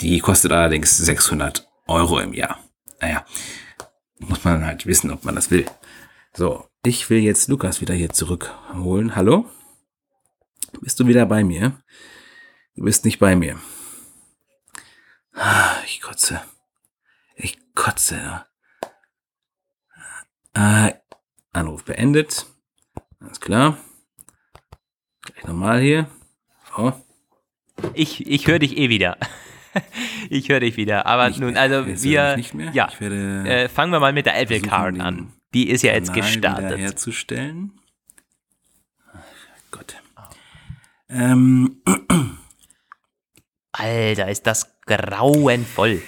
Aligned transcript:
Die 0.00 0.20
kostet 0.20 0.52
allerdings 0.52 0.96
600 0.96 1.68
Euro 1.86 2.18
im 2.20 2.34
Jahr. 2.34 2.58
Naja, 3.00 3.24
muss 4.18 4.44
man 4.44 4.64
halt 4.64 4.86
wissen, 4.86 5.10
ob 5.10 5.24
man 5.24 5.34
das 5.34 5.50
will. 5.50 5.66
So, 6.34 6.68
ich 6.84 7.08
will 7.08 7.20
jetzt 7.20 7.48
Lukas 7.48 7.80
wieder 7.80 7.94
hier 7.94 8.10
zurückholen. 8.10 9.16
Hallo? 9.16 9.50
Bist 10.80 11.00
du 11.00 11.06
wieder 11.06 11.24
bei 11.26 11.44
mir? 11.44 11.80
Du 12.74 12.84
bist 12.84 13.04
nicht 13.04 13.18
bei 13.18 13.34
mir. 13.36 13.58
Ah, 15.32 15.76
ich 15.86 16.02
kotze. 16.02 16.42
Ich 17.34 17.58
kotze. 17.74 18.46
Äh, 20.52 20.92
Anruf 21.52 21.84
beendet. 21.84 22.46
Alles 23.20 23.40
klar. 23.40 23.78
Gleich 25.22 25.44
nochmal 25.44 25.80
hier. 25.80 26.10
So. 26.76 26.92
Ich, 27.94 28.26
ich 28.26 28.46
höre 28.46 28.58
dich 28.58 28.76
eh 28.76 28.90
wieder. 28.90 29.16
ich 30.30 30.48
höre 30.48 30.60
dich 30.60 30.76
wieder. 30.76 31.06
Aber 31.06 31.28
Nicht 31.28 31.40
nun, 31.40 31.52
mehr. 31.52 31.62
also 31.62 31.80
Jetzt 31.88 32.02
wir, 32.04 32.36
nicht 32.36 32.54
mehr. 32.54 32.70
ja, 32.72 32.88
äh, 33.00 33.68
fangen 33.68 33.92
wir 33.92 34.00
mal 34.00 34.12
mit 34.12 34.26
der 34.26 34.40
Apple 34.40 34.60
Card 34.60 35.00
an. 35.00 35.32
Die 35.54 35.68
ist 35.70 35.82
ja 35.82 35.92
jetzt 35.92 36.08
Kanal 36.08 36.22
gestartet. 36.22 36.78
herzustellen. 36.78 37.72
Gott. 39.70 39.96
Ähm, 41.08 41.82
Alter, 43.72 44.28
ist 44.28 44.46
das 44.46 44.76
grauenvoll. 44.86 46.02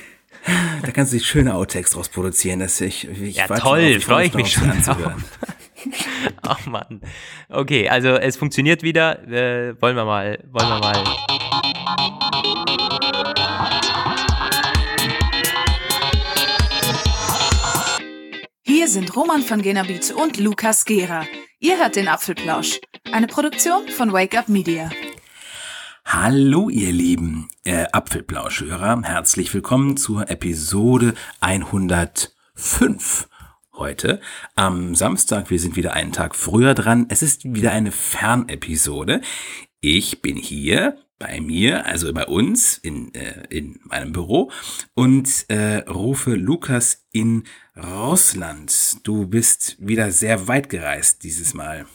da 0.83 0.91
kannst 0.91 1.13
du 1.13 1.19
dich 1.19 1.27
schöne 1.27 1.55
Outtakes 1.55 1.91
draus 1.91 2.09
produzieren. 2.09 2.61
Dass 2.61 2.81
ich, 2.81 3.07
ich 3.09 3.37
Ja, 3.37 3.47
toll, 3.47 3.95
drauf, 3.95 4.05
freu 4.05 4.23
ich 4.25 4.33
freue 4.33 4.43
mich 4.43 4.53
schon 4.53 4.71
anzuhören. 4.71 5.25
Ach 6.43 6.67
Mann. 6.67 7.01
Okay, 7.49 7.89
also 7.89 8.09
es 8.17 8.37
funktioniert 8.37 8.83
wieder. 8.83 9.23
Äh, 9.29 9.81
wollen 9.81 9.97
wir 9.97 10.05
mal, 10.05 10.39
wollen 10.51 10.69
wir 10.69 10.79
mal. 10.81 12.18
Hier 18.79 18.87
sind 18.87 19.17
Roman 19.17 19.43
von 19.43 19.61
Genabit 19.61 20.13
und 20.13 20.39
Lukas 20.39 20.85
Gera. 20.85 21.27
Ihr 21.59 21.79
hört 21.79 21.97
den 21.97 22.07
Apfelplausch, 22.07 22.79
eine 23.11 23.27
Produktion 23.27 23.89
von 23.89 24.13
Wake 24.13 24.39
Up 24.39 24.49
Media. 24.49 24.89
Hallo 26.05 26.69
ihr 26.69 26.93
lieben 26.93 27.49
äh, 27.65 27.87
Apfelplauschhörer, 27.91 29.03
herzlich 29.03 29.53
willkommen 29.53 29.97
zur 29.97 30.31
Episode 30.31 31.15
105. 31.41 33.29
Heute 33.75 34.21
am 34.55 34.95
Samstag, 34.95 35.51
wir 35.51 35.59
sind 35.59 35.75
wieder 35.75 35.95
einen 35.95 36.13
Tag 36.13 36.37
früher 36.37 36.75
dran. 36.75 37.07
Es 37.09 37.21
ist 37.21 37.53
wieder 37.53 37.73
eine 37.73 37.91
Fernepisode. 37.91 39.23
Ich 39.81 40.23
bin 40.23 40.37
hier 40.37 40.99
bei 41.19 41.41
mir, 41.41 41.85
also 41.87 42.13
bei 42.13 42.27
uns 42.27 42.79
in, 42.79 43.13
äh, 43.15 43.43
in 43.51 43.81
meinem 43.83 44.13
Büro 44.13 44.53
und 44.95 45.47
äh, 45.49 45.79
rufe 45.89 46.35
Lukas 46.35 47.07
in 47.13 47.45
Russland. 47.83 49.07
Du 49.07 49.27
bist 49.27 49.77
wieder 49.79 50.11
sehr 50.11 50.49
weit 50.49 50.69
gereist 50.69 51.23
dieses 51.23 51.55
Mal, 51.55 51.87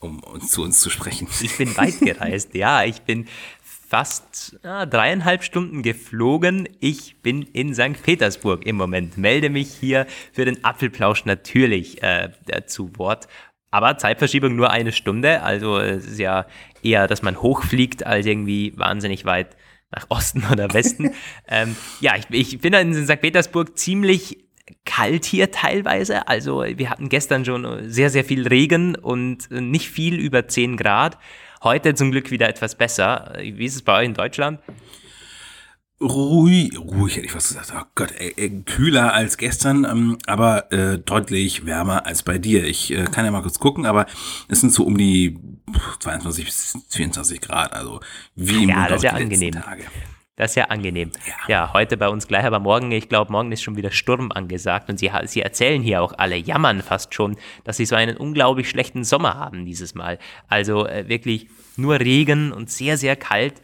um 0.00 0.22
uns 0.22 0.50
zu 0.50 0.62
uns 0.62 0.80
zu 0.80 0.90
sprechen. 0.90 1.26
Ich 1.40 1.56
bin 1.56 1.76
weit 1.76 1.98
gereist. 2.00 2.54
ja, 2.54 2.84
ich 2.84 3.02
bin 3.02 3.26
fast 3.62 4.58
ah, 4.62 4.86
dreieinhalb 4.86 5.42
Stunden 5.42 5.82
geflogen. 5.82 6.68
Ich 6.80 7.16
bin 7.22 7.42
in 7.42 7.74
St. 7.74 8.02
Petersburg 8.02 8.66
im 8.66 8.76
Moment. 8.76 9.16
Melde 9.16 9.48
mich 9.50 9.72
hier 9.72 10.06
für 10.32 10.44
den 10.44 10.64
Apfelplausch 10.64 11.24
natürlich 11.24 12.02
äh, 12.02 12.30
äh, 12.48 12.64
zu 12.66 12.96
Wort. 12.98 13.28
Aber 13.70 13.96
Zeitverschiebung 13.96 14.54
nur 14.54 14.70
eine 14.70 14.92
Stunde. 14.92 15.42
Also 15.42 15.78
es 15.78 16.06
ist 16.06 16.18
ja 16.18 16.46
eher, 16.82 17.06
dass 17.06 17.22
man 17.22 17.40
hochfliegt, 17.40 18.04
als 18.04 18.26
irgendwie 18.26 18.74
wahnsinnig 18.76 19.24
weit 19.24 19.56
nach 19.90 20.06
Osten 20.10 20.44
oder 20.50 20.72
Westen. 20.74 21.10
ähm, 21.48 21.76
ja, 22.00 22.16
ich, 22.16 22.26
ich 22.30 22.60
bin 22.60 22.74
in 22.74 22.94
St. 22.94 23.20
Petersburg 23.20 23.78
ziemlich 23.78 24.38
kalt 24.84 25.24
hier 25.24 25.50
teilweise. 25.50 26.28
Also 26.28 26.64
wir 26.64 26.90
hatten 26.90 27.08
gestern 27.08 27.44
schon 27.44 27.90
sehr, 27.90 28.10
sehr 28.10 28.24
viel 28.24 28.46
Regen 28.46 28.94
und 28.94 29.50
nicht 29.50 29.88
viel 29.90 30.18
über 30.18 30.48
10 30.48 30.76
Grad. 30.76 31.18
Heute 31.62 31.94
zum 31.94 32.10
Glück 32.10 32.30
wieder 32.30 32.48
etwas 32.48 32.74
besser. 32.74 33.34
Wie 33.40 33.64
ist 33.64 33.76
es 33.76 33.82
bei 33.82 34.00
euch 34.00 34.06
in 34.06 34.14
Deutschland? 34.14 34.58
Ruhig, 36.02 36.76
ruhig 36.76 37.16
hätte 37.16 37.26
ich 37.26 37.34
was 37.34 37.48
gesagt. 37.48 37.72
Oh 37.74 37.84
Gott, 37.94 38.12
ey, 38.18 38.34
ey, 38.36 38.62
kühler 38.64 39.14
als 39.14 39.36
gestern, 39.36 39.84
ähm, 39.84 40.18
aber 40.26 40.72
äh, 40.72 40.98
deutlich 40.98 41.64
wärmer 41.64 42.06
als 42.06 42.24
bei 42.24 42.38
dir. 42.38 42.64
Ich 42.64 42.92
äh, 42.92 43.04
kann 43.04 43.24
ja 43.24 43.30
mal 43.30 43.42
kurz 43.42 43.60
gucken, 43.60 43.86
aber 43.86 44.06
es 44.48 44.60
sind 44.60 44.72
so 44.72 44.82
um 44.82 44.98
die 44.98 45.38
22 46.00 46.44
bis 46.44 46.78
24 46.88 47.40
Grad, 47.40 47.72
also 47.72 48.00
wie 48.34 48.64
im 48.64 48.70
Ja, 48.70 48.88
das 48.88 48.96
ist 48.96 49.04
ja 49.04 49.12
angenehm. 49.12 49.52
Tage. 49.52 49.84
Das 50.36 50.52
ist 50.52 50.56
ja 50.56 50.64
angenehm. 50.64 51.12
Ja. 51.26 51.34
Ja, 51.48 51.72
heute 51.74 51.98
bei 51.98 52.08
uns 52.08 52.26
gleich, 52.26 52.44
aber 52.44 52.58
morgen, 52.58 52.90
ich 52.90 53.10
glaube, 53.10 53.30
morgen 53.30 53.52
ist 53.52 53.62
schon 53.62 53.76
wieder 53.76 53.90
Sturm 53.90 54.32
angesagt 54.32 54.88
und 54.88 54.98
sie, 54.98 55.10
sie 55.24 55.42
erzählen 55.42 55.82
hier 55.82 56.02
auch 56.02 56.14
alle, 56.16 56.36
jammern 56.36 56.80
fast 56.80 57.14
schon, 57.14 57.36
dass 57.64 57.76
sie 57.76 57.84
so 57.84 57.96
einen 57.96 58.16
unglaublich 58.16 58.70
schlechten 58.70 59.04
Sommer 59.04 59.36
haben 59.36 59.66
dieses 59.66 59.94
Mal. 59.94 60.18
Also 60.48 60.86
äh, 60.86 61.06
wirklich 61.08 61.48
nur 61.76 62.00
Regen 62.00 62.52
und 62.52 62.70
sehr, 62.70 62.96
sehr 62.96 63.14
kalt. 63.14 63.60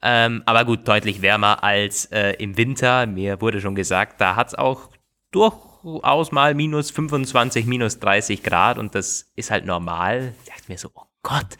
Ähm, 0.00 0.42
aber 0.46 0.64
gut, 0.64 0.88
deutlich 0.88 1.20
wärmer 1.20 1.62
als 1.62 2.06
äh, 2.06 2.32
im 2.38 2.56
Winter. 2.56 3.06
Mir 3.06 3.42
wurde 3.42 3.60
schon 3.60 3.74
gesagt, 3.74 4.20
da 4.20 4.34
hat 4.34 4.48
es 4.48 4.54
auch 4.54 4.88
durchaus 5.30 6.32
mal 6.32 6.54
minus 6.54 6.90
25, 6.90 7.66
minus 7.66 7.98
30 7.98 8.42
Grad 8.42 8.78
und 8.78 8.94
das 8.94 9.30
ist 9.36 9.50
halt 9.50 9.66
normal. 9.66 10.32
Ich 10.44 10.50
dachte 10.50 10.64
mir 10.68 10.78
so, 10.78 10.90
oh 10.94 11.07
Gott. 11.22 11.56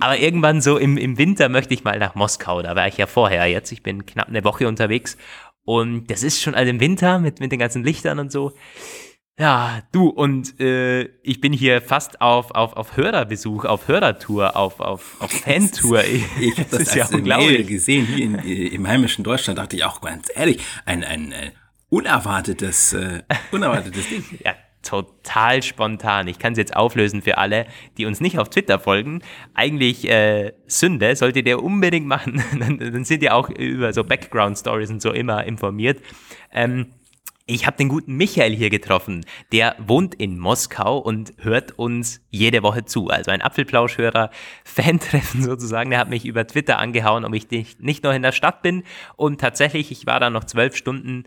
Aber 0.00 0.18
irgendwann 0.18 0.60
so 0.60 0.78
im, 0.78 0.96
im 0.96 1.18
Winter 1.18 1.48
möchte 1.48 1.74
ich 1.74 1.84
mal 1.84 1.98
nach 1.98 2.14
Moskau. 2.14 2.62
Da 2.62 2.74
war 2.74 2.88
ich 2.88 2.96
ja 2.96 3.06
vorher 3.06 3.46
jetzt. 3.46 3.72
Ich 3.72 3.82
bin 3.82 4.06
knapp 4.06 4.28
eine 4.28 4.44
Woche 4.44 4.66
unterwegs. 4.68 5.16
Und 5.64 6.10
das 6.10 6.22
ist 6.22 6.40
schon 6.40 6.54
also 6.54 6.70
im 6.70 6.80
Winter 6.80 7.18
mit, 7.18 7.40
mit 7.40 7.52
den 7.52 7.58
ganzen 7.58 7.84
Lichtern 7.84 8.18
und 8.18 8.32
so. 8.32 8.52
Ja, 9.38 9.82
du, 9.92 10.08
und 10.08 10.58
äh, 10.60 11.02
ich 11.22 11.42
bin 11.42 11.52
hier 11.52 11.82
fast 11.82 12.22
auf, 12.22 12.52
auf, 12.52 12.72
auf 12.72 12.96
Hörerbesuch, 12.96 13.66
auf 13.66 13.86
Hörertour, 13.86 14.56
auf, 14.56 14.80
auf, 14.80 15.16
auf 15.20 15.30
Fantour. 15.44 16.02
Ich 16.04 16.58
habe 16.58 16.66
das, 16.70 16.96
als 16.96 17.10
Mail 17.10 17.64
gesehen 17.64 18.06
hier 18.06 18.24
in, 18.24 18.38
äh, 18.38 18.68
im 18.68 18.88
heimischen 18.88 19.24
Deutschland, 19.24 19.58
dachte 19.58 19.76
ich 19.76 19.84
auch 19.84 20.00
ganz 20.00 20.28
ehrlich, 20.34 20.64
ein, 20.86 21.04
ein, 21.04 21.32
äh, 21.32 21.50
unerwartetes, 21.90 22.94
äh, 22.94 23.22
unerwartetes 23.52 24.08
Ding. 24.08 24.24
Ja, 24.42 24.54
total 24.86 25.62
spontan. 25.62 26.28
Ich 26.28 26.38
kann 26.38 26.52
es 26.52 26.58
jetzt 26.58 26.76
auflösen 26.76 27.22
für 27.22 27.38
alle, 27.38 27.66
die 27.98 28.06
uns 28.06 28.20
nicht 28.20 28.38
auf 28.38 28.48
Twitter 28.48 28.78
folgen. 28.78 29.20
Eigentlich 29.54 30.08
äh, 30.08 30.52
Sünde, 30.66 31.16
solltet 31.16 31.46
ihr 31.46 31.62
unbedingt 31.62 32.06
machen. 32.06 32.42
dann, 32.60 32.78
dann 32.78 33.04
sind 33.04 33.22
ihr 33.22 33.34
auch 33.34 33.50
über 33.50 33.92
so 33.92 34.04
Background-Stories 34.04 34.90
und 34.90 35.02
so 35.02 35.12
immer 35.12 35.44
informiert. 35.44 36.00
Ähm, 36.52 36.86
ich 37.48 37.64
habe 37.64 37.76
den 37.76 37.88
guten 37.88 38.16
Michael 38.16 38.56
hier 38.56 38.70
getroffen. 38.70 39.24
Der 39.52 39.76
wohnt 39.78 40.16
in 40.16 40.36
Moskau 40.36 40.98
und 40.98 41.32
hört 41.38 41.78
uns 41.78 42.20
jede 42.30 42.64
Woche 42.64 42.84
zu. 42.84 43.08
Also 43.08 43.30
ein 43.30 43.40
Apfelplauschhörer, 43.40 44.30
Fantreffen 44.64 45.42
sozusagen. 45.42 45.90
Der 45.90 46.00
hat 46.00 46.10
mich 46.10 46.24
über 46.24 46.46
Twitter 46.46 46.78
angehauen, 46.78 47.24
ob 47.24 47.32
ich 47.34 47.48
nicht 47.50 47.80
nicht 47.80 48.02
noch 48.02 48.12
in 48.12 48.22
der 48.22 48.32
Stadt 48.32 48.62
bin. 48.62 48.82
Und 49.14 49.40
tatsächlich, 49.40 49.92
ich 49.92 50.06
war 50.06 50.18
da 50.18 50.28
noch 50.28 50.44
zwölf 50.44 50.76
Stunden, 50.76 51.24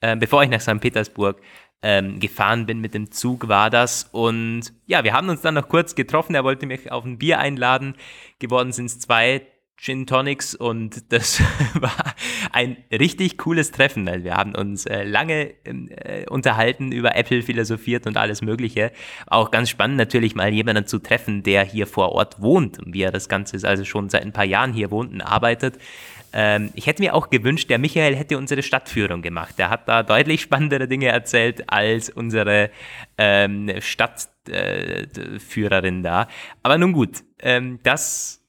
äh, 0.00 0.16
bevor 0.16 0.42
ich 0.42 0.50
nach 0.50 0.60
St. 0.60 0.80
Petersburg 0.80 1.40
ähm, 1.82 2.20
gefahren 2.20 2.66
bin 2.66 2.80
mit 2.80 2.94
dem 2.94 3.10
Zug, 3.10 3.48
war 3.48 3.70
das. 3.70 4.08
Und 4.12 4.72
ja, 4.86 5.04
wir 5.04 5.12
haben 5.12 5.28
uns 5.28 5.40
dann 5.40 5.54
noch 5.54 5.68
kurz 5.68 5.94
getroffen. 5.94 6.34
Er 6.34 6.44
wollte 6.44 6.66
mich 6.66 6.92
auf 6.92 7.04
ein 7.04 7.18
Bier 7.18 7.38
einladen. 7.38 7.94
Geworden 8.38 8.72
sind 8.72 8.86
es 8.86 8.98
zwei 8.98 9.46
Gin 9.80 10.06
Tonics 10.06 10.54
und 10.54 11.10
das 11.10 11.40
war 11.74 12.14
ein 12.52 12.76
richtig 12.92 13.38
cooles 13.38 13.70
Treffen. 13.70 14.06
Also 14.08 14.24
wir 14.24 14.36
haben 14.36 14.54
uns 14.54 14.84
äh, 14.84 15.04
lange 15.04 15.54
äh, 15.64 16.26
unterhalten, 16.28 16.92
über 16.92 17.16
Apple 17.16 17.40
philosophiert 17.40 18.06
und 18.06 18.18
alles 18.18 18.42
Mögliche. 18.42 18.92
Auch 19.26 19.50
ganz 19.50 19.70
spannend 19.70 19.96
natürlich 19.96 20.34
mal 20.34 20.52
jemanden 20.52 20.86
zu 20.86 20.98
treffen, 20.98 21.42
der 21.42 21.64
hier 21.64 21.86
vor 21.86 22.12
Ort 22.12 22.42
wohnt 22.42 22.78
und 22.78 22.92
wie 22.92 23.00
er 23.00 23.10
das 23.10 23.30
Ganze 23.30 23.56
ist, 23.56 23.64
also 23.64 23.86
schon 23.86 24.10
seit 24.10 24.22
ein 24.22 24.34
paar 24.34 24.44
Jahren 24.44 24.74
hier 24.74 24.90
wohnt 24.90 25.14
und 25.14 25.22
arbeitet. 25.22 25.78
Ähm, 26.34 26.68
ich 26.74 26.86
hätte 26.86 27.02
mir 27.02 27.14
auch 27.14 27.30
gewünscht, 27.30 27.70
der 27.70 27.78
Michael 27.78 28.14
hätte 28.14 28.36
unsere 28.36 28.62
Stadtführung 28.62 29.22
gemacht. 29.22 29.54
Der 29.58 29.70
hat 29.70 29.88
da 29.88 30.02
deutlich 30.02 30.42
spannendere 30.42 30.88
Dinge 30.88 31.06
erzählt 31.06 31.70
als 31.70 32.10
unsere 32.10 32.68
ähm, 33.16 33.70
Stadtführerin 33.80 36.02
da. 36.02 36.28
Aber 36.62 36.76
nun 36.76 36.92
gut, 36.92 37.24
ähm, 37.38 37.78
das 37.82 38.39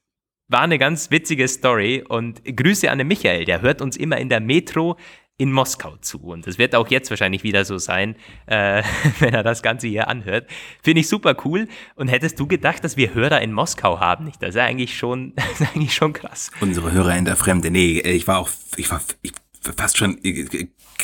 war 0.52 0.62
eine 0.62 0.78
ganz 0.78 1.12
witzige 1.12 1.48
Story 1.48 2.04
und 2.08 2.44
Grüße 2.44 2.92
an 2.92 2.98
den 2.98 3.08
Michael, 3.08 3.46
der 3.46 3.62
hört 3.62 3.82
uns 3.82 3.96
immer 3.96 4.18
in 4.18 4.30
der 4.30 4.42
Metro 4.42 4.98
in 5.38 5.52
Moskau 5.52 5.96
zu. 6.02 6.20
Und 6.20 6.46
das 6.46 6.60
wird 6.60 6.76
auch 6.76 6.88
jetzt 6.90 7.10
wahrscheinlich 7.10 7.42
wieder 7.44 7.66
so 7.66 7.80
sein, 7.80 8.16
äh, 8.46 8.84
wenn 9.20 9.34
er 9.34 9.44
das 9.44 9.64
Ganze 9.64 9.88
hier 9.88 10.08
anhört. 10.08 10.48
Finde 10.84 11.02
ich 11.02 11.08
super 11.08 11.36
cool. 11.46 11.68
Und 11.96 12.10
hättest 12.10 12.40
du 12.40 12.48
gedacht, 12.48 12.84
dass 12.84 12.98
wir 12.98 13.14
Hörer 13.16 13.42
in 13.42 13.54
Moskau 13.54 14.00
haben? 14.00 14.26
Nicht? 14.26 14.44
Das 14.44 14.50
ist 14.50 14.62
eigentlich 14.62 14.96
schon, 14.96 15.34
ist 15.54 15.62
eigentlich 15.74 15.96
schon 15.96 16.14
krass. 16.14 16.52
Unsere 16.60 16.92
Hörer 16.92 17.18
in 17.18 17.26
der 17.26 17.38
Fremde. 17.38 17.72
Nee, 17.72 18.02
ich 18.02 18.28
war 18.28 18.38
auch, 18.38 18.50
ich 18.76 18.92
war, 18.92 19.02
ich 19.22 19.32
fast 19.78 19.98
schon 19.98 20.20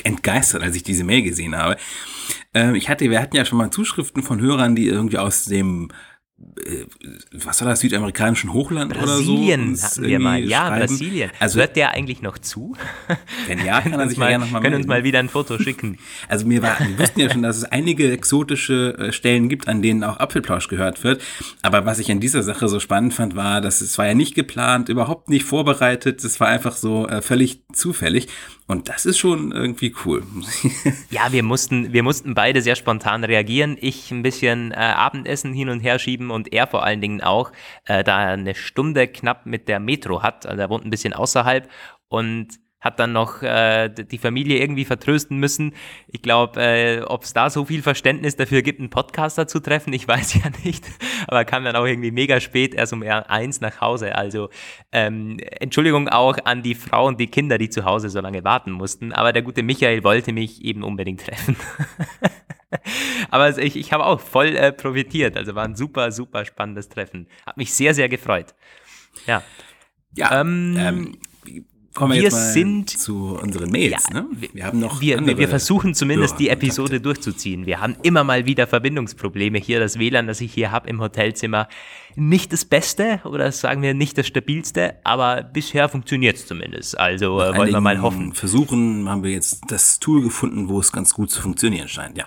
entgeistert, 0.03 0.61
als 0.61 0.75
ich 0.75 0.83
diese 0.83 1.03
Mail 1.03 1.23
gesehen 1.23 1.55
habe. 1.55 1.77
Ähm, 2.53 2.75
ich 2.75 2.89
hatte, 2.89 3.09
wir 3.09 3.21
hatten 3.21 3.35
ja 3.35 3.45
schon 3.45 3.57
mal 3.57 3.71
Zuschriften 3.71 4.23
von 4.23 4.41
Hörern, 4.41 4.75
die 4.75 4.87
irgendwie 4.87 5.17
aus 5.17 5.45
dem 5.45 5.89
äh, 5.89 5.93
was 7.31 7.61
war 7.61 7.69
das, 7.69 7.79
südamerikanischen 7.79 8.53
Hochland 8.53 8.93
Brasilien 8.93 9.69
oder 9.69 9.75
so? 9.75 9.83
hatten 9.83 10.03
wir 10.03 10.19
mal. 10.19 10.39
Ja, 10.43 10.67
schreiben. 10.67 10.87
Brasilien. 10.87 11.31
Also, 11.39 11.59
Hört 11.59 11.75
der 11.75 11.91
eigentlich 11.91 12.21
noch 12.21 12.37
zu? 12.37 12.75
wenn 13.47 13.65
ja, 13.65 13.81
kann 13.81 13.99
er 13.99 14.07
sich 14.07 14.19
mal, 14.19 14.31
ja 14.31 14.37
noch 14.37 14.51
mal 14.51 14.61
können 14.61 14.75
uns 14.75 14.85
mal 14.85 15.03
wieder 15.03 15.19
ein 15.19 15.29
Foto 15.29 15.57
schicken. 15.57 15.97
Also 16.29 16.45
mir 16.45 16.61
war, 16.61 16.77
wir 16.79 16.99
wussten 16.99 17.19
ja 17.19 17.31
schon, 17.31 17.41
dass 17.41 17.57
es 17.57 17.63
einige 17.63 18.11
exotische 18.11 18.95
äh, 18.97 19.11
Stellen 19.11 19.49
gibt, 19.49 19.67
an 19.67 19.81
denen 19.81 20.03
auch 20.03 20.17
Apfelplausch 20.17 20.67
gehört 20.67 21.03
wird. 21.03 21.21
Aber 21.61 21.85
was 21.85 21.99
ich 21.99 22.11
an 22.11 22.19
dieser 22.19 22.43
Sache 22.43 22.67
so 22.67 22.79
spannend 22.79 23.13
fand, 23.13 23.35
war, 23.35 23.61
dass 23.61 23.81
es 23.81 23.97
war 23.97 24.07
ja 24.07 24.13
nicht 24.13 24.35
geplant, 24.35 24.89
überhaupt 24.89 25.29
nicht 25.29 25.45
vorbereitet. 25.45 26.23
Es 26.23 26.39
war 26.39 26.47
einfach 26.47 26.75
so 26.75 27.07
äh, 27.07 27.21
völlig 27.21 27.61
zufällig. 27.71 28.27
Und 28.67 28.89
das 28.89 29.05
ist 29.05 29.17
schon 29.17 29.53
irgendwie 29.53 29.95
cool. 30.05 30.23
Ja, 31.09 31.31
wir 31.31 31.41
mussten, 31.41 31.93
wir 31.93 32.03
mussten 32.03 32.33
beide 32.33 32.61
sehr 32.61 32.75
spontan 32.75 33.23
reagieren. 33.23 33.77
Ich 33.79 34.11
ein 34.11 34.23
bisschen 34.23 34.71
äh, 34.71 34.75
Abendessen 34.75 35.53
hin 35.53 35.69
und 35.69 35.79
her 35.79 35.99
schieben 35.99 36.31
und 36.31 36.51
er 36.51 36.67
vor 36.67 36.83
allen 36.83 36.99
Dingen 36.99 37.21
auch, 37.21 37.51
äh, 37.85 38.03
da 38.03 38.21
er 38.23 38.33
eine 38.33 38.55
Stunde 38.55 39.07
knapp 39.07 39.45
mit 39.45 39.69
der 39.69 39.79
Metro 39.79 40.21
hat. 40.21 40.45
Also 40.45 40.61
er 40.61 40.69
wohnt 40.69 40.85
ein 40.85 40.89
bisschen 40.89 41.13
außerhalb 41.13 41.69
und 42.09 42.59
hat 42.79 42.99
dann 42.99 43.11
noch 43.11 43.41
äh, 43.41 43.89
die 43.89 44.17
Familie 44.17 44.59
irgendwie 44.59 44.85
vertrösten 44.85 45.39
müssen. 45.39 45.73
Ich 46.07 46.21
glaube, 46.21 46.61
äh, 46.61 47.01
ob 47.01 47.23
es 47.23 47.33
da 47.33 47.49
so 47.49 47.65
viel 47.65 47.81
Verständnis 47.81 48.35
dafür 48.35 48.61
gibt, 48.61 48.79
einen 48.79 48.89
Podcaster 48.89 49.47
zu 49.47 49.59
treffen, 49.59 49.93
ich 49.93 50.07
weiß 50.07 50.35
ja 50.35 50.51
nicht. 50.63 50.85
Aber 51.27 51.37
er 51.37 51.45
kam 51.45 51.63
dann 51.63 51.75
auch 51.75 51.85
irgendwie 51.85 52.11
mega 52.11 52.39
spät, 52.39 52.75
erst 52.75 52.93
um 52.93 53.01
eins 53.03 53.61
nach 53.61 53.81
Hause. 53.81 54.15
Also 54.15 54.49
ähm, 54.91 55.39
Entschuldigung 55.59 56.07
auch 56.07 56.37
an 56.45 56.61
die 56.61 56.75
Frau 56.75 57.07
und 57.07 57.19
die 57.19 57.27
Kinder, 57.27 57.57
die 57.57 57.69
zu 57.69 57.83
Hause 57.83 58.09
so 58.09 58.21
lange 58.21 58.43
warten 58.43 58.71
mussten. 58.71 59.11
Aber 59.11 59.33
der 59.33 59.41
gute 59.41 59.63
Michael 59.63 60.03
wollte 60.03 60.31
mich 60.31 60.63
eben 60.63 60.83
unbedingt 60.83 61.21
treffen. 61.25 61.55
Aber 63.31 63.57
ich, 63.57 63.75
ich 63.75 63.93
habe 63.93 64.05
auch 64.05 64.19
voll 64.19 64.55
äh, 64.55 64.71
profitiert. 64.71 65.35
Also 65.35 65.55
war 65.55 65.65
ein 65.65 65.75
super, 65.75 66.11
super 66.11 66.45
spannendes 66.45 66.89
Treffen. 66.89 67.27
Hat 67.45 67.57
mich 67.57 67.73
sehr, 67.73 67.93
sehr 67.93 68.09
gefreut. 68.09 68.53
Ja. 69.25 69.41
Ja, 70.13 70.41
Ähm, 70.41 70.75
ähm, 70.79 71.17
kommen 71.97 72.13
wir, 72.13 72.21
wir 72.21 72.31
sind- 72.31 72.89
zu 72.91 73.37
unseren 73.41 73.71
Mails. 73.71 74.05
Ja, 74.13 74.21
ne? 74.21 74.27
Wir 74.53 74.65
haben 74.65 74.79
noch 74.79 75.01
Wir, 75.01 75.19
wir, 75.25 75.47
versuchen 75.49 75.95
zumindest 75.95 76.37
die. 76.39 76.49
Episode 76.49 77.01
durchzuziehen. 77.01 77.65
Wir 77.65 77.81
haben 77.81 77.95
immer 78.03 78.23
mal 78.23 78.45
wieder 78.45 78.67
Verbindungsprobleme. 78.67 79.57
Hier 79.57 79.79
das 79.79 79.97
WLAN, 79.97 80.27
das 80.27 80.39
ich 80.39 80.53
hier 80.53 80.71
habe 80.71 80.87
im 80.89 81.01
Hotelzimmer, 81.01 81.67
nicht 82.15 82.53
das 82.53 82.65
Beste 82.65 83.19
oder 83.25 83.51
sagen 83.51 83.81
wir 83.81 83.95
nicht 83.95 84.17
das 84.17 84.27
Stabilste, 84.27 84.95
aber 85.03 85.41
bisher 85.41 85.89
funktioniert 85.89 86.37
es 86.37 86.45
zumindest. 86.45 86.97
Also 86.99 87.41
äh, 87.41 87.57
wollen 87.57 87.71
wir 87.73 87.81
mal 87.81 88.01
hoffen. 88.01 88.33
Versuchen 88.33 89.09
haben 89.09 89.23
wir 89.23 89.31
jetzt 89.31 89.61
das 89.69 89.99
Tool 89.99 90.21
gefunden, 90.21 90.69
wo 90.69 90.79
es 90.79 90.91
ganz 90.91 91.13
gut 91.15 91.31
zu 91.31 91.41
funktionieren 91.41 91.87
scheint. 91.87 92.17
Ja. 92.17 92.25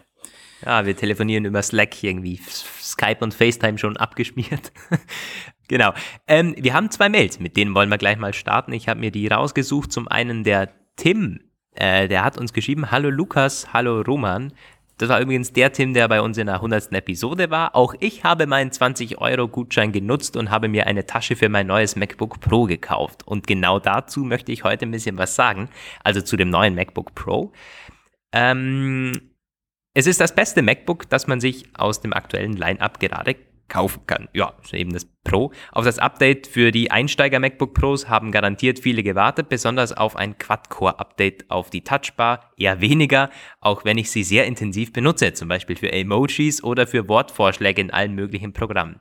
Ja, 0.65 0.85
wir 0.85 0.95
telefonieren 0.95 1.47
über 1.47 1.63
Slack 1.63 2.03
irgendwie. 2.03 2.39
Skype 2.83 3.19
und 3.21 3.33
FaceTime 3.33 3.79
schon 3.79 3.97
abgeschmiert. 3.97 4.73
genau. 5.71 5.95
Ähm, 6.27 6.55
wir 6.59 6.75
haben 6.75 6.91
zwei 6.91 7.09
Mails, 7.09 7.41
mit 7.41 7.57
denen 7.57 7.75
wollen 7.75 7.89
wir 7.89 7.97
gleich 7.97 8.19
mal 8.19 8.35
starten. 8.35 8.73
Ich 8.73 8.89
habe 8.89 9.01
mir 9.01 9.11
die 9.11 9.27
rausgesucht. 9.29 9.91
Zum 9.91 10.07
einen 10.09 10.45
der 10.45 10.69
Tim, 10.97 11.41
äh, 11.75 12.09
der 12.09 12.25
hat 12.25 12.37
uns 12.37 12.53
geschrieben, 12.53 12.91
hallo 12.91 13.09
Lukas, 13.09 13.73
hallo 13.73 14.03
Roman. 14.03 14.53
Das 14.99 15.09
war 15.09 15.19
übrigens 15.19 15.55
der 15.55 15.73
Tim, 15.73 15.95
der 15.95 16.09
bei 16.09 16.21
uns 16.21 16.37
in 16.37 16.47
der 16.47 16.57
100. 16.57 16.93
Episode 16.93 17.51
war. 17.51 17.75
Auch 17.75 17.95
ich 18.01 18.23
habe 18.23 18.47
meinen 18.47 18.71
20-Euro-Gutschein 18.71 19.93
genutzt 19.93 20.37
und 20.37 20.51
habe 20.51 20.69
mir 20.69 20.87
eine 20.87 21.07
Tasche 21.07 21.37
für 21.37 21.49
mein 21.49 21.69
neues 21.69 21.97
MacBook 21.97 22.41
Pro 22.41 22.65
gekauft. 22.65 23.27
Und 23.27 23.47
genau 23.47 23.79
dazu 23.79 24.25
möchte 24.25 24.53
ich 24.53 24.63
heute 24.63 24.85
ein 24.85 24.91
bisschen 24.91 25.17
was 25.17 25.37
sagen. 25.37 25.71
Also 26.05 26.21
zu 26.21 26.37
dem 26.37 26.51
neuen 26.51 26.75
MacBook 26.75 27.15
Pro. 27.15 27.53
Ähm, 28.33 29.31
es 29.95 30.07
ist 30.07 30.21
das 30.21 30.35
beste 30.35 30.61
MacBook, 30.61 31.09
das 31.09 31.27
man 31.27 31.41
sich 31.41 31.65
aus 31.75 32.03
dem 32.03 32.13
aktuellen 32.13 32.53
Line-Up 32.53 33.01
gerade 33.01 33.37
kaufen 33.71 34.03
kann. 34.07 34.29
Ja, 34.35 34.53
ist 34.63 34.75
eben 34.75 34.93
das 34.93 35.07
Pro. 35.25 35.53
Auf 35.73 35.87
das 35.87 35.99
Update 35.99 36.47
für 36.47 36.71
die 36.71 36.91
Einsteiger-MacBook 36.91 37.73
Pros 37.73 38.09
haben 38.11 38.33
garantiert 38.33 38.79
viele 38.81 39.03
gewartet, 39.03 39.49
besonders 39.49 39.93
auf 39.93 40.17
ein 40.17 40.37
Quad-Core-Update 40.37 41.51
auf 41.51 41.71
die 41.71 41.83
Touchbar. 41.83 42.53
Eher 42.59 42.83
weniger, 42.83 43.31
auch 43.61 43.87
wenn 43.87 43.97
ich 43.97 44.11
sie 44.11 44.25
sehr 44.25 44.45
intensiv 44.45 44.93
benutze, 44.93 45.33
zum 45.33 45.49
Beispiel 45.49 45.77
für 45.77 45.91
Emojis 45.91 46.63
oder 46.63 46.87
für 46.87 47.09
Wortvorschläge 47.09 47.81
in 47.81 47.91
allen 47.91 48.15
möglichen 48.15 48.53
Programmen. 48.53 49.01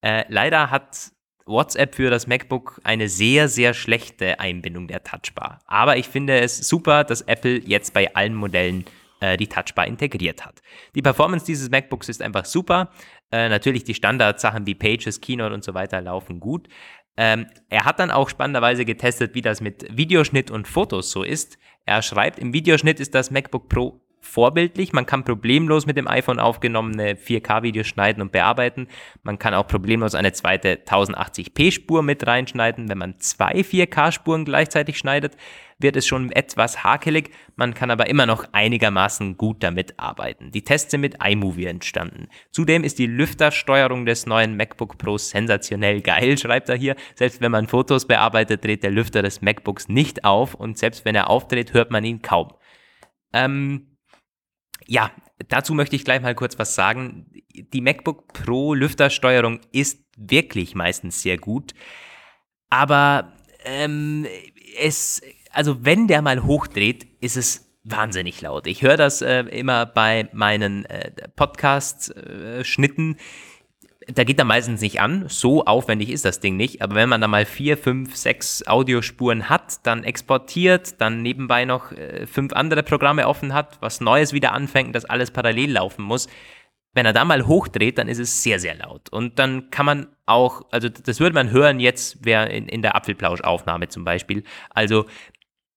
Äh, 0.00 0.24
leider 0.28 0.70
hat 0.70 1.10
WhatsApp 1.46 1.94
für 1.94 2.10
das 2.10 2.26
MacBook 2.26 2.80
eine 2.84 3.08
sehr, 3.08 3.48
sehr 3.48 3.72
schlechte 3.74 4.40
Einbindung 4.40 4.88
der 4.88 5.02
Touchbar. 5.04 5.60
Aber 5.66 5.96
ich 5.96 6.08
finde 6.08 6.40
es 6.40 6.58
super, 6.58 7.04
dass 7.04 7.22
Apple 7.22 7.60
jetzt 7.64 7.94
bei 7.94 8.14
allen 8.14 8.34
Modellen 8.34 8.84
äh, 9.20 9.36
die 9.36 9.46
Touchbar 9.46 9.86
integriert 9.86 10.44
hat. 10.44 10.60
Die 10.94 11.02
Performance 11.02 11.46
dieses 11.46 11.70
MacBooks 11.70 12.08
ist 12.08 12.20
einfach 12.20 12.44
super. 12.44 12.90
Äh, 13.32 13.48
natürlich 13.48 13.84
die 13.84 13.94
Standardsachen 13.94 14.66
wie 14.66 14.74
Pages, 14.74 15.20
Keynote 15.20 15.54
und 15.54 15.64
so 15.64 15.74
weiter 15.74 16.00
laufen 16.00 16.40
gut. 16.40 16.68
Ähm, 17.16 17.46
er 17.68 17.84
hat 17.84 17.98
dann 17.98 18.10
auch 18.10 18.28
spannenderweise 18.28 18.84
getestet, 18.84 19.34
wie 19.34 19.40
das 19.40 19.60
mit 19.60 19.86
Videoschnitt 19.96 20.50
und 20.50 20.68
Fotos 20.68 21.10
so 21.10 21.22
ist. 21.22 21.58
Er 21.84 22.02
schreibt, 22.02 22.38
im 22.38 22.52
Videoschnitt 22.52 23.00
ist 23.00 23.14
das 23.14 23.30
MacBook 23.30 23.68
Pro 23.68 24.00
vorbildlich. 24.26 24.92
Man 24.92 25.06
kann 25.06 25.24
problemlos 25.24 25.86
mit 25.86 25.96
dem 25.96 26.08
iPhone 26.08 26.38
aufgenommene 26.38 27.14
4K-Videos 27.14 27.86
schneiden 27.86 28.20
und 28.20 28.32
bearbeiten. 28.32 28.88
Man 29.22 29.38
kann 29.38 29.54
auch 29.54 29.66
problemlos 29.66 30.14
eine 30.14 30.32
zweite 30.32 30.74
1080p-Spur 30.84 32.02
mit 32.02 32.26
reinschneiden. 32.26 32.88
Wenn 32.88 32.98
man 32.98 33.18
zwei 33.18 33.52
4K-Spuren 33.60 34.44
gleichzeitig 34.44 34.98
schneidet, 34.98 35.36
wird 35.78 35.96
es 35.96 36.06
schon 36.06 36.32
etwas 36.32 36.84
hakelig. 36.84 37.30
Man 37.54 37.74
kann 37.74 37.90
aber 37.90 38.08
immer 38.08 38.26
noch 38.26 38.46
einigermaßen 38.52 39.36
gut 39.36 39.62
damit 39.62 39.98
arbeiten. 39.98 40.50
Die 40.50 40.62
Tests 40.64 40.90
sind 40.90 41.02
mit 41.02 41.22
iMovie 41.22 41.66
entstanden. 41.66 42.28
Zudem 42.50 42.84
ist 42.84 42.98
die 42.98 43.06
Lüftersteuerung 43.06 44.06
des 44.06 44.26
neuen 44.26 44.56
MacBook 44.56 44.98
Pro 44.98 45.18
sensationell 45.18 46.00
geil, 46.00 46.38
schreibt 46.38 46.68
er 46.68 46.76
hier. 46.76 46.96
Selbst 47.14 47.40
wenn 47.40 47.52
man 47.52 47.68
Fotos 47.68 48.06
bearbeitet, 48.06 48.64
dreht 48.64 48.82
der 48.82 48.90
Lüfter 48.90 49.22
des 49.22 49.42
MacBooks 49.42 49.88
nicht 49.88 50.24
auf 50.24 50.54
und 50.54 50.78
selbst 50.78 51.04
wenn 51.04 51.14
er 51.14 51.30
aufdreht, 51.30 51.72
hört 51.74 51.90
man 51.90 52.04
ihn 52.04 52.22
kaum. 52.22 52.52
Ähm, 53.32 53.95
ja, 54.86 55.10
dazu 55.48 55.74
möchte 55.74 55.96
ich 55.96 56.04
gleich 56.04 56.22
mal 56.22 56.34
kurz 56.34 56.58
was 56.58 56.74
sagen. 56.74 57.26
Die 57.72 57.80
MacBook 57.80 58.32
Pro 58.32 58.74
Lüftersteuerung 58.74 59.60
ist 59.72 60.04
wirklich 60.16 60.74
meistens 60.74 61.22
sehr 61.22 61.38
gut, 61.38 61.74
aber 62.70 63.32
ähm, 63.64 64.26
es, 64.78 65.22
also 65.50 65.84
wenn 65.84 66.06
der 66.06 66.22
mal 66.22 66.44
hochdreht, 66.44 67.06
ist 67.20 67.36
es 67.36 67.66
wahnsinnig 67.84 68.40
laut. 68.40 68.66
Ich 68.66 68.82
höre 68.82 68.96
das 68.96 69.22
äh, 69.22 69.40
immer 69.42 69.86
bei 69.86 70.28
meinen 70.32 70.84
äh, 70.86 71.12
Podcast-Schnitten. 71.36 73.16
Da 74.06 74.24
geht 74.24 74.38
er 74.38 74.44
meistens 74.44 74.80
nicht 74.80 75.00
an. 75.00 75.24
So 75.28 75.64
aufwendig 75.64 76.10
ist 76.10 76.24
das 76.24 76.40
Ding 76.40 76.56
nicht. 76.56 76.80
Aber 76.80 76.94
wenn 76.94 77.08
man 77.08 77.20
da 77.20 77.28
mal 77.28 77.44
vier, 77.44 77.76
fünf, 77.76 78.16
sechs 78.16 78.66
Audiospuren 78.66 79.48
hat, 79.48 79.84
dann 79.84 80.04
exportiert, 80.04 81.00
dann 81.00 81.22
nebenbei 81.22 81.64
noch 81.64 81.92
äh, 81.92 82.26
fünf 82.26 82.52
andere 82.52 82.82
Programme 82.82 83.26
offen 83.26 83.52
hat, 83.52 83.78
was 83.80 84.00
Neues 84.00 84.32
wieder 84.32 84.52
anfängt, 84.52 84.94
das 84.94 85.04
alles 85.04 85.30
parallel 85.30 85.72
laufen 85.72 86.04
muss. 86.04 86.28
Wenn 86.94 87.04
er 87.04 87.12
da 87.12 87.24
mal 87.24 87.46
hochdreht, 87.46 87.98
dann 87.98 88.08
ist 88.08 88.20
es 88.20 88.42
sehr, 88.42 88.58
sehr 88.60 88.76
laut. 88.76 89.08
Und 89.10 89.38
dann 89.38 89.70
kann 89.70 89.86
man 89.86 90.06
auch, 90.24 90.62
also 90.70 90.88
das 90.88 91.20
würde 91.20 91.34
man 91.34 91.50
hören 91.50 91.80
jetzt, 91.80 92.18
wer 92.22 92.48
in, 92.48 92.68
in 92.68 92.82
der 92.82 92.94
Apfelplausch-Aufnahme 92.96 93.88
zum 93.88 94.04
Beispiel. 94.04 94.44
Also, 94.70 95.06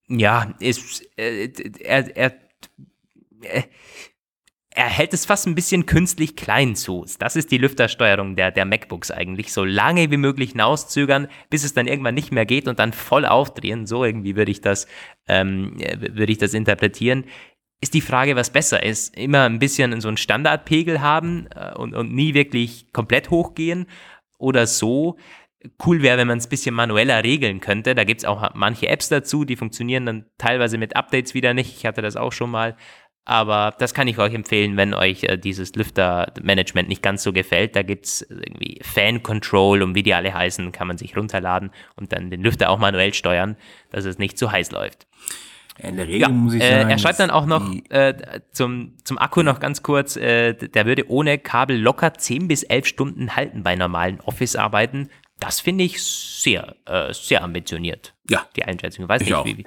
ja, 0.08 0.54
ist, 0.60 1.04
äh, 1.18 1.52
er, 1.80 2.16
er, 2.16 2.34
er, 3.42 3.64
er 4.80 4.86
hält 4.86 5.14
es 5.14 5.26
fast 5.26 5.46
ein 5.46 5.56
bisschen 5.56 5.86
künstlich 5.86 6.38
klein 6.38 6.74
zu. 6.74 7.06
Das 7.20 7.36
ist 7.36 7.52
die 7.52 7.58
Lüftersteuerung 7.58 8.38
der, 8.38 8.50
der 8.50 8.64
MacBooks 8.64 9.12
eigentlich. 9.12 9.52
So 9.52 9.66
lange 9.66 10.10
wie 10.10 10.16
möglich 10.16 10.52
hinauszögern, 10.52 11.28
bis 11.50 11.66
es 11.66 11.74
dann 11.74 11.86
irgendwann 11.86 12.16
nicht 12.16 12.32
mehr 12.32 12.46
geht 12.46 12.66
und 12.66 12.80
dann 12.80 12.94
voll 12.94 13.26
aufdrehen. 13.26 13.86
So 13.86 14.06
irgendwie 14.06 14.38
würde 14.38 14.52
ich 14.52 14.62
das, 14.62 14.88
ähm, 15.28 15.76
würde 15.78 16.32
ich 16.32 16.38
das 16.38 16.54
interpretieren. 16.54 17.26
Ist 17.82 17.94
die 17.94 18.00
Frage, 18.00 18.38
was 18.38 18.52
besser 18.52 18.82
ist. 18.82 19.18
Immer 19.18 19.44
ein 19.44 19.60
bisschen 19.60 20.00
so 20.00 20.08
einen 20.08 20.16
Standardpegel 20.16 21.02
haben 21.02 21.50
äh, 21.54 21.74
und, 21.74 21.94
und 21.94 22.14
nie 22.14 22.34
wirklich 22.34 22.94
komplett 22.94 23.32
hochgehen 23.32 23.86
oder 24.38 24.66
so. 24.66 25.18
Cool 25.86 26.02
wäre, 26.02 26.18
wenn 26.18 26.28
man 26.30 26.38
es 26.38 26.48
ein 26.48 26.52
bisschen 26.52 26.74
manueller 26.74 27.22
regeln 27.22 27.60
könnte. 27.60 27.96
Da 27.96 28.06
gibt 28.06 28.22
es 28.22 28.26
auch 28.26 28.54
manche 28.54 28.88
Apps 28.88 29.10
dazu, 29.10 29.44
die 29.44 29.58
funktionieren 29.58 30.06
dann 30.06 30.26
teilweise 30.38 30.78
mit 30.78 30.96
Updates 30.96 31.34
wieder 31.34 31.54
nicht. 31.54 31.76
Ich 31.76 31.86
hatte 31.86 32.02
das 32.02 32.16
auch 32.16 32.32
schon 32.32 32.50
mal. 32.50 32.78
Aber 33.30 33.76
das 33.78 33.94
kann 33.94 34.08
ich 34.08 34.18
euch 34.18 34.34
empfehlen, 34.34 34.76
wenn 34.76 34.96
euch 34.96 35.24
äh, 35.26 35.38
dieses 35.38 35.76
Lüftermanagement 35.76 36.90
nicht 36.90 37.04
ganz 37.04 37.22
so 37.22 37.32
gefällt. 37.32 37.76
Da 37.76 37.84
gibt 37.84 38.06
es 38.06 38.22
irgendwie 38.28 38.80
Fan 38.82 39.22
Control 39.22 39.84
und 39.84 39.94
wie 39.94 40.02
die 40.02 40.16
alle 40.16 40.34
heißen, 40.34 40.72
kann 40.72 40.88
man 40.88 40.98
sich 40.98 41.16
runterladen 41.16 41.70
und 41.96 42.12
dann 42.12 42.32
den 42.32 42.42
Lüfter 42.42 42.72
auch 42.72 42.80
manuell 42.80 43.14
steuern, 43.14 43.56
dass 43.92 44.06
es 44.06 44.18
nicht 44.18 44.40
zu 44.40 44.52
heiß 44.52 44.72
läuft. 44.72 45.06
In 45.78 45.96
der 45.98 46.08
Regel 46.08 46.22
Ja, 46.22 46.30
muss 46.30 46.56
ich 46.56 46.64
äh, 46.64 46.72
sagen. 46.80 46.90
er 46.90 46.98
schreibt 46.98 47.20
dann 47.20 47.30
auch 47.30 47.46
noch 47.46 47.72
äh, 47.90 48.16
zum, 48.52 48.98
zum 49.04 49.20
Akku 49.20 49.44
noch 49.44 49.60
ganz 49.60 49.84
kurz, 49.84 50.16
äh, 50.16 50.56
der 50.56 50.88
würde 50.88 51.08
ohne 51.08 51.38
Kabel 51.38 51.80
locker 51.80 52.16
10 52.16 52.48
bis 52.48 52.64
11 52.64 52.88
Stunden 52.88 53.36
halten 53.36 53.62
bei 53.62 53.76
normalen 53.76 54.20
Office-Arbeiten. 54.22 55.08
Das 55.40 55.60
finde 55.60 55.84
ich 55.84 56.04
sehr, 56.04 56.76
äh, 56.88 57.14
sehr 57.14 57.44
ambitioniert. 57.44 58.16
Ja. 58.28 58.48
Die 58.56 58.66
Einschätzung. 58.66 59.06
Ich 59.06 59.10
weiß 59.10 59.22
Ich 59.22 59.28
nicht, 59.28 59.36
auch. 59.36 59.46
wie, 59.46 59.58
wie 59.60 59.66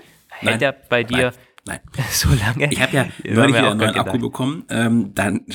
hält 0.49 0.63
er 0.63 0.73
bei 0.73 1.05
dir? 1.05 1.31
Nein. 1.31 1.33
Nein. 1.65 1.79
So 2.11 2.29
lange? 2.31 2.73
Ich 2.73 2.81
habe 2.81 2.97
ja 2.97 3.07
neulich 3.25 3.57
wieder 3.57 3.71
einen 3.71 3.79
neuen 3.79 3.95
Akku 3.95 4.19
bekommen. 4.19 4.65
Ähm, 4.69 5.15
dann, 5.15 5.47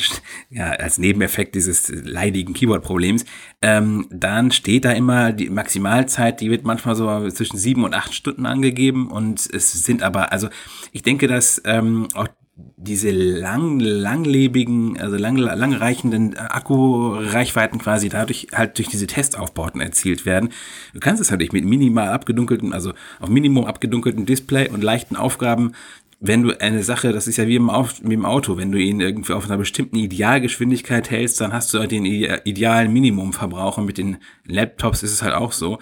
ja, 0.49 0.71
als 0.71 0.97
Nebeneffekt 0.97 1.55
dieses 1.55 1.89
leidigen 1.89 2.53
Keyboard-Problems, 2.53 3.25
ähm, 3.61 4.07
dann 4.09 4.51
steht 4.51 4.85
da 4.85 4.91
immer 4.91 5.33
die 5.33 5.49
Maximalzeit, 5.49 6.39
die 6.41 6.49
wird 6.49 6.63
manchmal 6.63 6.95
so 6.95 7.29
zwischen 7.29 7.57
sieben 7.57 7.83
und 7.83 7.93
acht 7.93 8.13
Stunden 8.13 8.45
angegeben 8.45 9.11
und 9.11 9.47
es 9.53 9.71
sind 9.83 10.01
aber, 10.01 10.31
also 10.31 10.47
ich 10.91 11.03
denke, 11.03 11.27
dass 11.27 11.61
ähm, 11.65 12.07
auch 12.13 12.27
diese 12.75 13.11
lang, 13.11 13.79
langlebigen, 13.79 14.99
also 14.99 15.15
lang, 15.15 15.35
langreichenden 15.35 16.37
Akkureichweiten 16.37 17.79
quasi 17.79 18.09
dadurch 18.09 18.47
halt 18.53 18.77
durch 18.77 18.87
diese 18.87 19.05
Testaufbauten 19.05 19.79
erzielt 19.79 20.25
werden. 20.25 20.49
Du 20.93 20.99
kannst 20.99 21.21
es 21.21 21.29
halt 21.29 21.41
nicht 21.41 21.53
mit 21.53 21.65
minimal 21.65 22.09
abgedunkelten, 22.09 22.73
also 22.73 22.93
auf 23.19 23.29
Minimum 23.29 23.65
abgedunkelten 23.65 24.25
Display 24.25 24.69
und 24.69 24.83
leichten 24.83 25.15
Aufgaben 25.15 25.73
wenn 26.19 26.41
du 26.41 26.59
eine 26.59 26.81
Sache, 26.81 27.11
das 27.11 27.27
ist 27.27 27.37
ja 27.37 27.47
wie 27.47 27.57
im, 27.57 27.67
wie 27.67 28.13
im, 28.13 28.25
Auto, 28.25 28.57
wenn 28.57 28.71
du 28.71 28.79
ihn 28.79 29.01
irgendwie 29.01 29.33
auf 29.33 29.45
einer 29.45 29.57
bestimmten 29.57 29.97
Idealgeschwindigkeit 29.97 31.11
hältst, 31.11 31.39
dann 31.39 31.53
hast 31.53 31.73
du 31.73 31.79
halt 31.79 31.91
den 31.91 32.05
idealen 32.05 32.91
Minimumverbrauch 32.91 33.77
und 33.77 33.85
mit 33.85 33.99
den 33.99 34.17
Laptops 34.45 35.03
ist 35.03 35.13
es 35.13 35.21
halt 35.21 35.35
auch 35.35 35.51
so. 35.51 35.77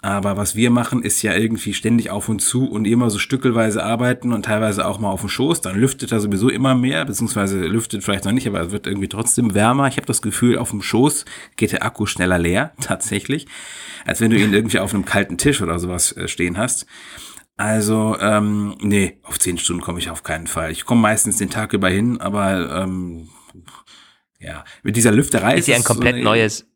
Aber 0.00 0.36
was 0.36 0.56
wir 0.56 0.70
machen, 0.70 1.02
ist 1.02 1.22
ja 1.22 1.34
irgendwie 1.34 1.74
ständig 1.74 2.10
auf 2.10 2.28
und 2.28 2.40
zu 2.40 2.68
und 2.68 2.86
immer 2.86 3.08
so 3.08 3.18
stückelweise 3.18 3.84
arbeiten 3.84 4.32
und 4.32 4.44
teilweise 4.44 4.86
auch 4.86 4.98
mal 4.98 5.10
auf 5.10 5.20
dem 5.20 5.28
Schoß. 5.28 5.60
Dann 5.60 5.76
lüftet 5.76 6.10
er 6.10 6.20
sowieso 6.20 6.48
immer 6.48 6.74
mehr, 6.74 7.04
beziehungsweise 7.04 7.60
lüftet 7.66 8.02
vielleicht 8.02 8.24
noch 8.24 8.32
nicht, 8.32 8.46
aber 8.48 8.60
es 8.60 8.72
wird 8.72 8.88
irgendwie 8.88 9.08
trotzdem 9.08 9.54
wärmer. 9.54 9.86
Ich 9.86 9.96
habe 9.96 10.06
das 10.06 10.22
Gefühl, 10.22 10.58
auf 10.58 10.70
dem 10.70 10.82
Schoß 10.82 11.24
geht 11.56 11.70
der 11.70 11.84
Akku 11.84 12.06
schneller 12.06 12.38
leer, 12.38 12.72
tatsächlich, 12.80 13.46
als 14.04 14.20
wenn 14.20 14.30
du 14.30 14.38
ihn 14.38 14.52
irgendwie 14.52 14.80
auf 14.80 14.92
einem 14.92 15.04
kalten 15.04 15.38
Tisch 15.38 15.62
oder 15.62 15.78
sowas 15.78 16.16
äh, 16.16 16.26
stehen 16.26 16.58
hast. 16.58 16.86
Also, 17.62 18.16
ähm, 18.20 18.74
nee, 18.80 19.20
auf 19.22 19.38
zehn 19.38 19.56
Stunden 19.56 19.82
komme 19.82 20.00
ich 20.00 20.10
auf 20.10 20.24
keinen 20.24 20.48
Fall. 20.48 20.72
Ich 20.72 20.84
komme 20.84 21.00
meistens 21.00 21.36
den 21.36 21.48
Tag 21.48 21.72
über 21.74 21.88
hin, 21.88 22.20
aber 22.20 22.82
ähm, 22.82 23.28
ja, 24.40 24.64
mit 24.82 24.96
dieser 24.96 25.12
Lüfterei 25.12 25.54
ist 25.54 25.68
ja 25.68 25.76
ein 25.76 25.84
komplett 25.84 26.16
so 26.16 26.22
neues 26.22 26.66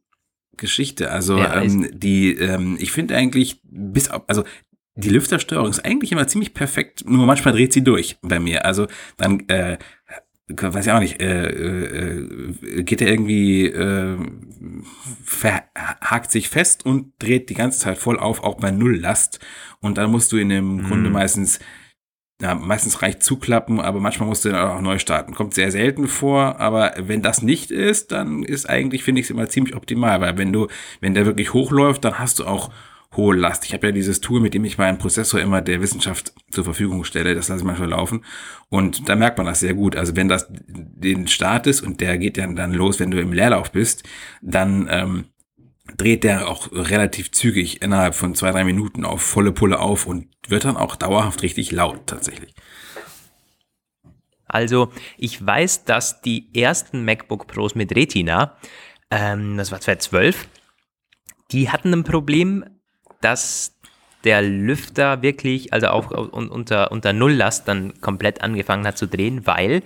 Geschichte. 0.56 1.10
Also 1.10 1.38
ja, 1.38 1.60
ähm, 1.60 1.90
die, 1.92 2.34
ähm, 2.34 2.76
ich 2.78 2.92
finde 2.92 3.16
eigentlich 3.16 3.60
bis 3.64 4.08
auf, 4.10 4.22
also 4.28 4.44
die 4.94 5.08
Lüftersteuerung 5.08 5.70
ist 5.70 5.84
eigentlich 5.84 6.12
immer 6.12 6.28
ziemlich 6.28 6.54
perfekt, 6.54 7.02
nur 7.04 7.26
manchmal 7.26 7.54
dreht 7.54 7.72
sie 7.72 7.82
durch 7.82 8.18
bei 8.22 8.38
mir. 8.38 8.64
Also 8.64 8.86
dann 9.16 9.40
äh, 9.48 9.78
weiß 10.48 10.86
ich 10.86 10.92
auch 10.92 11.00
nicht, 11.00 11.20
äh, 11.20 11.48
äh, 11.48 12.82
geht 12.82 13.00
er 13.00 13.08
irgendwie, 13.08 13.66
äh, 13.66 14.16
verhakt 15.24 16.30
sich 16.30 16.48
fest 16.48 16.86
und 16.86 17.12
dreht 17.18 17.50
die 17.50 17.54
ganze 17.54 17.80
Zeit 17.80 17.98
voll 17.98 18.18
auf, 18.18 18.44
auch 18.44 18.56
bei 18.56 18.70
Nulllast. 18.70 19.40
Und 19.80 19.98
dann 19.98 20.10
musst 20.10 20.30
du 20.32 20.36
in 20.36 20.48
dem 20.48 20.76
mhm. 20.76 20.82
Grunde 20.84 21.10
meistens, 21.10 21.58
ja, 22.40 22.54
meistens 22.54 23.02
reicht 23.02 23.22
zuklappen, 23.22 23.80
aber 23.80 23.98
manchmal 23.98 24.28
musst 24.28 24.44
du 24.44 24.50
dann 24.50 24.68
auch 24.68 24.80
neu 24.80 24.98
starten. 24.98 25.34
Kommt 25.34 25.54
sehr 25.54 25.72
selten 25.72 26.06
vor, 26.06 26.60
aber 26.60 26.94
wenn 26.98 27.22
das 27.22 27.42
nicht 27.42 27.72
ist, 27.72 28.12
dann 28.12 28.44
ist 28.44 28.68
eigentlich, 28.68 29.02
finde 29.02 29.20
ich 29.20 29.26
es 29.26 29.30
immer 29.30 29.48
ziemlich 29.48 29.74
optimal, 29.74 30.20
weil 30.20 30.38
wenn 30.38 30.52
du, 30.52 30.68
wenn 31.00 31.14
der 31.14 31.26
wirklich 31.26 31.54
hochläuft, 31.54 32.04
dann 32.04 32.20
hast 32.20 32.38
du 32.38 32.44
auch 32.44 32.70
hohe 33.16 33.34
Last. 33.34 33.64
Ich 33.64 33.72
habe 33.72 33.88
ja 33.88 33.92
dieses 33.92 34.20
Tool, 34.20 34.40
mit 34.40 34.54
dem 34.54 34.64
ich 34.64 34.78
meinen 34.78 34.98
Prozessor 34.98 35.40
immer 35.40 35.62
der 35.62 35.80
Wissenschaft 35.80 36.32
zur 36.50 36.64
Verfügung 36.64 37.04
stelle. 37.04 37.34
Das 37.34 37.48
lasse 37.48 37.60
ich 37.60 37.66
manchmal 37.66 37.90
laufen. 37.90 38.24
Und 38.68 39.08
da 39.08 39.16
merkt 39.16 39.38
man 39.38 39.46
das 39.46 39.60
sehr 39.60 39.74
gut. 39.74 39.96
Also 39.96 40.16
wenn 40.16 40.28
das 40.28 40.46
den 40.48 41.28
Start 41.28 41.66
ist 41.66 41.80
und 41.80 42.00
der 42.00 42.18
geht 42.18 42.38
dann, 42.38 42.56
dann 42.56 42.72
los, 42.72 43.00
wenn 43.00 43.10
du 43.10 43.20
im 43.20 43.32
Leerlauf 43.32 43.72
bist, 43.72 44.04
dann 44.42 44.88
ähm, 44.90 45.24
dreht 45.96 46.24
der 46.24 46.48
auch 46.48 46.70
relativ 46.72 47.32
zügig 47.32 47.82
innerhalb 47.82 48.14
von 48.14 48.34
zwei, 48.34 48.50
drei 48.50 48.64
Minuten 48.64 49.04
auf 49.04 49.22
volle 49.22 49.52
Pulle 49.52 49.78
auf 49.78 50.06
und 50.06 50.28
wird 50.48 50.64
dann 50.64 50.76
auch 50.76 50.96
dauerhaft 50.96 51.42
richtig 51.42 51.72
laut 51.72 52.06
tatsächlich. 52.06 52.54
Also 54.46 54.92
ich 55.18 55.44
weiß, 55.44 55.84
dass 55.84 56.20
die 56.22 56.48
ersten 56.54 57.04
MacBook 57.04 57.46
Pros 57.46 57.74
mit 57.74 57.94
Retina, 57.94 58.56
ähm, 59.10 59.56
das 59.56 59.72
war 59.72 59.80
2012, 59.80 60.48
die 61.52 61.70
hatten 61.70 61.92
ein 61.92 62.04
Problem, 62.04 62.64
dass 63.20 63.74
der 64.24 64.42
Lüfter 64.42 65.22
wirklich, 65.22 65.72
also 65.72 65.88
auch 65.88 66.10
unter, 66.10 66.90
unter 66.90 67.12
Nulllast 67.12 67.68
dann 67.68 68.00
komplett 68.00 68.42
angefangen 68.42 68.86
hat 68.86 68.98
zu 68.98 69.06
drehen, 69.06 69.46
weil 69.46 69.82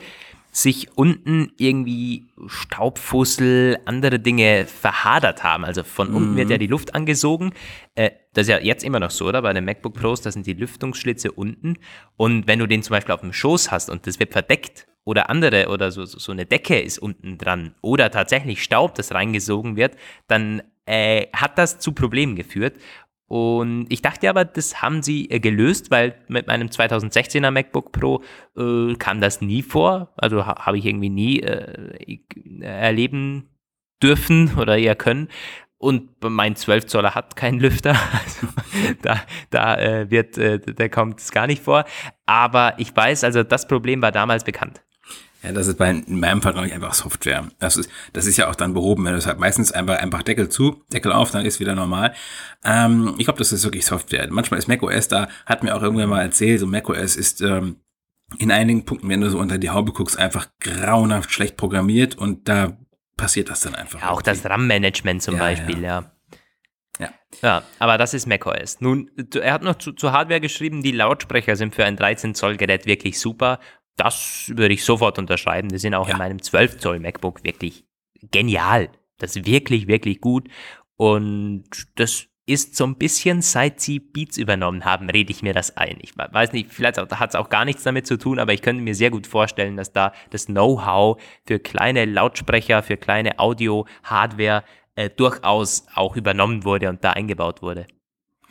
sich 0.53 0.89
unten 0.97 1.53
irgendwie 1.59 2.25
Staubfussel, 2.47 3.79
andere 3.85 4.19
Dinge 4.19 4.67
verhadert 4.67 5.45
haben. 5.45 5.65
Also 5.65 5.85
von 5.85 6.13
unten 6.13 6.37
wird 6.37 6.51
ja 6.51 6.57
mhm. 6.57 6.61
die 6.61 6.67
Luft 6.67 6.95
angesogen. 6.95 7.53
Äh, 7.95 8.11
das 8.33 8.43
ist 8.43 8.51
ja 8.51 8.59
jetzt 8.59 8.83
immer 8.83 8.99
noch 8.99 9.11
so, 9.11 9.27
oder? 9.29 9.43
Bei 9.43 9.53
den 9.53 9.65
MacBook 9.65 9.95
Pros, 9.95 10.23
da 10.23 10.33
sind 10.33 10.47
die 10.47 10.55
Lüftungsschlitze 10.55 11.31
unten. 11.31 11.77
Und 12.17 12.49
wenn 12.49 12.59
du 12.59 12.67
den 12.67 12.83
zum 12.83 12.95
Beispiel 12.95 13.15
auf 13.15 13.21
dem 13.21 13.33
Schoß 13.33 13.71
hast 13.71 13.91
und 13.91 14.07
das 14.07 14.19
wird 14.19 14.33
verdeckt 14.33 14.89
oder 15.05 15.31
andere 15.31 15.69
oder 15.69 15.93
so, 15.93 16.05
so 16.05 16.33
eine 16.33 16.47
Decke 16.47 16.81
ist 16.81 16.99
unten 16.99 17.39
dran 17.39 17.75
oder 17.81 18.11
tatsächlich 18.11 18.63
Staub, 18.63 18.97
das 18.97 19.13
reingesogen 19.13 19.77
wird, 19.77 19.97
dann 20.27 20.63
äh, 20.87 21.29
hat 21.33 21.59
das 21.59 21.79
zu 21.79 21.93
Problemen 21.93 22.35
geführt. 22.35 22.75
Und 23.31 23.87
ich 23.91 24.03
dachte 24.03 24.29
aber, 24.29 24.45
das 24.45 24.83
haben 24.83 25.05
sie 25.05 25.31
äh, 25.31 25.39
gelöst, 25.39 25.93
weil 25.93 26.17
mit 26.27 26.49
meinem 26.49 26.67
2016er 26.67 27.53
MacBook 27.53 27.93
Pro 27.93 28.25
äh, 28.57 28.95
kam 28.97 29.21
das 29.21 29.41
nie 29.41 29.63
vor. 29.63 30.13
Also 30.17 30.47
ha 30.47 30.67
habe 30.67 30.79
ich 30.79 30.85
irgendwie 30.85 31.11
nie 31.11 31.39
äh, 31.39 32.19
erleben 32.61 33.49
dürfen 34.03 34.53
oder 34.59 34.77
eher 34.77 34.97
können. 34.97 35.29
Und 35.79 36.11
mein 36.25 36.57
12 36.57 36.87
Zoller 36.87 37.15
hat 37.15 37.37
keinen 37.37 37.61
Lüfter. 37.61 37.95
Also 38.25 38.49
da 39.03 39.21
da 39.51 39.79
äh, 39.79 40.11
wird, 40.11 40.37
äh, 40.37 40.59
da 40.59 40.89
kommt 40.89 41.21
es 41.21 41.31
gar 41.31 41.47
nicht 41.47 41.63
vor. 41.63 41.85
Aber 42.27 42.75
ich 42.79 42.97
weiß, 42.97 43.23
also 43.23 43.45
das 43.45 43.69
Problem 43.69 44.03
war 44.03 44.11
damals 44.11 44.43
bekannt. 44.43 44.83
Ja, 45.43 45.53
das 45.53 45.69
ist 45.69 45.79
bei, 45.79 45.91
in 45.91 46.21
meinem 46.21 46.43
Fall, 46.43 46.53
glaube 46.53 46.69
ich, 46.69 46.75
einfach 46.75 46.93
Software. 46.93 47.49
Das 47.59 47.77
ist, 47.77 47.91
das 48.13 48.27
ist 48.27 48.37
ja 48.37 48.51
auch 48.51 48.55
dann 48.55 48.75
behoben, 48.75 49.05
wenn 49.05 49.13
du 49.13 49.19
es 49.19 49.27
halt 49.27 49.39
meistens 49.39 49.73
einfach, 49.73 49.99
einfach 49.99 50.23
Deckel 50.23 50.51
zu, 50.51 50.85
Deckel 50.93 51.13
auf, 51.13 51.31
dann 51.31 51.47
ist 51.47 51.61
wieder 51.61 51.75
normal. 51.75 52.15
Ähm, 52.63 53.15
ich 53.17 53.25
glaube, 53.25 53.39
das 53.39 53.53
ist 53.53 53.65
wirklich 53.65 53.87
Software. 53.87 54.29
Manchmal 54.31 54.59
ist 54.59 54.69
macOS 54.69 55.09
da, 55.09 55.29
hat 55.47 55.63
mir 55.63 55.75
auch 55.75 55.83
irgendwann 55.83 56.11
mal 56.11 56.23
erzählt, 56.23 56.61
so 56.61 56.67
macOS 56.67 57.17
ist 57.17 57.41
ähm, 57.41 57.77
in 58.39 58.51
einigen 58.51 58.85
Punkten, 58.85 59.09
wenn 59.09 59.23
du 59.23 59.31
so 59.31 59.39
unter 59.39 59.59
die 59.59 59.71
Haube 59.71 59.93
guckst, 59.93 60.19
einfach 60.19 60.49
grauenhaft 60.61 61.33
schlecht 61.33 61.57
programmiert 61.57 62.17
und 62.17 62.49
da 62.49 62.77
passiert 63.17 63.49
das 63.51 63.61
dann 63.61 63.75
einfach. 63.75 64.01
Ja, 64.01 64.11
auch 64.11 64.23
das 64.23 64.45
RAM-Management 64.45 65.23
zum 65.23 65.35
ja, 65.35 65.41
Beispiel, 65.41 65.83
ja. 65.83 66.13
ja. 66.99 67.11
Ja. 67.43 67.63
aber 67.79 67.97
das 67.97 68.13
ist 68.13 68.27
macOS. 68.27 68.81
Nun, 68.81 69.11
er 69.35 69.53
hat 69.53 69.63
noch 69.63 69.77
zu, 69.77 69.93
zu, 69.93 70.13
Hardware 70.13 70.41
geschrieben, 70.41 70.83
die 70.83 70.93
Lautsprecher 70.93 71.57
sind 71.57 71.75
für 71.75 71.85
ein 71.85 71.97
13 71.97 72.35
Zoll 72.35 72.57
Gerät 72.57 72.87
wirklich 72.87 73.19
super 73.19 73.59
das 74.01 74.51
würde 74.55 74.75
ich 74.75 74.85
sofort 74.85 75.19
unterschreiben. 75.19 75.69
Die 75.69 75.79
sind 75.79 75.95
auch 75.95 76.09
ja. 76.09 76.15
in 76.15 76.19
meinem 76.19 76.43
12 76.43 76.79
Zoll 76.79 77.01
MacBook 77.01 77.45
wirklich 77.45 77.85
genial. 78.31 78.89
Das 79.19 79.37
ist 79.37 79.47
wirklich, 79.47 79.87
wirklich 79.87 80.21
gut. 80.21 80.49
Und 80.97 81.65
das 81.97 82.27
ist 82.47 82.77
so 82.77 82.85
ein 82.85 82.97
bisschen, 82.97 83.43
seit 83.43 83.81
sie 83.81 84.01
Beats 84.01 84.37
übernommen 84.39 84.85
haben, 84.85 85.09
rede 85.09 85.31
ich 85.31 85.43
mir 85.43 85.53
das 85.53 85.77
ein. 85.77 85.99
Ich 86.01 86.17
weiß 86.17 86.53
nicht, 86.53 86.73
vielleicht 86.73 86.99
hat 86.99 87.29
es 87.31 87.37
auch 87.37 87.49
gar 87.49 87.65
nichts 87.65 87.85
damit 87.85 88.07
zu 88.07 88.17
tun, 88.17 88.39
aber 88.39 88.53
ich 88.53 88.63
könnte 88.63 88.83
mir 88.83 88.95
sehr 88.95 89.11
gut 89.11 89.27
vorstellen, 89.27 89.77
dass 89.77 89.93
da 89.93 90.13
das 90.31 90.47
Know-how 90.47 91.21
für 91.47 91.61
kleine 91.61 92.07
Lautsprecher, 92.07 92.83
für 92.83 92.97
kleine 92.97 93.39
Audio-Hardware 93.39 94.65
äh, 94.97 95.11
durchaus 95.11 95.87
auch 95.95 96.17
übernommen 96.17 96.65
wurde 96.65 96.89
und 96.89 97.05
da 97.05 97.11
eingebaut 97.11 97.63
wurde. 97.63 97.87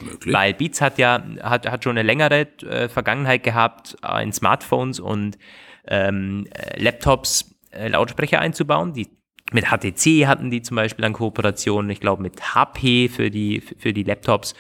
Möglich. 0.02 0.34
Weil 0.34 0.54
Beats 0.54 0.82
hat 0.82 0.98
ja 0.98 1.24
hat, 1.42 1.70
hat 1.70 1.84
schon 1.84 1.98
eine 1.98 2.04
längere 2.04 2.48
äh, 2.64 2.90
Vergangenheit 2.90 3.44
gehabt, 3.44 3.98
äh, 4.04 4.24
in 4.24 4.32
Smartphones 4.32 5.00
und 5.00 5.38
ähm, 5.88 6.48
äh, 6.54 6.82
Laptops 6.82 7.56
äh, 7.72 7.88
Lautsprecher 7.90 8.40
einzubauen. 8.40 8.94
Die, 8.94 9.08
mit 9.52 9.66
HTC 9.66 10.28
hatten 10.28 10.52
die 10.52 10.62
zum 10.62 10.76
Beispiel 10.76 11.06
an 11.06 11.14
Kooperationen, 11.14 11.90
ich 11.90 12.00
glaube 12.00 12.22
mit 12.22 12.54
HP 12.54 13.10
für 13.10 13.30
die, 13.30 13.62
für 13.62 13.94
die 13.94 14.04
Laptops. 14.04 14.54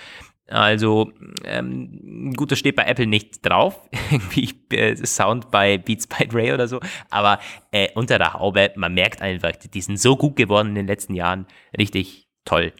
Also 0.48 1.12
ähm, 1.46 2.34
gut, 2.36 2.51
das 2.51 2.58
steht 2.58 2.75
bei 2.75 2.86
Apple 2.86 3.05
nicht 3.05 3.46
drauf, 3.46 3.88
irgendwie 4.12 4.50
äh, 4.72 4.96
Sound 5.05 5.51
bei 5.51 5.77
Beats 5.77 6.08
by 6.08 6.27
Dre 6.27 6.55
oder 6.55 6.67
so, 6.67 6.79
aber 7.12 7.39
äh, 7.72 7.89
unter 7.93 8.17
der 8.17 8.34
Haube, 8.34 8.72
man 8.75 8.96
merkt 8.96 9.22
einfach, 9.22 9.51
die 9.51 9.81
sind 9.81 10.00
so 10.00 10.17
gut 10.17 10.36
geworden 10.36 10.69
in 10.69 10.75
den 10.75 10.88
letzten 10.88 11.13
Jahren, 11.13 11.46
richtig 11.77 12.29
toll. 12.46 12.74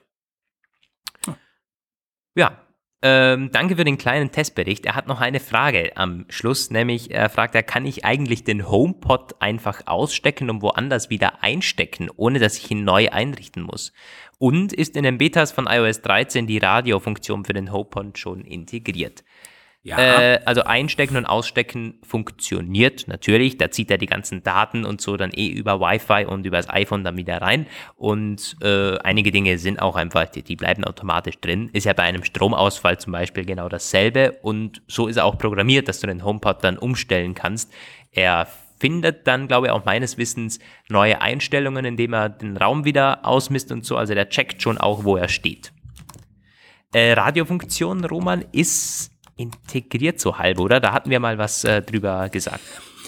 Ja, 2.40 2.54
ähm, 3.02 3.52
danke 3.52 3.76
für 3.76 3.84
den 3.84 3.98
kleinen 3.98 4.32
Testbericht. 4.32 4.86
Er 4.86 4.96
hat 4.96 5.08
noch 5.08 5.20
eine 5.20 5.42
Frage 5.42 5.98
am 5.98 6.24
Schluss, 6.30 6.72
nämlich 6.72 7.12
er 7.12 7.28
fragt, 7.28 7.54
er 7.54 7.64
kann 7.64 7.86
ich 7.86 8.06
eigentlich 8.06 8.46
den 8.46 8.70
HomePod 8.70 9.42
einfach 9.42 9.88
ausstecken 9.88 10.50
und 10.50 10.62
woanders 10.62 11.10
wieder 11.10 11.44
einstecken, 11.44 12.10
ohne 12.16 12.40
dass 12.40 12.58
ich 12.58 12.72
ihn 12.72 12.86
neu 12.86 13.10
einrichten 13.10 13.64
muss? 13.64 13.92
Und 14.38 14.72
ist 14.72 14.96
in 14.96 15.04
den 15.04 15.18
Betas 15.18 15.52
von 15.52 15.68
iOS 15.68 16.02
13 16.02 16.48
die 16.48 16.60
Radiofunktion 16.60 17.44
für 17.44 17.52
den 17.52 17.74
HomePod 17.74 18.18
schon 18.18 18.46
integriert? 18.46 19.26
Ja. 19.82 19.98
Äh, 19.98 20.40
also 20.44 20.64
einstecken 20.64 21.16
und 21.16 21.26
ausstecken 21.26 22.00
funktioniert 22.04 23.08
natürlich. 23.08 23.58
Da 23.58 23.72
zieht 23.72 23.90
er 23.90 23.98
die 23.98 24.08
ganzen 24.08 24.44
Daten 24.44 24.84
und 24.84 25.00
so 25.00 25.16
dann 25.16 25.32
eh 25.34 25.48
über 25.48 25.80
Wi-Fi 25.80 26.26
und 26.26 26.46
über 26.46 26.58
das 26.58 26.70
iPhone 26.70 27.06
dann 27.06 27.16
wieder 27.16 27.42
rein. 27.42 27.66
Und 27.96 28.58
äh, 28.62 28.98
einige 29.00 29.32
Dinge 29.32 29.58
sind 29.58 29.82
auch 29.82 29.96
einfach, 29.96 30.26
die, 30.26 30.44
die, 30.44 30.58
bleiben 30.58 30.84
automatisch 30.84 31.40
drin. 31.40 31.70
Ist 31.72 31.86
ja 31.86 31.94
bei 31.94 32.04
einem 32.04 32.26
Stromausfall 32.26 33.00
zum 33.00 33.14
Beispiel 33.14 33.46
genau 33.46 33.70
dasselbe. 33.70 34.34
Und 34.42 34.82
so 34.88 35.08
ist 35.08 35.16
er 35.16 35.26
auch 35.26 35.38
programmiert, 35.38 35.88
dass 35.88 36.02
du 36.02 36.08
den 36.08 36.26
HomePod 36.26 36.62
dann 36.62 36.78
umstellen 36.78 37.34
kannst. 37.34 37.72
Er 38.12 38.48
findet 38.80 39.28
dann, 39.28 39.48
glaube 39.48 39.68
ich, 39.68 39.72
auch 39.72 39.86
meines 39.86 40.18
Wissens 40.18 40.60
neue 40.90 41.22
Einstellungen, 41.22 41.86
indem 41.86 42.14
er 42.14 42.28
den 42.28 42.58
Raum 42.58 42.84
wieder 42.84 43.26
ausmisst 43.26 43.72
und 43.72 43.86
so. 43.86 43.96
Also 43.96 44.14
der 44.14 44.28
checkt 44.28 44.62
schon 44.62 44.78
auch, 44.78 45.06
wo 45.06 45.16
er 45.16 45.30
steht. 45.30 45.72
Äh, 46.92 47.14
Radiofunktion, 47.14 48.04
Roman, 48.04 48.44
ist 48.52 49.12
integriert 49.40 50.20
so 50.20 50.38
halb, 50.38 50.60
oder? 50.60 50.80
Da 50.80 50.92
hatten 50.92 51.10
wir 51.10 51.20
mal 51.20 51.38
was 51.38 51.64
äh, 51.64 51.82
drüber 51.82 52.30
gesagt. 52.30 52.62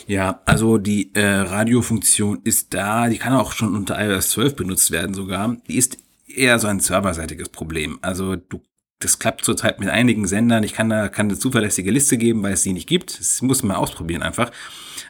Ja, 0.08 0.42
also 0.46 0.78
die 0.78 1.14
äh, 1.14 1.24
Radiofunktion 1.24 2.42
ist 2.44 2.74
da, 2.74 3.08
die 3.08 3.18
kann 3.18 3.34
auch 3.34 3.52
schon 3.52 3.76
unter 3.76 4.02
iOS 4.02 4.30
12 4.32 4.56
benutzt 4.56 4.92
werden 4.92 5.14
sogar. 5.14 5.58
Die 5.68 5.78
ist 5.78 5.98
eher 6.28 6.58
so 6.60 6.68
ein 6.68 6.80
serverseitiges 6.80 7.50
Problem. 7.50 8.00
Also 8.02 8.36
du, 8.36 8.62
das 9.00 9.20
klappt 9.20 9.46
zurzeit 9.46 9.80
mit 9.80 9.90
einigen 9.90 10.28
Sendern. 10.28 10.64
Ich 10.64 10.74
kann 10.74 10.90
da 10.90 11.10
keine 11.10 11.38
zuverlässige 11.38 11.92
Liste 11.92 12.18
geben, 12.18 12.44
weil 12.44 12.54
es 12.54 12.64
die 12.64 12.74
nicht 12.74 12.88
gibt. 12.88 13.20
Das 13.20 13.42
muss 13.42 13.64
man 13.64 13.78
ausprobieren 13.78 14.24
einfach. 14.24 14.52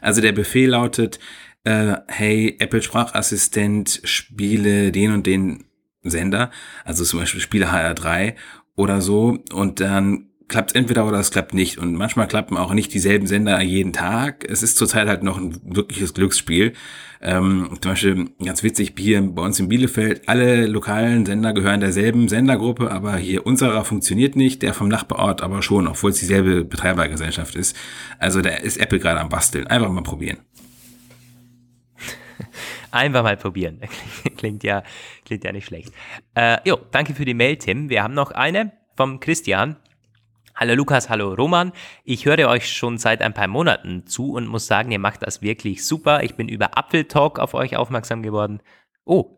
Also 0.00 0.20
der 0.20 0.32
Befehl 0.32 0.70
lautet, 0.70 1.18
äh, 1.64 1.96
hey, 2.08 2.56
Apple 2.58 2.82
Sprachassistent, 2.82 4.00
spiele 4.04 4.92
den 4.92 5.12
und 5.12 5.26
den 5.26 5.64
Sender, 6.02 6.50
also 6.84 7.04
zum 7.04 7.20
Beispiel 7.20 7.40
spiele 7.40 7.72
HR3 7.72 8.34
oder 8.74 9.00
so 9.00 9.38
und 9.52 9.78
dann 9.80 10.31
klappt 10.48 10.70
es 10.70 10.74
entweder 10.74 11.06
oder 11.06 11.18
es 11.18 11.30
klappt 11.30 11.54
nicht. 11.54 11.78
Und 11.78 11.94
manchmal 11.94 12.28
klappen 12.28 12.56
auch 12.56 12.72
nicht 12.72 12.92
dieselben 12.94 13.26
Sender 13.26 13.60
jeden 13.60 13.92
Tag. 13.92 14.44
Es 14.48 14.62
ist 14.62 14.76
zurzeit 14.76 15.08
halt 15.08 15.22
noch 15.22 15.38
ein 15.38 15.58
wirkliches 15.64 16.14
Glücksspiel. 16.14 16.72
Ähm, 17.20 17.78
zum 17.80 17.92
Beispiel 17.92 18.30
ganz 18.44 18.64
witzig 18.64 18.94
hier 18.98 19.22
bei 19.22 19.42
uns 19.42 19.60
in 19.60 19.68
Bielefeld, 19.68 20.28
alle 20.28 20.66
lokalen 20.66 21.24
Sender 21.24 21.52
gehören 21.52 21.78
derselben 21.80 22.26
Sendergruppe, 22.28 22.90
aber 22.90 23.16
hier 23.16 23.46
unserer 23.46 23.84
funktioniert 23.84 24.34
nicht, 24.34 24.62
der 24.62 24.74
vom 24.74 24.88
Nachbarort 24.88 25.40
aber 25.40 25.62
schon, 25.62 25.86
obwohl 25.86 26.10
es 26.10 26.18
dieselbe 26.18 26.64
Betreibergesellschaft 26.64 27.54
ist. 27.54 27.76
Also 28.18 28.42
da 28.42 28.50
ist 28.50 28.76
Apple 28.76 28.98
gerade 28.98 29.20
am 29.20 29.28
Basteln. 29.28 29.68
Einfach 29.68 29.90
mal 29.90 30.02
probieren. 30.02 30.38
Einfach 32.90 33.22
mal 33.22 33.36
probieren. 33.36 33.80
klingt 34.36 34.64
ja, 34.64 34.82
klingt 35.24 35.44
ja 35.44 35.52
nicht 35.52 35.66
schlecht. 35.66 35.92
Äh, 36.34 36.58
jo, 36.64 36.76
danke 36.90 37.14
für 37.14 37.24
die 37.24 37.34
Mail, 37.34 37.56
Tim. 37.56 37.88
Wir 37.88 38.02
haben 38.02 38.14
noch 38.14 38.32
eine 38.32 38.72
vom 38.96 39.20
Christian. 39.20 39.76
Hallo 40.62 40.76
Lukas, 40.76 41.10
hallo 41.10 41.34
Roman. 41.34 41.72
Ich 42.04 42.24
höre 42.24 42.46
euch 42.46 42.70
schon 42.70 42.96
seit 42.96 43.20
ein 43.20 43.34
paar 43.34 43.48
Monaten 43.48 44.06
zu 44.06 44.34
und 44.34 44.46
muss 44.46 44.68
sagen, 44.68 44.92
ihr 44.92 45.00
macht 45.00 45.24
das 45.26 45.42
wirklich 45.42 45.84
super. 45.84 46.22
Ich 46.22 46.36
bin 46.36 46.48
über 46.48 46.70
Apple 46.76 47.08
Talk 47.08 47.40
auf 47.40 47.54
euch 47.54 47.74
aufmerksam 47.74 48.22
geworden 48.22 48.60
Oh, 49.04 49.36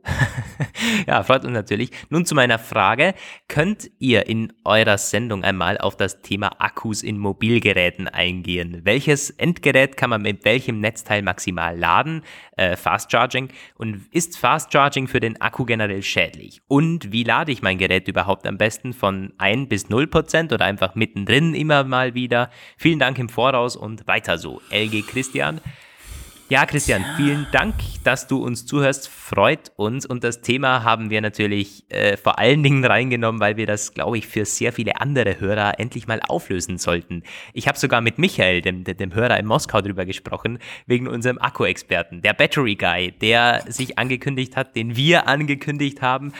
ja, 1.06 1.22
freut 1.22 1.42
uns 1.46 1.54
natürlich. 1.54 1.90
Nun 2.10 2.26
zu 2.26 2.34
meiner 2.34 2.58
Frage. 2.58 3.14
Könnt 3.48 3.90
ihr 3.98 4.26
in 4.26 4.52
eurer 4.62 4.98
Sendung 4.98 5.42
einmal 5.42 5.78
auf 5.78 5.96
das 5.96 6.20
Thema 6.20 6.60
Akkus 6.60 7.02
in 7.02 7.16
Mobilgeräten 7.16 8.06
eingehen? 8.06 8.82
Welches 8.84 9.30
Endgerät 9.30 9.96
kann 9.96 10.10
man 10.10 10.20
mit 10.20 10.44
welchem 10.44 10.80
Netzteil 10.80 11.22
maximal 11.22 11.78
laden? 11.78 12.22
Äh, 12.58 12.76
Fast 12.76 13.10
Charging. 13.10 13.48
Und 13.76 14.02
ist 14.12 14.36
Fast 14.36 14.70
Charging 14.70 15.08
für 15.08 15.20
den 15.20 15.40
Akku 15.40 15.64
generell 15.64 16.02
schädlich? 16.02 16.60
Und 16.68 17.10
wie 17.10 17.24
lade 17.24 17.50
ich 17.50 17.62
mein 17.62 17.78
Gerät 17.78 18.06
überhaupt 18.06 18.46
am 18.46 18.58
besten 18.58 18.92
von 18.92 19.32
1 19.38 19.70
bis 19.70 19.88
0 19.88 20.08
Prozent 20.08 20.52
oder 20.52 20.66
einfach 20.66 20.94
mittendrin 20.94 21.54
immer 21.54 21.84
mal 21.84 22.12
wieder? 22.12 22.50
Vielen 22.76 22.98
Dank 22.98 23.18
im 23.18 23.30
Voraus 23.30 23.76
und 23.76 24.06
weiter 24.06 24.36
so. 24.36 24.60
LG 24.70 25.06
Christian. 25.06 25.62
Ja, 26.54 26.66
Christian, 26.66 27.04
vielen 27.16 27.48
Dank, 27.50 27.74
dass 28.04 28.28
du 28.28 28.40
uns 28.40 28.64
zuhörst. 28.64 29.08
Freut 29.08 29.72
uns. 29.74 30.06
Und 30.06 30.22
das 30.22 30.40
Thema 30.40 30.84
haben 30.84 31.10
wir 31.10 31.20
natürlich 31.20 31.82
äh, 31.90 32.16
vor 32.16 32.38
allen 32.38 32.62
Dingen 32.62 32.84
reingenommen, 32.84 33.40
weil 33.40 33.56
wir 33.56 33.66
das, 33.66 33.92
glaube 33.92 34.18
ich, 34.18 34.28
für 34.28 34.44
sehr 34.44 34.72
viele 34.72 35.00
andere 35.00 35.40
Hörer 35.40 35.80
endlich 35.80 36.06
mal 36.06 36.20
auflösen 36.28 36.78
sollten. 36.78 37.24
Ich 37.54 37.66
habe 37.66 37.76
sogar 37.76 38.00
mit 38.00 38.20
Michael, 38.20 38.60
dem, 38.60 38.84
dem 38.84 39.12
Hörer 39.12 39.36
in 39.36 39.46
Moskau, 39.46 39.80
drüber 39.80 40.04
gesprochen, 40.04 40.60
wegen 40.86 41.08
unserem 41.08 41.38
Akku-Experten, 41.38 42.22
der 42.22 42.34
Battery 42.34 42.76
Guy, 42.76 43.10
der 43.10 43.64
sich 43.66 43.98
angekündigt 43.98 44.56
hat, 44.56 44.76
den 44.76 44.94
wir 44.94 45.26
angekündigt 45.26 46.02
haben. 46.02 46.32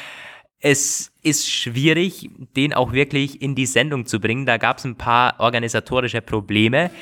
Es 0.61 1.11
ist 1.23 1.51
schwierig, 1.51 2.31
den 2.55 2.73
auch 2.73 2.93
wirklich 2.93 3.43
in 3.43 3.57
die 3.57 3.67
Sendung 3.67 4.07
zu 4.07 4.21
bringen. 4.21 4.47
Da 4.47 4.59
gab 4.59 4.79
es 4.79 4.85
ein 4.85 4.95
paar 4.95 5.41
organisatorische 5.41 6.23
Probleme. 6.23 6.93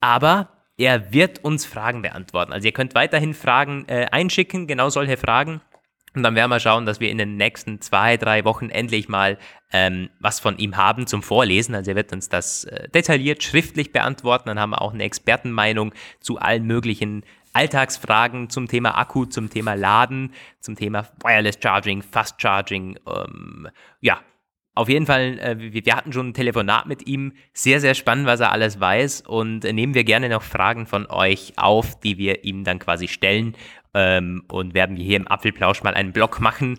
Aber 0.00 0.53
er 0.76 1.12
wird 1.12 1.44
uns 1.44 1.66
Fragen 1.66 2.02
beantworten. 2.02 2.52
Also 2.52 2.66
ihr 2.66 2.72
könnt 2.72 2.94
weiterhin 2.94 3.34
Fragen 3.34 3.84
äh, 3.88 4.06
einschicken, 4.10 4.66
genau 4.66 4.88
solche 4.88 5.16
Fragen. 5.16 5.60
Und 6.14 6.22
dann 6.22 6.36
werden 6.36 6.50
wir 6.50 6.60
schauen, 6.60 6.86
dass 6.86 7.00
wir 7.00 7.10
in 7.10 7.18
den 7.18 7.36
nächsten 7.36 7.80
zwei, 7.80 8.16
drei 8.16 8.44
Wochen 8.44 8.70
endlich 8.70 9.08
mal 9.08 9.36
ähm, 9.72 10.10
was 10.20 10.38
von 10.38 10.58
ihm 10.58 10.76
haben 10.76 11.08
zum 11.08 11.24
Vorlesen. 11.24 11.74
Also 11.74 11.90
er 11.90 11.96
wird 11.96 12.12
uns 12.12 12.28
das 12.28 12.64
äh, 12.64 12.88
detailliert 12.88 13.42
schriftlich 13.42 13.92
beantworten. 13.92 14.48
Dann 14.48 14.60
haben 14.60 14.70
wir 14.70 14.82
auch 14.82 14.94
eine 14.94 15.02
Expertenmeinung 15.02 15.92
zu 16.20 16.38
allen 16.38 16.64
möglichen 16.66 17.24
Alltagsfragen 17.52 18.48
zum 18.48 18.68
Thema 18.68 18.96
Akku, 18.96 19.26
zum 19.26 19.50
Thema 19.50 19.74
Laden, 19.74 20.32
zum 20.60 20.76
Thema 20.76 21.08
Wireless 21.22 21.58
Charging, 21.60 22.02
Fast 22.02 22.40
Charging, 22.40 22.98
ähm, 23.06 23.68
ja, 24.00 24.20
auf 24.74 24.88
jeden 24.88 25.06
Fall, 25.06 25.38
äh, 25.38 25.56
wir 25.58 25.94
hatten 25.94 26.12
schon 26.12 26.28
ein 26.28 26.34
Telefonat 26.34 26.86
mit 26.86 27.06
ihm. 27.06 27.32
Sehr, 27.52 27.80
sehr 27.80 27.94
spannend, 27.94 28.26
was 28.26 28.40
er 28.40 28.50
alles 28.50 28.80
weiß. 28.80 29.22
Und 29.22 29.64
äh, 29.64 29.72
nehmen 29.72 29.94
wir 29.94 30.04
gerne 30.04 30.28
noch 30.28 30.42
Fragen 30.42 30.86
von 30.86 31.06
euch 31.08 31.52
auf, 31.56 31.98
die 32.00 32.18
wir 32.18 32.44
ihm 32.44 32.64
dann 32.64 32.80
quasi 32.80 33.06
stellen. 33.06 33.54
Ähm, 33.96 34.42
und 34.50 34.74
werden 34.74 34.96
wir 34.96 35.04
hier 35.04 35.16
im 35.16 35.28
Apfelplausch 35.28 35.84
mal 35.84 35.94
einen 35.94 36.12
Blog 36.12 36.40
machen 36.40 36.78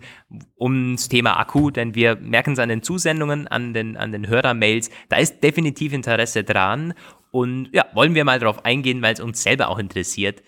ums 0.60 1.08
Thema 1.08 1.40
Akku, 1.40 1.70
denn 1.70 1.94
wir 1.94 2.16
merken 2.16 2.52
es 2.52 2.58
an 2.58 2.68
den 2.68 2.82
Zusendungen, 2.82 3.48
an 3.48 3.72
den, 3.72 3.96
an 3.96 4.12
den 4.12 4.28
Hörermails. 4.28 4.90
Da 5.08 5.16
ist 5.16 5.42
definitiv 5.42 5.94
Interesse 5.94 6.44
dran. 6.44 6.92
Und 7.30 7.70
ja, 7.72 7.86
wollen 7.94 8.14
wir 8.14 8.24
mal 8.26 8.38
darauf 8.38 8.66
eingehen, 8.66 9.00
weil 9.00 9.14
es 9.14 9.20
uns 9.20 9.42
selber 9.42 9.68
auch 9.68 9.78
interessiert 9.78 10.42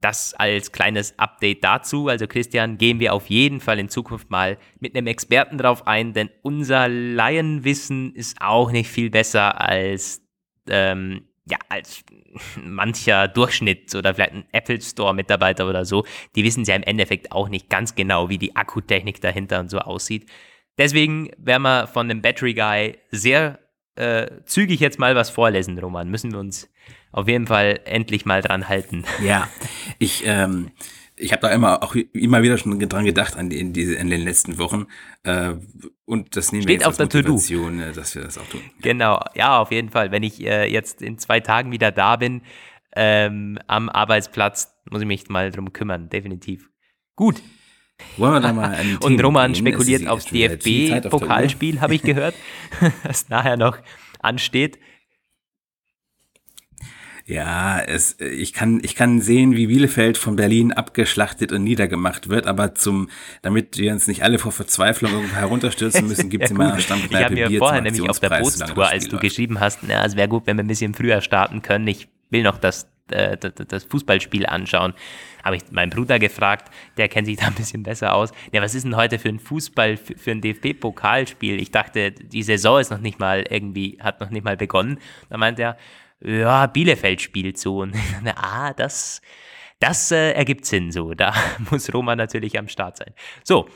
das 0.00 0.34
als 0.34 0.72
kleines 0.72 1.18
Update 1.18 1.64
dazu. 1.64 2.08
Also 2.08 2.26
Christian, 2.26 2.78
gehen 2.78 3.00
wir 3.00 3.14
auf 3.14 3.26
jeden 3.26 3.60
Fall 3.60 3.78
in 3.78 3.88
Zukunft 3.88 4.30
mal 4.30 4.58
mit 4.78 4.94
einem 4.94 5.06
Experten 5.06 5.58
drauf 5.58 5.86
ein, 5.86 6.12
denn 6.12 6.30
unser 6.42 6.88
Laienwissen 6.88 8.14
ist 8.14 8.40
auch 8.40 8.70
nicht 8.70 8.90
viel 8.90 9.10
besser 9.10 9.60
als, 9.60 10.22
ähm, 10.68 11.28
ja, 11.46 11.58
als 11.68 12.04
mancher 12.62 13.28
Durchschnitt 13.28 13.94
oder 13.94 14.14
vielleicht 14.14 14.32
ein 14.32 14.46
Apple 14.52 14.80
Store 14.80 15.14
Mitarbeiter 15.14 15.68
oder 15.68 15.84
so. 15.84 16.04
Die 16.34 16.44
wissen 16.44 16.64
ja 16.64 16.74
im 16.74 16.82
Endeffekt 16.82 17.32
auch 17.32 17.48
nicht 17.48 17.70
ganz 17.70 17.94
genau, 17.94 18.28
wie 18.28 18.38
die 18.38 18.54
Akkutechnik 18.54 19.20
dahinter 19.20 19.60
und 19.60 19.70
so 19.70 19.78
aussieht. 19.78 20.30
Deswegen 20.78 21.30
werden 21.38 21.62
wir 21.62 21.86
von 21.86 22.08
dem 22.08 22.20
Battery 22.20 22.52
Guy 22.52 22.98
sehr 23.10 23.58
äh, 23.94 24.42
zügig 24.44 24.80
jetzt 24.80 24.98
mal 24.98 25.16
was 25.16 25.30
vorlesen, 25.30 25.78
Roman. 25.78 26.10
Müssen 26.10 26.32
wir 26.32 26.38
uns 26.38 26.70
auf 27.12 27.28
jeden 27.28 27.46
Fall 27.46 27.80
endlich 27.84 28.26
mal 28.26 28.42
dran 28.42 28.68
halten. 28.68 29.04
Ja, 29.22 29.48
ich, 29.98 30.22
ähm, 30.26 30.70
ich 31.16 31.32
habe 31.32 31.40
da 31.42 31.48
immer 31.50 31.82
auch 31.82 31.94
immer 31.94 32.42
wieder 32.42 32.58
schon 32.58 32.78
dran 32.78 33.04
gedacht 33.04 33.36
an, 33.36 33.48
die, 33.48 33.58
in, 33.58 33.72
diese, 33.72 33.94
in 33.94 34.10
den 34.10 34.20
letzten 34.20 34.58
Wochen. 34.58 34.86
Äh, 35.22 35.54
und 36.04 36.36
das 36.36 36.52
nehmen 36.52 36.62
Steht 36.62 36.68
wir 36.68 36.74
jetzt 36.74 36.86
auf 36.86 36.96
der 36.96 37.06
Motivation, 37.06 37.80
äh, 37.80 37.92
dass 37.92 38.14
wir 38.14 38.22
das 38.22 38.38
auch 38.38 38.46
tun. 38.46 38.60
Genau, 38.82 39.20
ja, 39.34 39.58
auf 39.58 39.70
jeden 39.70 39.90
Fall. 39.90 40.10
Wenn 40.10 40.22
ich 40.22 40.44
äh, 40.44 40.70
jetzt 40.70 41.02
in 41.02 41.18
zwei 41.18 41.40
Tagen 41.40 41.72
wieder 41.72 41.90
da 41.90 42.16
bin 42.16 42.42
ähm, 42.94 43.58
am 43.66 43.88
Arbeitsplatz, 43.88 44.74
muss 44.90 45.00
ich 45.00 45.06
mich 45.06 45.28
mal 45.28 45.50
drum 45.50 45.72
kümmern, 45.72 46.08
definitiv. 46.08 46.68
Gut. 47.14 47.42
Wollen 48.18 48.34
wir 48.34 48.40
da 48.40 48.52
mal 48.52 48.78
Und 49.00 49.22
Roman 49.22 49.52
gehen? 49.52 49.66
spekuliert 49.66 50.06
aufs 50.06 50.26
DFB-Pokalspiel, 50.26 51.80
habe 51.80 51.94
ich 51.94 52.02
gehört, 52.02 52.34
das 53.04 53.28
nachher 53.28 53.56
noch 53.56 53.78
ansteht. 54.20 54.78
Ja, 57.28 57.80
es, 57.80 58.20
ich 58.20 58.52
kann, 58.52 58.78
ich 58.84 58.94
kann 58.94 59.20
sehen, 59.20 59.56
wie 59.56 59.66
Bielefeld 59.66 60.16
von 60.16 60.36
Berlin 60.36 60.72
abgeschlachtet 60.72 61.50
und 61.50 61.64
niedergemacht 61.64 62.28
wird, 62.28 62.46
aber 62.46 62.76
zum, 62.76 63.10
damit 63.42 63.78
wir 63.78 63.92
uns 63.92 64.06
nicht 64.06 64.22
alle 64.22 64.38
vor 64.38 64.52
Verzweiflung 64.52 65.30
herunterstürzen 65.30 66.06
müssen, 66.08 66.30
gibt 66.30 66.44
es 66.44 66.50
ja, 66.50 66.54
in 66.54 66.58
meiner 66.58 66.78
Stammkneipe 66.78 67.16
Ich 67.16 67.24
habe 67.24 67.34
mir 67.34 67.48
Bier 67.48 67.58
vorher 67.58 67.80
nämlich 67.80 68.08
auf 68.08 68.20
der 68.20 68.30
Bootstour, 68.30 68.86
als 68.86 69.08
du 69.08 69.18
geschrieben 69.18 69.58
hast, 69.58 69.80
na, 69.82 70.04
es 70.04 70.14
wäre 70.14 70.28
gut, 70.28 70.46
wenn 70.46 70.56
wir 70.56 70.62
ein 70.62 70.68
bisschen 70.68 70.94
früher 70.94 71.20
starten 71.20 71.62
können. 71.62 71.88
Ich 71.88 72.06
will 72.30 72.44
noch 72.44 72.58
das, 72.58 72.88
äh, 73.10 73.36
das, 73.36 73.54
das 73.66 73.82
Fußballspiel 73.82 74.46
anschauen. 74.46 74.94
Habe 75.42 75.56
ich 75.56 75.62
meinen 75.72 75.90
Bruder 75.90 76.20
gefragt, 76.20 76.72
der 76.96 77.08
kennt 77.08 77.26
sich 77.26 77.38
da 77.38 77.48
ein 77.48 77.54
bisschen 77.54 77.82
besser 77.82 78.14
aus. 78.14 78.30
Ja, 78.52 78.62
was 78.62 78.76
ist 78.76 78.84
denn 78.84 78.94
heute 78.94 79.18
für 79.18 79.30
ein 79.30 79.40
Fußball, 79.40 79.96
für, 79.96 80.16
für 80.16 80.30
ein 80.30 80.40
DFB-Pokalspiel? 80.42 81.60
Ich 81.60 81.72
dachte, 81.72 82.12
die 82.12 82.44
Saison 82.44 82.78
ist 82.78 82.92
noch 82.92 83.00
nicht 83.00 83.18
mal 83.18 83.44
irgendwie, 83.50 83.98
hat 84.00 84.20
noch 84.20 84.30
nicht 84.30 84.44
mal 84.44 84.56
begonnen. 84.56 84.98
Da 85.28 85.38
meint 85.38 85.58
er, 85.58 85.76
ja, 86.20 86.66
Bielefeld 86.66 87.20
spielt 87.20 87.58
so. 87.58 87.78
Und 87.82 87.94
ah, 88.36 88.72
das, 88.72 89.20
das 89.80 90.10
äh, 90.10 90.32
ergibt 90.32 90.64
Sinn 90.64 90.90
so. 90.90 91.14
Da 91.14 91.34
muss 91.70 91.92
Roma 91.92 92.16
natürlich 92.16 92.58
am 92.58 92.68
Start 92.68 92.96
sein. 92.96 93.14
So, 93.44 93.68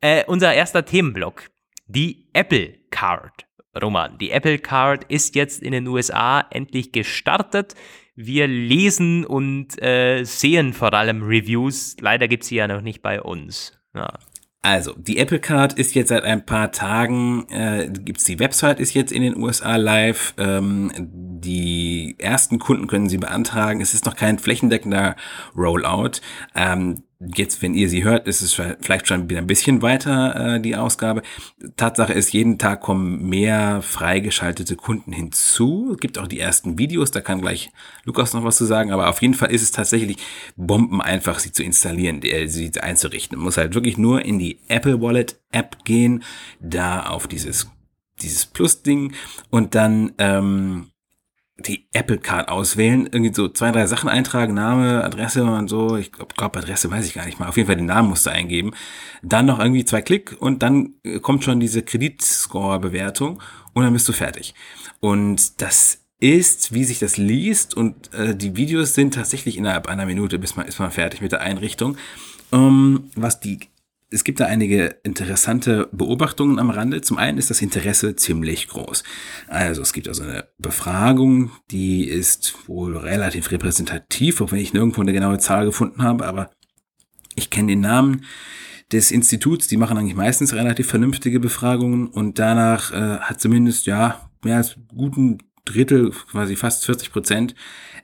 äh, 0.00 0.24
unser 0.26 0.54
erster 0.54 0.84
Themenblock, 0.84 1.50
die 1.86 2.28
Apple 2.32 2.78
Card. 2.90 3.46
Roman, 3.80 4.16
die 4.16 4.30
Apple 4.30 4.58
Card 4.58 5.04
ist 5.04 5.34
jetzt 5.34 5.62
in 5.62 5.72
den 5.72 5.86
USA 5.86 6.46
endlich 6.50 6.92
gestartet. 6.92 7.74
Wir 8.14 8.46
lesen 8.46 9.26
und 9.26 9.80
äh, 9.82 10.24
sehen 10.24 10.72
vor 10.72 10.94
allem 10.94 11.22
Reviews. 11.22 11.96
Leider 12.00 12.28
gibt 12.28 12.44
es 12.44 12.48
sie 12.48 12.56
ja 12.56 12.66
noch 12.66 12.80
nicht 12.80 13.02
bei 13.02 13.20
uns. 13.20 13.78
Ja. 13.94 14.14
Also, 14.66 14.94
die 14.98 15.18
Apple 15.18 15.38
Card 15.38 15.74
ist 15.74 15.94
jetzt 15.94 16.08
seit 16.08 16.24
ein 16.24 16.44
paar 16.44 16.72
Tagen, 16.72 17.48
äh, 17.50 17.88
gibt's 17.88 18.24
die 18.24 18.40
Website 18.40 18.80
ist 18.80 18.94
jetzt 18.94 19.12
in 19.12 19.22
den 19.22 19.36
USA 19.36 19.76
live. 19.76 20.34
Ähm, 20.38 20.90
die 20.98 22.16
ersten 22.18 22.58
Kunden 22.58 22.88
können 22.88 23.08
sie 23.08 23.18
beantragen. 23.18 23.80
Es 23.80 23.94
ist 23.94 24.06
noch 24.06 24.16
kein 24.16 24.40
flächendeckender 24.40 25.14
Rollout. 25.56 26.20
Ähm, 26.56 27.04
Jetzt, 27.18 27.62
wenn 27.62 27.72
ihr 27.72 27.88
sie 27.88 28.04
hört, 28.04 28.28
ist 28.28 28.42
es 28.42 28.52
vielleicht 28.52 29.08
schon 29.08 29.30
wieder 29.30 29.40
ein 29.40 29.46
bisschen 29.46 29.80
weiter, 29.80 30.56
äh, 30.56 30.60
die 30.60 30.76
Ausgabe. 30.76 31.22
Tatsache 31.76 32.12
ist, 32.12 32.34
jeden 32.34 32.58
Tag 32.58 32.82
kommen 32.82 33.26
mehr 33.26 33.80
freigeschaltete 33.80 34.76
Kunden 34.76 35.12
hinzu. 35.12 35.92
Es 35.94 35.98
gibt 35.98 36.18
auch 36.18 36.26
die 36.26 36.38
ersten 36.40 36.78
Videos, 36.78 37.12
da 37.12 37.22
kann 37.22 37.40
gleich 37.40 37.70
Lukas 38.04 38.34
noch 38.34 38.44
was 38.44 38.58
zu 38.58 38.66
sagen, 38.66 38.92
aber 38.92 39.08
auf 39.08 39.22
jeden 39.22 39.32
Fall 39.32 39.50
ist 39.50 39.62
es 39.62 39.70
tatsächlich 39.70 40.18
Bomben 40.56 41.00
einfach, 41.00 41.38
sie 41.38 41.52
zu 41.52 41.62
installieren, 41.62 42.20
äh, 42.22 42.48
sie 42.48 42.70
einzurichten. 42.78 43.38
Man 43.38 43.46
muss 43.46 43.56
halt 43.56 43.74
wirklich 43.74 43.96
nur 43.96 44.22
in 44.22 44.38
die 44.38 44.60
Apple 44.68 45.00
Wallet 45.00 45.40
App 45.52 45.84
gehen, 45.84 46.22
da 46.60 47.06
auf 47.06 47.28
dieses, 47.28 47.70
dieses 48.20 48.44
Plus-Ding 48.44 49.14
und 49.48 49.74
dann, 49.74 50.12
ähm, 50.18 50.90
die 51.58 51.88
Apple 51.92 52.18
Card 52.18 52.48
auswählen, 52.48 53.06
irgendwie 53.06 53.34
so 53.34 53.48
zwei, 53.48 53.72
drei 53.72 53.86
Sachen 53.86 54.10
eintragen, 54.10 54.52
Name, 54.52 55.02
Adresse 55.02 55.44
und 55.44 55.68
so. 55.68 55.96
Ich 55.96 56.12
glaube, 56.12 56.34
glaub, 56.36 56.56
Adresse 56.56 56.90
weiß 56.90 57.06
ich 57.06 57.14
gar 57.14 57.24
nicht 57.24 57.40
mal. 57.40 57.48
Auf 57.48 57.56
jeden 57.56 57.66
Fall 57.66 57.76
den 57.76 57.86
Namen 57.86 58.10
musst 58.10 58.26
du 58.26 58.30
eingeben. 58.30 58.72
Dann 59.22 59.46
noch 59.46 59.58
irgendwie 59.58 59.84
zwei 59.84 60.02
Klick 60.02 60.36
und 60.38 60.62
dann 60.62 60.94
äh, 61.02 61.18
kommt 61.18 61.44
schon 61.44 61.58
diese 61.58 61.82
Kreditscore-Bewertung 61.82 63.42
und 63.72 63.84
dann 63.84 63.92
bist 63.92 64.08
du 64.08 64.12
fertig. 64.12 64.54
Und 65.00 65.62
das 65.62 66.02
ist, 66.18 66.72
wie 66.72 66.84
sich 66.84 66.98
das 66.98 67.16
liest 67.16 67.74
und 67.74 68.12
äh, 68.12 68.34
die 68.34 68.56
Videos 68.56 68.94
sind 68.94 69.14
tatsächlich 69.14 69.56
innerhalb 69.56 69.86
einer 69.88 70.06
Minute, 70.06 70.38
bis 70.38 70.56
man 70.56 70.66
ist 70.66 70.78
man 70.78 70.90
fertig 70.90 71.20
mit 71.20 71.32
der 71.32 71.40
Einrichtung. 71.40 71.96
Ähm, 72.52 73.10
was 73.14 73.40
die 73.40 73.60
es 74.10 74.22
gibt 74.22 74.38
da 74.38 74.46
einige 74.46 74.96
interessante 75.02 75.88
Beobachtungen 75.92 76.58
am 76.58 76.70
Rande. 76.70 77.00
Zum 77.00 77.18
einen 77.18 77.38
ist 77.38 77.50
das 77.50 77.60
Interesse 77.60 78.14
ziemlich 78.14 78.68
groß. 78.68 79.02
Also 79.48 79.82
es 79.82 79.92
gibt 79.92 80.06
also 80.06 80.22
eine 80.22 80.48
Befragung, 80.58 81.50
die 81.70 82.04
ist 82.04 82.68
wohl 82.68 82.96
relativ 82.96 83.50
repräsentativ, 83.50 84.40
auch 84.40 84.52
wenn 84.52 84.60
ich 84.60 84.72
nirgendwo 84.72 85.00
eine 85.00 85.12
genaue 85.12 85.38
Zahl 85.38 85.64
gefunden 85.64 86.02
habe, 86.02 86.26
aber 86.26 86.50
ich 87.34 87.50
kenne 87.50 87.68
den 87.68 87.80
Namen 87.80 88.24
des 88.92 89.10
Instituts, 89.10 89.66
die 89.66 89.76
machen 89.76 89.98
eigentlich 89.98 90.14
meistens 90.14 90.54
relativ 90.54 90.86
vernünftige 90.86 91.40
Befragungen 91.40 92.06
und 92.06 92.38
danach 92.38 92.92
äh, 92.92 93.18
hat 93.18 93.40
zumindest 93.40 93.86
ja 93.86 94.30
mehr 94.44 94.58
als 94.58 94.76
guten 94.88 95.38
Drittel, 95.66 96.10
quasi 96.10 96.56
fast 96.56 96.86
40 96.86 97.12
Prozent 97.12 97.54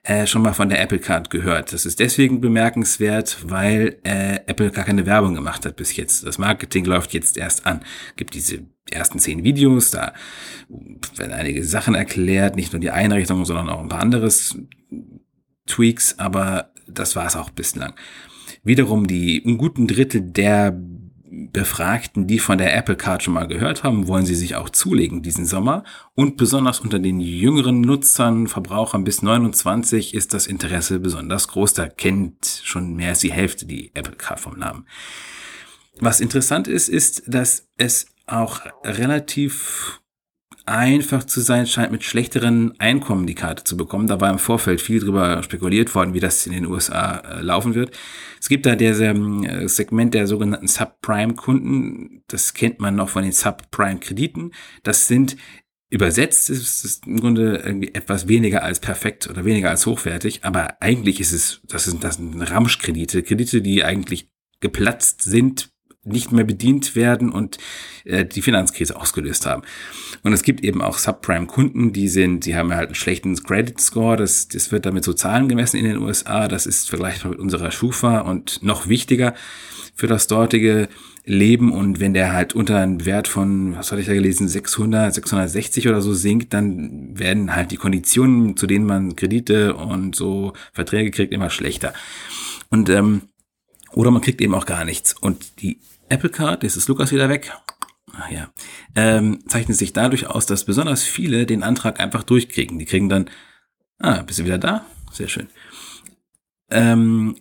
äh, 0.03 0.27
schon 0.27 0.43
mal 0.43 0.53
von 0.53 0.69
der 0.69 0.81
Apple 0.83 0.99
Card 0.99 1.31
gehört. 1.31 1.73
Das 1.73 1.87
ist 1.87 2.01
deswegen 2.01 2.41
bemerkenswert, 2.41 3.39
weil 3.49 3.99
äh, 4.03 4.41
Apple 4.47 4.71
gar 4.71 4.85
keine 4.85 5.07
Werbung 5.07 5.35
gemacht 5.35 5.65
hat 5.65 5.77
bis 5.77 5.97
jetzt. 5.97 6.27
Das 6.27 6.39
Marketing 6.39 6.85
läuft 6.85 7.15
jetzt 7.15 7.37
erst 7.37 7.67
an. 7.67 7.81
Gibt 8.17 8.35
diese 8.35 8.67
ersten 8.91 9.19
zehn 9.19 9.45
Videos, 9.45 9.91
da 9.93 10.13
werden 11.17 11.33
einige 11.33 11.65
Sachen 11.65 11.95
erklärt, 11.95 12.57
nicht 12.57 12.73
nur 12.73 12.81
die 12.81 12.91
Einrichtung, 12.91 13.45
sondern 13.45 13.69
auch 13.69 13.81
ein 13.81 13.89
paar 13.89 14.01
anderes 14.01 14.59
Tweaks, 15.67 16.19
aber 16.19 16.73
das 16.89 17.15
war 17.17 17.27
es 17.27 17.37
auch 17.37 17.51
bislang. 17.51 17.95
Wiederum 18.65 19.07
die 19.07 19.43
einen 19.45 19.59
guten 19.59 19.87
Drittel 19.87 20.21
der 20.21 20.77
Befragten, 21.35 22.27
die 22.27 22.39
von 22.39 22.59
der 22.59 22.77
Apple 22.77 22.97
Card 22.97 23.23
schon 23.23 23.33
mal 23.33 23.49
gehört 23.49 23.85
haben, 23.85 24.07
wollen 24.07 24.27
sie 24.27 24.35
sich 24.35 24.55
auch 24.55 24.69
zulegen 24.69 25.23
diesen 25.23 25.47
Sommer. 25.47 25.83
Und 26.15 26.37
besonders 26.37 26.81
unter 26.81 26.99
den 26.99 27.21
jüngeren 27.21 27.81
Nutzern, 27.81 28.49
Verbrauchern 28.49 29.03
bis 29.03 29.23
29 29.23 30.13
ist 30.13 30.35
das 30.35 30.47
Interesse 30.47 31.01
besonders 31.01 31.49
groß. 31.49 31.73
Da 31.73 31.89
kennt 31.89 32.61
schon 32.65 32.97
mehr 32.97 33.11
als 33.11 33.21
die 33.21 33.33
Hälfte 33.33 33.65
die 33.65 33.93
Apple 33.95 34.17
Card 34.17 34.41
vom 34.41 34.59
Namen. 34.59 34.87
Was 36.01 36.21
interessant 36.21 36.69
ist, 36.69 36.91
ist, 36.91 37.23
dass 37.27 37.67
es 37.79 38.09
auch 38.27 38.61
relativ 38.85 40.02
einfach 40.67 41.25
zu 41.25 41.41
sein 41.41 41.67
scheint, 41.67 41.93
mit 41.93 42.05
schlechteren 42.05 42.79
Einkommen 42.79 43.27
die 43.27 43.35
Karte 43.35 43.65
zu 43.65 43.77
bekommen. 43.77 44.07
Da 44.07 44.21
war 44.21 44.31
im 44.31 44.39
Vorfeld 44.39 44.81
viel 44.81 45.01
drüber 45.01 45.43
spekuliert 45.43 45.95
worden, 45.95 46.15
wie 46.15 46.21
das 46.21 46.47
in 46.47 46.53
den 46.53 46.67
USA 46.67 47.19
äh, 47.19 47.41
laufen 47.41 47.75
wird. 47.75 47.97
Es 48.41 48.49
gibt 48.49 48.67
da 48.67 48.77
dieses 48.77 49.01
äh, 49.01 49.69
Segment 49.69 50.15
der 50.15 50.27
sogenannten 50.27 50.69
Subprime-Kunden. 50.69 52.23
Das 52.29 52.55
kennt 52.55 52.81
man 52.81 52.95
noch 52.97 53.09
von 53.09 53.23
den 53.23 53.33
Subprime-Krediten. 53.33 54.53
Das 54.83 55.09
sind 55.09 55.37
übersetzt 55.91 56.49
ist 56.49 56.85
es 56.87 57.01
im 57.05 57.21
Grunde 57.21 57.57
irgendwie 57.67 57.95
etwas 57.95 58.27
weniger 58.27 58.63
als 58.63 58.81
perfekt 58.81 59.29
oder 59.29 59.45
weniger 59.45 59.69
als 59.69 59.85
hochwertig, 59.85 60.43
aber 60.43 60.81
eigentlich 60.81 61.21
ist 61.21 61.33
es, 61.33 61.61
das 61.69 61.85
sind, 61.85 62.03
das 62.03 62.17
sind 62.17 62.41
Ramschkredite, 62.41 63.23
Kredite, 63.23 63.61
die 63.61 63.85
eigentlich 63.85 64.31
geplatzt 64.61 65.21
sind 65.21 65.72
nicht 66.05 66.33
mehr 66.33 66.45
bedient 66.45 66.97
werden 66.97 67.31
und 67.31 67.59
äh, 68.05 68.25
die 68.25 68.43
Finanzkrise 68.43 68.97
ausgelöst 68.97 69.47
haben. 69.47 69.63
Und 70.23 70.33
es 70.33 70.43
gibt 70.43 70.65
eben 70.65 70.83
auch 70.83 70.99
Subprime-Kunden, 70.99 71.93
die 71.93 72.09
sind, 72.09 72.45
die 72.45 72.57
haben 72.57 72.75
halt 72.75 72.89
einen 72.89 72.95
schlechten 72.95 73.37
Credit 73.37 73.81
Score, 73.81 74.17
das, 74.17 74.49
das 74.49 74.73
wird 74.73 74.85
damit 74.87 75.05
so 75.05 75.13
Zahlen 75.13 75.49
gemessen 75.49 75.77
in 75.77 75.85
den 75.85 75.99
USA, 75.99 76.49
das 76.49 76.67
ist 76.67 76.89
vergleichbar 76.89 77.31
mit 77.31 77.41
unserer 77.41 77.71
Schufa 77.71 78.21
und 78.21 78.63
noch 78.63 78.89
wichtiger 78.89 79.35
für 79.95 80.07
das 80.09 80.27
dortige 80.27 80.89
Leben 81.25 81.73
und 81.73 82.01
wenn 82.01 82.15
der 82.15 82.33
halt 82.33 82.53
unter 82.55 82.79
einen 82.79 83.05
Wert 83.05 83.29
von, 83.29 83.77
was 83.77 83.93
hatte 83.93 84.01
ich 84.01 84.09
da 84.09 84.15
gelesen, 84.15 84.49
600, 84.49 85.15
660 85.15 85.89
oder 85.89 86.01
so 86.01 86.15
sinkt, 86.15 86.53
dann 86.53 87.17
werden 87.17 87.55
halt 87.55 87.71
die 87.71 87.77
Konditionen, 87.77 88.57
zu 88.57 88.67
denen 88.67 88.87
man 88.87 89.15
Kredite 89.15 89.75
und 89.75 90.17
so 90.17 90.53
Verträge 90.73 91.13
kriegt, 91.13 91.33
immer 91.33 91.51
schlechter. 91.51 91.93
Und 92.71 92.89
ähm, 92.89 93.23
oder 93.95 94.11
man 94.11 94.23
kriegt 94.23 94.41
eben 94.41 94.55
auch 94.55 94.67
gar 94.67 94.85
nichts. 94.85 95.15
Und 95.15 95.61
die 95.61 95.81
Apple 96.09 96.31
Card, 96.31 96.63
jetzt 96.63 96.77
ist 96.77 96.89
Lukas 96.89 97.13
wieder 97.13 97.29
weg. 97.29 97.53
Ach 98.15 98.31
ja, 98.31 98.53
ähm, 98.95 99.41
zeichnet 99.49 99.79
sich 99.79 99.93
dadurch 99.93 100.27
aus, 100.27 100.47
dass 100.47 100.65
besonders 100.65 101.03
viele 101.03 101.47
den 101.47 101.63
Antrag 101.63 101.99
einfach 102.01 102.23
durchkriegen. 102.23 102.79
Die 102.79 102.85
kriegen 102.85 103.09
dann, 103.09 103.31
ah, 103.99 104.23
bist 104.23 104.39
du 104.39 104.45
wieder 104.45 104.59
da? 104.59 104.85
Sehr 105.13 105.29
schön. 105.29 105.49
Ähm, 106.71 107.37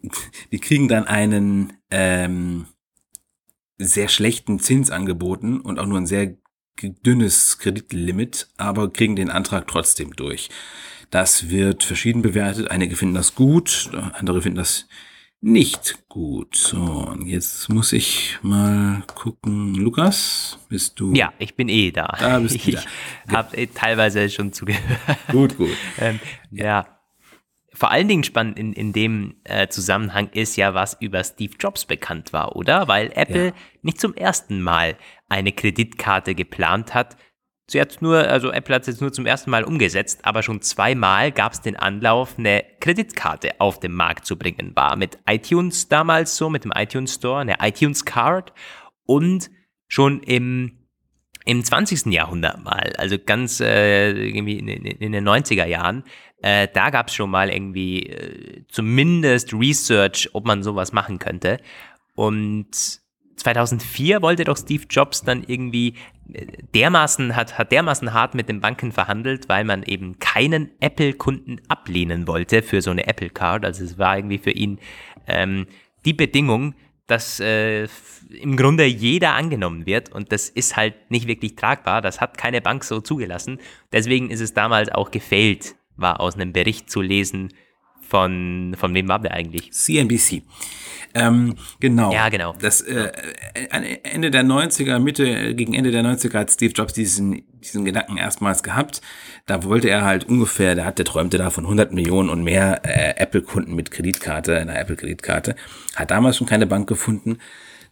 die 0.51 0.59
kriegen 0.59 0.87
dann 0.87 1.07
einen 1.07 1.73
ähm, 1.89 2.65
sehr 3.77 4.07
schlechten 4.07 4.59
Zins 4.59 4.91
angeboten 4.91 5.59
und 5.59 5.79
auch 5.79 5.85
nur 5.85 5.97
ein 5.97 6.07
sehr 6.07 6.35
dünnes 6.81 7.57
Kreditlimit, 7.59 8.49
aber 8.57 8.91
kriegen 8.91 9.15
den 9.15 9.29
Antrag 9.29 9.67
trotzdem 9.67 10.15
durch. 10.15 10.49
Das 11.09 11.49
wird 11.49 11.83
verschieden 11.83 12.21
bewertet. 12.21 12.71
Einige 12.71 12.95
finden 12.95 13.15
das 13.15 13.35
gut, 13.35 13.89
andere 14.13 14.41
finden 14.41 14.57
das 14.57 14.87
nicht 15.41 16.07
gut. 16.07 16.55
So, 16.55 16.77
und 16.77 17.25
jetzt 17.25 17.67
muss 17.69 17.93
ich 17.93 18.37
mal 18.43 19.03
gucken. 19.07 19.73
Lukas, 19.75 20.59
bist 20.69 20.99
du? 20.99 21.13
Ja, 21.13 21.33
ich 21.39 21.55
bin 21.55 21.67
eh 21.67 21.91
da. 21.91 22.15
Da 22.19 22.39
bist 22.39 22.65
du 22.65 22.69
Ich 22.69 22.77
habe 23.27 23.57
eh 23.57 23.67
teilweise 23.67 24.29
schon 24.29 24.53
zugehört. 24.53 24.99
Gut, 25.31 25.57
gut. 25.57 25.75
ähm, 25.99 26.19
ja. 26.51 26.65
ja. 26.65 26.97
Vor 27.73 27.89
allen 27.89 28.07
Dingen 28.07 28.23
spannend 28.23 28.59
in, 28.59 28.73
in 28.73 28.93
dem 28.93 29.37
äh, 29.43 29.67
Zusammenhang 29.67 30.29
ist 30.33 30.55
ja, 30.57 30.75
was 30.75 30.97
über 30.99 31.23
Steve 31.23 31.53
Jobs 31.59 31.85
bekannt 31.85 32.31
war, 32.33 32.55
oder? 32.55 32.87
Weil 32.87 33.11
Apple 33.15 33.47
ja. 33.47 33.53
nicht 33.81 33.99
zum 33.99 34.13
ersten 34.13 34.61
Mal 34.61 34.97
eine 35.29 35.51
Kreditkarte 35.51 36.35
geplant 36.35 36.93
hat, 36.93 37.17
Sie 37.71 37.81
nur, 38.01 38.17
also 38.17 38.51
Apple 38.51 38.75
hat 38.75 38.81
es 38.81 38.87
jetzt 38.87 39.01
nur 39.01 39.13
zum 39.13 39.25
ersten 39.25 39.49
Mal 39.49 39.63
umgesetzt, 39.63 40.19
aber 40.23 40.43
schon 40.43 40.61
zweimal 40.61 41.31
gab 41.31 41.53
es 41.53 41.61
den 41.61 41.77
Anlauf, 41.77 42.37
eine 42.37 42.65
Kreditkarte 42.81 43.59
auf 43.59 43.79
den 43.79 43.93
Markt 43.93 44.25
zu 44.25 44.37
bringen. 44.37 44.73
War 44.75 44.97
mit 44.97 45.17
iTunes 45.25 45.87
damals 45.87 46.35
so, 46.35 46.49
mit 46.49 46.65
dem 46.65 46.73
iTunes 46.75 47.15
Store, 47.15 47.39
eine 47.39 47.57
iTunes 47.61 48.03
Card 48.03 48.51
und 49.05 49.49
schon 49.87 50.21
im 50.21 50.77
im 51.43 51.63
20. 51.63 52.13
Jahrhundert 52.13 52.63
mal, 52.63 52.93
also 52.97 53.17
ganz 53.17 53.61
äh, 53.61 54.11
irgendwie 54.11 54.59
in, 54.59 54.67
in, 54.67 54.85
in, 54.85 55.11
den 55.11 55.27
90er 55.27 55.65
Jahren, 55.65 56.03
äh, 56.43 56.67
da 56.71 56.91
gab 56.91 57.07
es 57.07 57.15
schon 57.15 57.31
mal 57.31 57.49
irgendwie 57.49 58.03
äh, 58.03 58.63
zumindest 58.69 59.51
Research, 59.51 60.29
ob 60.33 60.45
man 60.45 60.61
sowas 60.61 60.93
machen 60.93 61.17
könnte. 61.17 61.57
Und 62.13 63.01
2004 63.35 64.21
wollte 64.21 64.43
doch 64.43 64.57
Steve 64.57 64.83
Jobs 64.89 65.23
dann 65.23 65.43
irgendwie 65.45 65.95
äh, 66.33 66.45
dermaßen, 66.73 67.35
hat, 67.35 67.57
hat 67.57 67.71
dermaßen 67.71 68.13
hart 68.13 68.35
mit 68.35 68.49
den 68.49 68.61
Banken 68.61 68.91
verhandelt, 68.91 69.49
weil 69.49 69.63
man 69.63 69.83
eben 69.83 70.19
keinen 70.19 70.71
Apple-Kunden 70.79 71.61
ablehnen 71.67 72.27
wollte 72.27 72.61
für 72.61 72.81
so 72.81 72.91
eine 72.91 73.07
Apple 73.07 73.29
Card. 73.29 73.65
Also 73.65 73.83
es 73.83 73.97
war 73.97 74.17
irgendwie 74.17 74.37
für 74.37 74.51
ihn 74.51 74.79
ähm, 75.27 75.67
die 76.05 76.13
Bedingung, 76.13 76.75
dass 77.07 77.39
äh, 77.39 77.87
im 78.29 78.55
Grunde 78.55 78.85
jeder 78.85 79.33
angenommen 79.33 79.85
wird 79.85 80.11
und 80.11 80.31
das 80.31 80.49
ist 80.49 80.77
halt 80.77 81.11
nicht 81.11 81.27
wirklich 81.27 81.55
tragbar. 81.55 82.01
Das 82.01 82.21
hat 82.21 82.37
keine 82.37 82.61
Bank 82.61 82.83
so 82.83 83.01
zugelassen. 83.01 83.59
Deswegen 83.91 84.29
ist 84.29 84.39
es 84.39 84.53
damals 84.53 84.89
auch 84.89 85.11
gefällt, 85.11 85.75
war 85.97 86.21
aus 86.21 86.35
einem 86.35 86.53
Bericht 86.53 86.89
zu 86.89 87.01
lesen 87.01 87.49
von, 88.11 88.75
von 88.77 88.93
wem 88.93 89.07
war 89.07 89.19
der 89.19 89.31
eigentlich? 89.31 89.71
CNBC. 89.71 90.43
Ähm, 91.13 91.55
genau. 91.79 92.11
Ja, 92.11 92.27
genau. 92.27 92.53
Das 92.59 92.81
äh, 92.81 93.09
Ende 94.03 94.31
der 94.31 94.43
90er, 94.43 94.99
Mitte, 94.99 95.55
gegen 95.55 95.73
Ende 95.73 95.91
der 95.91 96.03
90er 96.03 96.37
hat 96.39 96.51
Steve 96.51 96.73
Jobs 96.73 96.91
diesen 96.91 97.43
diesen 97.61 97.85
Gedanken 97.85 98.17
erstmals 98.17 98.63
gehabt. 98.63 99.01
Da 99.45 99.63
wollte 99.63 99.89
er 99.89 100.03
halt 100.03 100.27
ungefähr, 100.27 100.75
der 100.75 100.85
hat, 100.85 100.97
der 100.97 101.05
träumte 101.05 101.37
da 101.37 101.51
von 101.51 101.63
100 101.63 101.93
Millionen 101.93 102.29
und 102.29 102.43
mehr 102.43 102.81
äh, 102.83 103.21
Apple-Kunden 103.21 103.75
mit 103.75 103.91
Kreditkarte, 103.91 104.57
einer 104.57 104.77
Apple-Kreditkarte. 104.77 105.55
Hat 105.95 106.11
damals 106.11 106.37
schon 106.37 106.47
keine 106.47 106.67
Bank 106.67 106.89
gefunden. 106.89 107.37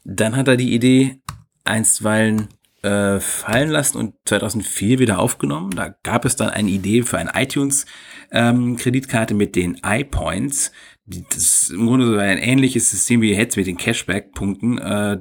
Dann 0.03 0.35
hat 0.35 0.47
er 0.47 0.57
die 0.57 0.73
Idee 0.73 1.21
einstweilen 1.63 2.49
äh, 2.83 3.19
fallen 3.19 3.69
lassen 3.69 3.97
und 3.97 4.15
2004 4.25 4.99
wieder 4.99 5.19
aufgenommen. 5.19 5.71
Da 5.71 5.95
gab 6.03 6.25
es 6.25 6.35
dann 6.35 6.49
eine 6.49 6.69
Idee 6.69 7.03
für 7.03 7.17
eine 7.17 7.31
iTunes-Kreditkarte 7.35 9.33
ähm, 9.33 9.37
mit 9.37 9.55
den 9.55 9.79
iPoints. 9.83 10.71
Das 11.05 11.37
ist 11.37 11.71
im 11.71 11.87
Grunde 11.87 12.05
so 12.05 12.17
ein 12.17 12.37
ähnliches 12.37 12.91
System 12.91 13.21
wie 13.21 13.33
jetzt 13.33 13.57
mit 13.57 13.67
den 13.67 13.77
Cashback-Punkten. 13.77 14.77
Äh, 14.77 15.19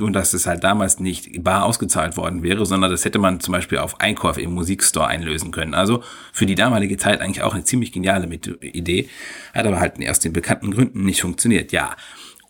und 0.00 0.12
dass 0.14 0.32
es 0.32 0.46
halt 0.46 0.64
damals 0.64 0.98
nicht 0.98 1.42
bar 1.42 1.64
ausgezahlt 1.64 2.16
worden 2.16 2.42
wäre, 2.42 2.64
sondern 2.64 2.90
das 2.90 3.04
hätte 3.04 3.18
man 3.18 3.40
zum 3.40 3.52
Beispiel 3.52 3.78
auf 3.78 4.00
Einkauf 4.00 4.38
im 4.38 4.54
Musikstore 4.54 5.08
einlösen 5.08 5.50
können. 5.50 5.74
Also 5.74 6.02
für 6.32 6.46
die 6.46 6.54
damalige 6.54 6.96
Zeit 6.96 7.20
eigentlich 7.20 7.42
auch 7.42 7.54
eine 7.54 7.64
ziemlich 7.64 7.92
geniale 7.92 8.26
Idee, 8.26 9.08
hat 9.54 9.66
aber 9.66 9.80
halt 9.80 9.94
aus 10.08 10.20
den 10.20 10.32
bekannten 10.32 10.70
Gründen 10.70 11.04
nicht 11.04 11.20
funktioniert. 11.20 11.72
Ja, 11.72 11.96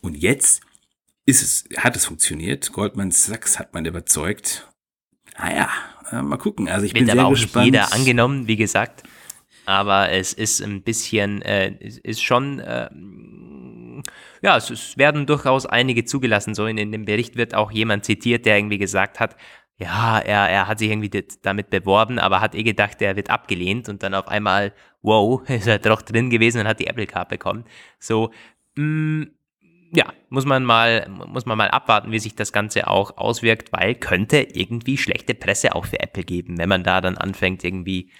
und 0.00 0.16
jetzt 0.16 0.62
ist 1.28 1.42
es, 1.42 1.64
hat 1.76 1.94
es 1.94 2.06
funktioniert. 2.06 2.72
Goldman 2.72 3.10
Sachs 3.10 3.58
hat 3.58 3.74
man 3.74 3.84
überzeugt. 3.84 4.66
Naja, 5.38 5.68
äh, 6.10 6.22
mal 6.22 6.38
gucken. 6.38 6.68
Also 6.68 6.86
ich 6.86 6.94
Wird 6.94 7.00
bin 7.00 7.06
sehr 7.06 7.20
aber 7.20 7.26
auch 7.26 7.32
gespannt. 7.32 7.66
Nicht 7.66 7.74
jeder 7.74 7.92
angenommen, 7.92 8.46
wie 8.48 8.56
gesagt. 8.56 9.02
Aber 9.66 10.10
es 10.10 10.32
ist 10.32 10.62
ein 10.62 10.82
bisschen, 10.82 11.42
äh, 11.42 11.74
ist 11.80 12.22
schon, 12.22 12.60
äh, 12.60 12.88
ja, 14.40 14.56
es, 14.56 14.70
es, 14.70 14.96
werden 14.96 15.26
durchaus 15.26 15.66
einige 15.66 16.06
zugelassen. 16.06 16.54
So 16.54 16.64
in, 16.64 16.78
in, 16.78 16.92
dem 16.92 17.04
Bericht 17.04 17.36
wird 17.36 17.54
auch 17.54 17.70
jemand 17.70 18.06
zitiert, 18.06 18.46
der 18.46 18.56
irgendwie 18.56 18.78
gesagt 18.78 19.20
hat, 19.20 19.36
ja, 19.76 20.18
er, 20.20 20.48
er 20.48 20.66
hat 20.66 20.78
sich 20.78 20.88
irgendwie 20.88 21.26
damit 21.42 21.68
beworben, 21.68 22.18
aber 22.18 22.40
hat 22.40 22.54
eh 22.54 22.62
gedacht, 22.62 23.02
er 23.02 23.16
wird 23.16 23.28
abgelehnt 23.28 23.90
und 23.90 24.02
dann 24.02 24.14
auf 24.14 24.28
einmal, 24.28 24.72
wow, 25.02 25.42
ist 25.50 25.66
er 25.66 25.78
doch 25.78 26.00
drin 26.00 26.30
gewesen 26.30 26.62
und 26.62 26.66
hat 26.66 26.80
die 26.80 26.86
Apple 26.86 27.06
Card 27.06 27.28
bekommen. 27.28 27.64
So, 27.98 28.32
mh, 28.76 28.84
mm, 28.84 29.37
ja, 29.92 30.12
muss 30.28 30.44
man 30.44 30.64
mal, 30.64 31.08
muss 31.08 31.46
man 31.46 31.56
mal 31.56 31.70
abwarten, 31.70 32.12
wie 32.12 32.18
sich 32.18 32.34
das 32.34 32.52
Ganze 32.52 32.88
auch 32.88 33.16
auswirkt, 33.16 33.72
weil 33.72 33.94
könnte 33.94 34.38
irgendwie 34.38 34.98
schlechte 34.98 35.34
Presse 35.34 35.74
auch 35.74 35.86
für 35.86 36.00
Apple 36.00 36.24
geben, 36.24 36.58
wenn 36.58 36.68
man 36.68 36.84
da 36.84 37.00
dann 37.00 37.16
anfängt 37.16 37.64
irgendwie, 37.64 38.10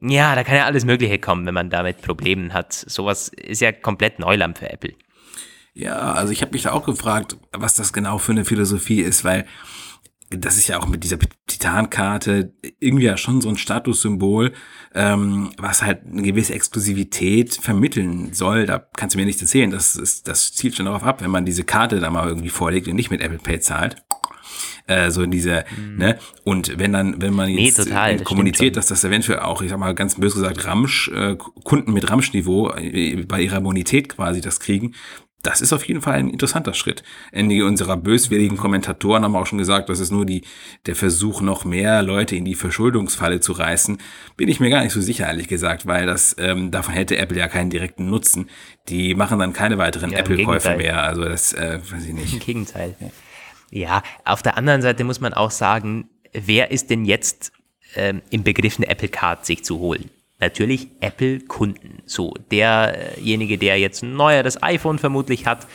ja, 0.00 0.34
da 0.34 0.44
kann 0.44 0.56
ja 0.56 0.66
alles 0.66 0.84
Mögliche 0.84 1.18
kommen, 1.18 1.46
wenn 1.46 1.54
man 1.54 1.70
damit 1.70 2.02
Problemen 2.02 2.52
hat. 2.52 2.72
Sowas 2.72 3.28
ist 3.28 3.62
ja 3.62 3.72
komplett 3.72 4.18
Neuland 4.18 4.58
für 4.58 4.70
Apple. 4.70 4.94
Ja, 5.72 6.12
also 6.12 6.32
ich 6.32 6.42
habe 6.42 6.52
mich 6.52 6.62
da 6.62 6.72
auch 6.72 6.84
gefragt, 6.84 7.36
was 7.52 7.74
das 7.74 7.92
genau 7.92 8.18
für 8.18 8.32
eine 8.32 8.44
Philosophie 8.44 9.00
ist, 9.00 9.24
weil 9.24 9.46
das 10.30 10.56
ist 10.56 10.66
ja 10.68 10.78
auch 10.78 10.88
mit 10.88 11.04
dieser 11.04 11.18
Titankarte 11.46 12.52
irgendwie 12.80 13.04
ja 13.04 13.16
schon 13.16 13.40
so 13.40 13.48
ein 13.48 13.56
Statussymbol, 13.56 14.52
ähm, 14.94 15.50
was 15.58 15.82
halt 15.82 16.00
eine 16.04 16.22
gewisse 16.22 16.54
Exklusivität 16.54 17.54
vermitteln 17.54 18.32
soll. 18.32 18.66
Da 18.66 18.78
kannst 18.96 19.14
du 19.14 19.18
mir 19.18 19.26
nicht 19.26 19.40
erzählen. 19.40 19.70
Das, 19.70 19.94
ist, 19.94 20.26
das 20.26 20.52
zielt 20.52 20.76
schon 20.76 20.86
darauf 20.86 21.04
ab, 21.04 21.22
wenn 21.22 21.30
man 21.30 21.44
diese 21.44 21.64
Karte 21.64 22.00
da 22.00 22.10
mal 22.10 22.28
irgendwie 22.28 22.48
vorlegt 22.48 22.88
und 22.88 22.96
nicht 22.96 23.10
mit 23.10 23.20
Apple 23.20 23.38
Pay 23.38 23.60
zahlt. 23.60 23.96
Äh, 24.88 25.10
so 25.10 25.22
in 25.22 25.32
diese, 25.32 25.64
mhm. 25.76 25.96
ne? 25.96 26.18
Und 26.44 26.78
wenn 26.78 26.92
dann, 26.92 27.20
wenn 27.20 27.34
man 27.34 27.48
jetzt 27.48 27.78
nee, 27.78 27.84
total, 27.84 28.18
kommuniziert, 28.20 28.76
das 28.76 28.86
dass 28.86 29.00
das 29.00 29.08
eventuell 29.08 29.40
auch, 29.40 29.60
ich 29.60 29.70
sag 29.70 29.78
mal 29.78 29.94
ganz 29.96 30.14
böse 30.14 30.36
gesagt, 30.36 30.64
Ramsch, 30.64 31.08
äh, 31.08 31.36
Kunden 31.64 31.92
mit 31.92 32.08
Ramschniveau 32.08 32.70
äh, 32.70 33.24
bei 33.26 33.40
ihrer 33.40 33.60
Bonität 33.60 34.08
quasi 34.08 34.40
das 34.40 34.60
kriegen, 34.60 34.94
das 35.42 35.60
ist 35.60 35.72
auf 35.72 35.86
jeden 35.86 36.02
Fall 36.02 36.14
ein 36.14 36.28
interessanter 36.28 36.74
Schritt. 36.74 37.04
Einige 37.32 37.66
unserer 37.66 37.96
böswilligen 37.96 38.56
Kommentatoren 38.56 39.22
haben 39.22 39.36
auch 39.36 39.46
schon 39.46 39.58
gesagt, 39.58 39.88
das 39.88 40.00
ist 40.00 40.10
nur 40.10 40.26
die, 40.26 40.42
der 40.86 40.96
Versuch, 40.96 41.40
noch 41.40 41.64
mehr 41.64 42.02
Leute 42.02 42.34
in 42.34 42.44
die 42.44 42.56
Verschuldungsfalle 42.56 43.40
zu 43.40 43.52
reißen. 43.52 43.98
Bin 44.36 44.48
ich 44.48 44.58
mir 44.58 44.70
gar 44.70 44.82
nicht 44.82 44.92
so 44.92 45.00
sicher, 45.00 45.26
ehrlich 45.26 45.46
gesagt, 45.46 45.86
weil 45.86 46.06
das, 46.06 46.34
ähm, 46.38 46.70
davon 46.72 46.94
hätte 46.94 47.16
Apple 47.16 47.38
ja 47.38 47.48
keinen 47.48 47.70
direkten 47.70 48.10
Nutzen. 48.10 48.50
Die 48.88 49.14
machen 49.14 49.38
dann 49.38 49.52
keine 49.52 49.78
weiteren 49.78 50.10
ja, 50.10 50.18
Apple-Käufe 50.18 50.76
mehr. 50.76 51.02
Also 51.02 51.24
das 51.24 51.52
äh, 51.52 51.78
weiß 51.90 52.06
ich 52.06 52.12
nicht. 52.12 52.32
Im 52.32 52.40
Gegenteil. 52.40 52.96
Ja, 53.70 54.02
auf 54.24 54.42
der 54.42 54.56
anderen 54.56 54.82
Seite 54.82 55.04
muss 55.04 55.20
man 55.20 55.32
auch 55.32 55.50
sagen, 55.50 56.08
wer 56.32 56.70
ist 56.70 56.90
denn 56.90 57.04
jetzt 57.04 57.52
ähm, 57.94 58.22
im 58.30 58.42
Begriff, 58.42 58.78
eine 58.78 58.88
Apple 58.88 59.08
Card 59.08 59.46
sich 59.46 59.64
zu 59.64 59.78
holen? 59.78 60.10
Natürlich 60.38 60.88
Apple-Kunden. 61.00 62.02
So, 62.04 62.34
derjenige, 62.50 63.58
der 63.58 63.78
jetzt 63.78 64.02
ein 64.02 64.14
neueres 64.14 64.62
iPhone 64.62 64.98
vermutlich 64.98 65.46
hat. 65.46 65.66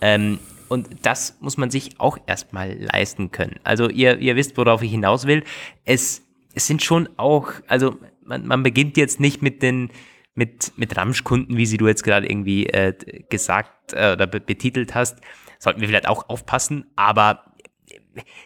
Ähm, 0.00 0.38
und 0.68 0.88
das 1.02 1.38
muss 1.40 1.56
man 1.56 1.70
sich 1.70 1.98
auch 1.98 2.18
erstmal 2.26 2.76
leisten 2.78 3.30
können. 3.30 3.58
Also 3.64 3.88
ihr, 3.88 4.18
ihr 4.18 4.36
wisst, 4.36 4.56
worauf 4.56 4.82
ich 4.82 4.90
hinaus 4.90 5.26
will. 5.26 5.44
Es, 5.84 6.22
es 6.54 6.66
sind 6.66 6.82
schon 6.82 7.08
auch, 7.16 7.52
also 7.66 7.96
man, 8.22 8.46
man 8.46 8.62
beginnt 8.62 8.96
jetzt 8.96 9.20
nicht 9.20 9.40
mit 9.42 9.62
den 9.62 9.90
mit, 10.34 10.72
mit 10.76 10.96
Ramschkunden, 10.96 11.56
wie 11.56 11.66
sie 11.66 11.78
du 11.78 11.88
jetzt 11.88 12.04
gerade 12.04 12.30
irgendwie 12.30 12.66
äh, 12.66 12.94
gesagt 13.28 13.92
äh, 13.92 14.12
oder 14.12 14.28
betitelt 14.28 14.94
hast, 14.94 15.18
sollten 15.58 15.80
wir 15.80 15.88
vielleicht 15.88 16.06
auch 16.06 16.28
aufpassen, 16.28 16.86
aber 16.94 17.47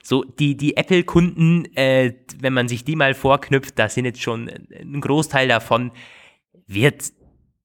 so 0.02 0.24
die, 0.24 0.57
die 0.57 0.76
Apple-Kunden, 0.76 1.64
äh, 1.76 2.14
wenn 2.40 2.52
man 2.52 2.68
sich 2.68 2.85
die 2.85 2.96
mal 2.96 3.14
vorknüpft, 3.14 3.78
da 3.78 3.88
sind 3.88 4.05
jetzt 4.05 4.20
schon 4.20 4.48
ein 4.48 5.00
Großteil 5.00 5.48
davon, 5.48 5.92
wird 6.66 7.12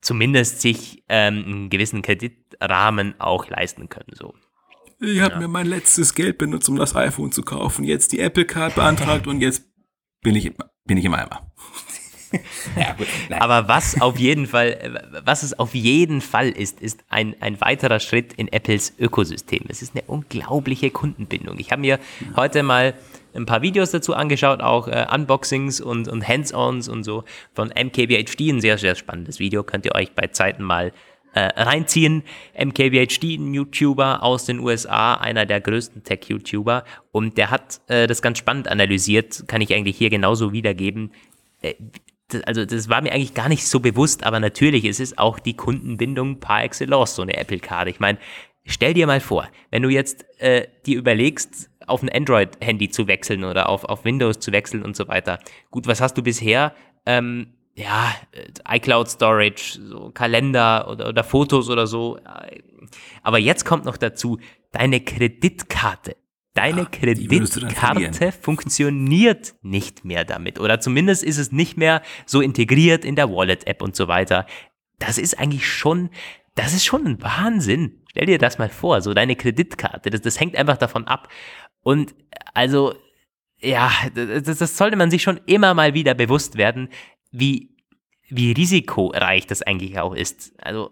zumindest 0.02 0.62
sich 0.62 1.04
ähm, 1.10 1.44
einen 1.46 1.70
gewissen 1.70 2.02
Kreditrahmen 2.02 3.20
auch 3.20 3.50
leisten 3.50 3.90
können. 3.90 4.12
So. 4.14 4.34
Ich 5.00 5.20
habe 5.20 5.36
ja. 5.36 5.40
mir 5.40 5.48
mein 5.48 5.68
letztes 5.68 6.16
Geld 6.16 6.38
benutzt, 6.38 6.70
um 6.70 6.76
das 6.76 6.96
iPhone 6.96 7.32
zu 7.32 7.44
kaufen, 7.44 7.84
jetzt 7.84 8.12
die 8.12 8.20
Apple 8.20 8.46
Card 8.46 8.76
beantragt 8.76 9.28
und 9.28 9.42
jetzt 9.42 9.64
bin 10.22 10.36
ich, 10.36 10.52
bin 10.86 10.98
ich 10.98 11.06
im 11.06 11.14
Eimer. 11.14 11.52
ja, 12.76 12.94
gut. 12.94 13.08
Aber 13.32 13.68
was 13.68 14.02
auf 14.02 14.20
jeden 14.20 14.48
Fall, 14.48 15.02
was 15.24 15.44
es 15.44 15.58
auf 15.58 15.74
jeden 15.74 16.22
Fall 16.22 16.50
ist, 16.50 16.82
ist 16.82 17.04
ein, 17.10 17.36
ein 17.40 17.60
weiterer 17.62 18.00
Schritt 18.00 18.34
in 18.34 18.48
Apples 18.52 18.94
Ökosystem. 19.00 19.66
Es 19.70 19.82
ist 19.82 19.96
eine 19.96 20.04
unglaubliche 20.08 20.92
Kundenbindung. 20.92 21.60
Ich 21.60 21.72
habe 21.72 21.82
mir 21.82 22.00
heute 22.36 22.64
mal 22.64 22.94
ein 23.34 23.46
paar 23.46 23.62
Videos 23.62 23.92
dazu 23.92 24.16
angeschaut, 24.16 24.62
auch 24.62 24.88
äh, 24.88 25.06
Unboxings 25.14 25.80
und, 25.80 26.08
und 26.08 26.28
Hands-ons 26.28 26.90
und 26.90 27.04
so 27.04 27.24
von 27.54 27.70
MKBHD. 27.70 28.50
Ein 28.50 28.62
sehr, 28.62 28.78
sehr 28.78 28.96
spannendes 28.96 29.40
Video. 29.40 29.64
Könnt 29.64 29.86
ihr 29.86 29.96
euch 29.96 30.14
bei 30.14 30.28
Zeiten 30.28 30.64
mal 30.64 30.92
äh, 31.34 31.62
reinziehen. 31.62 32.24
MKBHD, 32.58 33.38
ein 33.38 33.54
YouTuber 33.54 34.24
aus 34.24 34.46
den 34.46 34.60
USA, 34.60 35.14
einer 35.16 35.46
der 35.46 35.62
größten 35.62 36.04
Tech-YouTuber. 36.04 36.84
Und 37.12 37.38
der 37.38 37.52
hat 37.52 37.80
äh, 37.88 38.08
das 38.08 38.22
ganz 38.22 38.40
spannend 38.40 38.68
analysiert, 38.68 39.44
kann 39.48 39.62
ich 39.62 39.74
eigentlich 39.74 39.98
hier 39.98 40.10
genauso 40.10 40.52
wiedergeben, 40.52 41.12
äh, 41.62 41.76
also 42.46 42.66
das 42.66 42.90
war 42.90 43.02
mir 43.02 43.12
eigentlich 43.12 43.34
gar 43.34 43.50
nicht 43.50 43.68
so 43.68 43.80
bewusst, 43.80 44.24
aber 44.24 44.40
natürlich 44.40 44.86
ist 44.86 45.00
es 45.00 45.18
auch 45.18 45.40
die 45.40 45.56
Kundenbindung 45.56 46.40
par 46.40 46.64
excellence, 46.64 47.16
so 47.16 47.22
eine 47.22 47.38
Apple-Karte. 47.38 47.90
Ich 47.90 48.00
meine, 48.00 48.18
stell 48.66 48.94
dir 48.94 49.08
mal 49.08 49.22
vor, 49.22 49.48
wenn 49.72 49.84
du 49.84 49.90
jetzt 49.90 50.26
äh, 50.40 50.68
dir 50.86 50.98
überlegst, 50.98 51.70
auf 51.88 52.04
ein 52.04 52.10
Android-Handy 52.10 52.90
zu 52.90 53.08
wechseln 53.08 53.46
oder 53.46 53.70
auf, 53.70 53.86
auf 53.86 54.04
Windows 54.04 54.40
zu 54.40 54.52
wechseln 54.52 54.84
und 54.84 54.96
so 54.96 55.08
weiter. 55.08 55.40
Gut, 55.72 55.88
was 55.88 56.02
hast 56.02 56.18
du 56.18 56.22
bisher? 56.22 56.74
Ähm, 57.06 57.54
ja, 57.76 58.14
äh, 58.32 58.78
iCloud 58.78 59.10
Storage, 59.10 59.80
so 59.82 60.12
Kalender 60.14 60.90
oder, 60.90 61.08
oder 61.10 61.24
Fotos 61.24 61.70
oder 61.70 61.88
so. 61.88 62.20
Aber 63.24 63.38
jetzt 63.38 63.66
kommt 63.66 63.86
noch 63.86 63.98
dazu 63.98 64.40
deine 64.72 65.00
Kreditkarte. 65.00 66.18
Deine 66.58 66.88
Ach, 66.88 66.92
Kreditkarte 66.92 68.32
funktioniert 68.32 69.54
nicht 69.62 70.04
mehr 70.04 70.26
damit. 70.26 70.60
Oder 70.60 70.80
zumindest 70.80 71.24
ist 71.24 71.38
es 71.38 71.52
nicht 71.52 71.78
mehr 71.78 72.02
so 72.26 72.42
integriert 72.42 73.06
in 73.06 73.16
der 73.16 73.30
Wallet-App 73.30 73.82
und 73.84 73.96
so 73.96 74.08
weiter. 74.08 74.48
Das 74.98 75.20
ist 75.20 75.38
eigentlich 75.40 75.68
schon, 75.68 76.10
das 76.56 76.74
ist 76.74 76.84
schon 76.84 77.06
ein 77.06 77.22
Wahnsinn. 77.22 78.02
Stell 78.10 78.26
dir 78.26 78.40
das 78.40 78.58
mal 78.58 78.70
vor, 78.70 79.02
so 79.02 79.14
deine 79.14 79.36
Kreditkarte, 79.36 80.10
das, 80.10 80.22
das 80.22 80.40
hängt 80.40 80.56
einfach 80.56 80.78
davon 80.78 81.06
ab. 81.06 81.30
Und 81.82 82.16
also, 82.56 82.96
ja, 83.60 83.92
das, 84.16 84.58
das 84.58 84.78
sollte 84.78 84.98
man 84.98 85.12
sich 85.12 85.22
schon 85.22 85.40
immer 85.46 85.76
mal 85.76 85.94
wieder 85.94 86.16
bewusst 86.16 86.58
werden, 86.58 86.90
wie 87.32 87.78
wie 88.30 88.52
risikoreich 88.52 89.48
das 89.48 89.62
eigentlich 89.62 90.00
auch 90.00 90.14
ist. 90.14 90.54
Also 90.62 90.92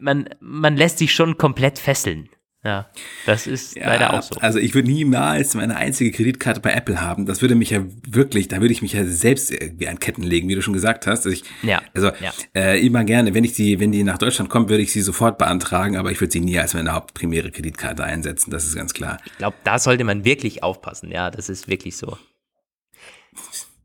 man, 0.00 0.28
man 0.40 0.76
lässt 0.76 0.98
sich 0.98 1.14
schon 1.14 1.38
komplett 1.38 1.78
fesseln. 1.78 2.28
Ja, 2.62 2.90
das 3.24 3.46
ist 3.46 3.74
ja, 3.74 3.86
leider 3.86 4.12
auch 4.12 4.22
so. 4.22 4.38
Also 4.38 4.58
ich 4.58 4.74
würde 4.74 4.90
niemals 4.90 5.54
meine 5.54 5.76
einzige 5.76 6.10
Kreditkarte 6.10 6.60
bei 6.60 6.72
Apple 6.72 7.00
haben. 7.00 7.24
Das 7.24 7.40
würde 7.40 7.54
mich 7.54 7.70
ja 7.70 7.82
wirklich, 8.06 8.48
da 8.48 8.60
würde 8.60 8.72
ich 8.72 8.82
mich 8.82 8.92
ja 8.92 9.04
selbst 9.06 9.50
irgendwie 9.50 9.88
an 9.88 9.98
Ketten 9.98 10.22
legen, 10.22 10.46
wie 10.48 10.54
du 10.54 10.60
schon 10.60 10.74
gesagt 10.74 11.06
hast. 11.06 11.24
Also, 11.24 11.30
ich, 11.30 11.44
ja, 11.62 11.80
also 11.94 12.08
ja. 12.20 12.32
Äh, 12.54 12.84
immer 12.84 13.04
gerne, 13.04 13.32
wenn 13.32 13.44
ich 13.44 13.54
die, 13.54 13.80
wenn 13.80 13.92
die 13.92 14.02
nach 14.02 14.18
Deutschland 14.18 14.50
kommt, 14.50 14.68
würde 14.68 14.82
ich 14.82 14.92
sie 14.92 15.00
sofort 15.00 15.38
beantragen, 15.38 15.96
aber 15.96 16.12
ich 16.12 16.20
würde 16.20 16.32
sie 16.32 16.40
nie 16.40 16.58
als 16.58 16.74
meine 16.74 16.92
hauptprimäre 16.92 17.50
Kreditkarte 17.50 18.04
einsetzen. 18.04 18.50
Das 18.50 18.64
ist 18.64 18.76
ganz 18.76 18.92
klar. 18.92 19.16
Ich 19.24 19.38
glaube, 19.38 19.56
da 19.64 19.78
sollte 19.78 20.04
man 20.04 20.26
wirklich 20.26 20.62
aufpassen. 20.62 21.10
Ja, 21.10 21.30
das 21.30 21.48
ist 21.48 21.66
wirklich 21.66 21.96
so. 21.96 22.18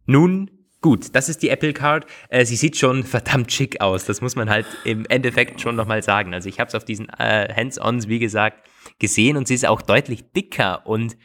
Nun 0.05 0.51
Gut, 0.85 1.15
das 1.15 1.29
ist 1.29 1.41
die 1.41 1.49
Apple 1.49 1.73
Card. 1.73 2.05
Äh, 2.29 2.45
sie 2.45 2.55
sieht 2.55 2.77
schon 2.77 3.03
verdammt 3.03 3.51
schick 3.51 3.81
aus. 3.81 4.05
Das 4.05 4.21
muss 4.21 4.35
man 4.35 4.51
halt 4.51 4.67
im 4.83 5.07
Endeffekt 5.07 5.59
schon 5.59 5.75
nochmal 5.75 6.03
sagen. 6.03 6.31
Also 6.35 6.47
ich 6.47 6.59
habe 6.59 6.67
es 6.67 6.75
auf 6.75 6.85
diesen 6.85 7.09
äh, 7.09 7.51
Hands-ons, 7.51 8.07
wie 8.07 8.19
gesagt, 8.19 8.69
gesehen 8.99 9.35
und 9.35 9.47
sie 9.47 9.55
ist 9.55 9.65
auch 9.65 9.81
deutlich 9.81 10.31
dicker 10.33 10.85
und 10.85 11.17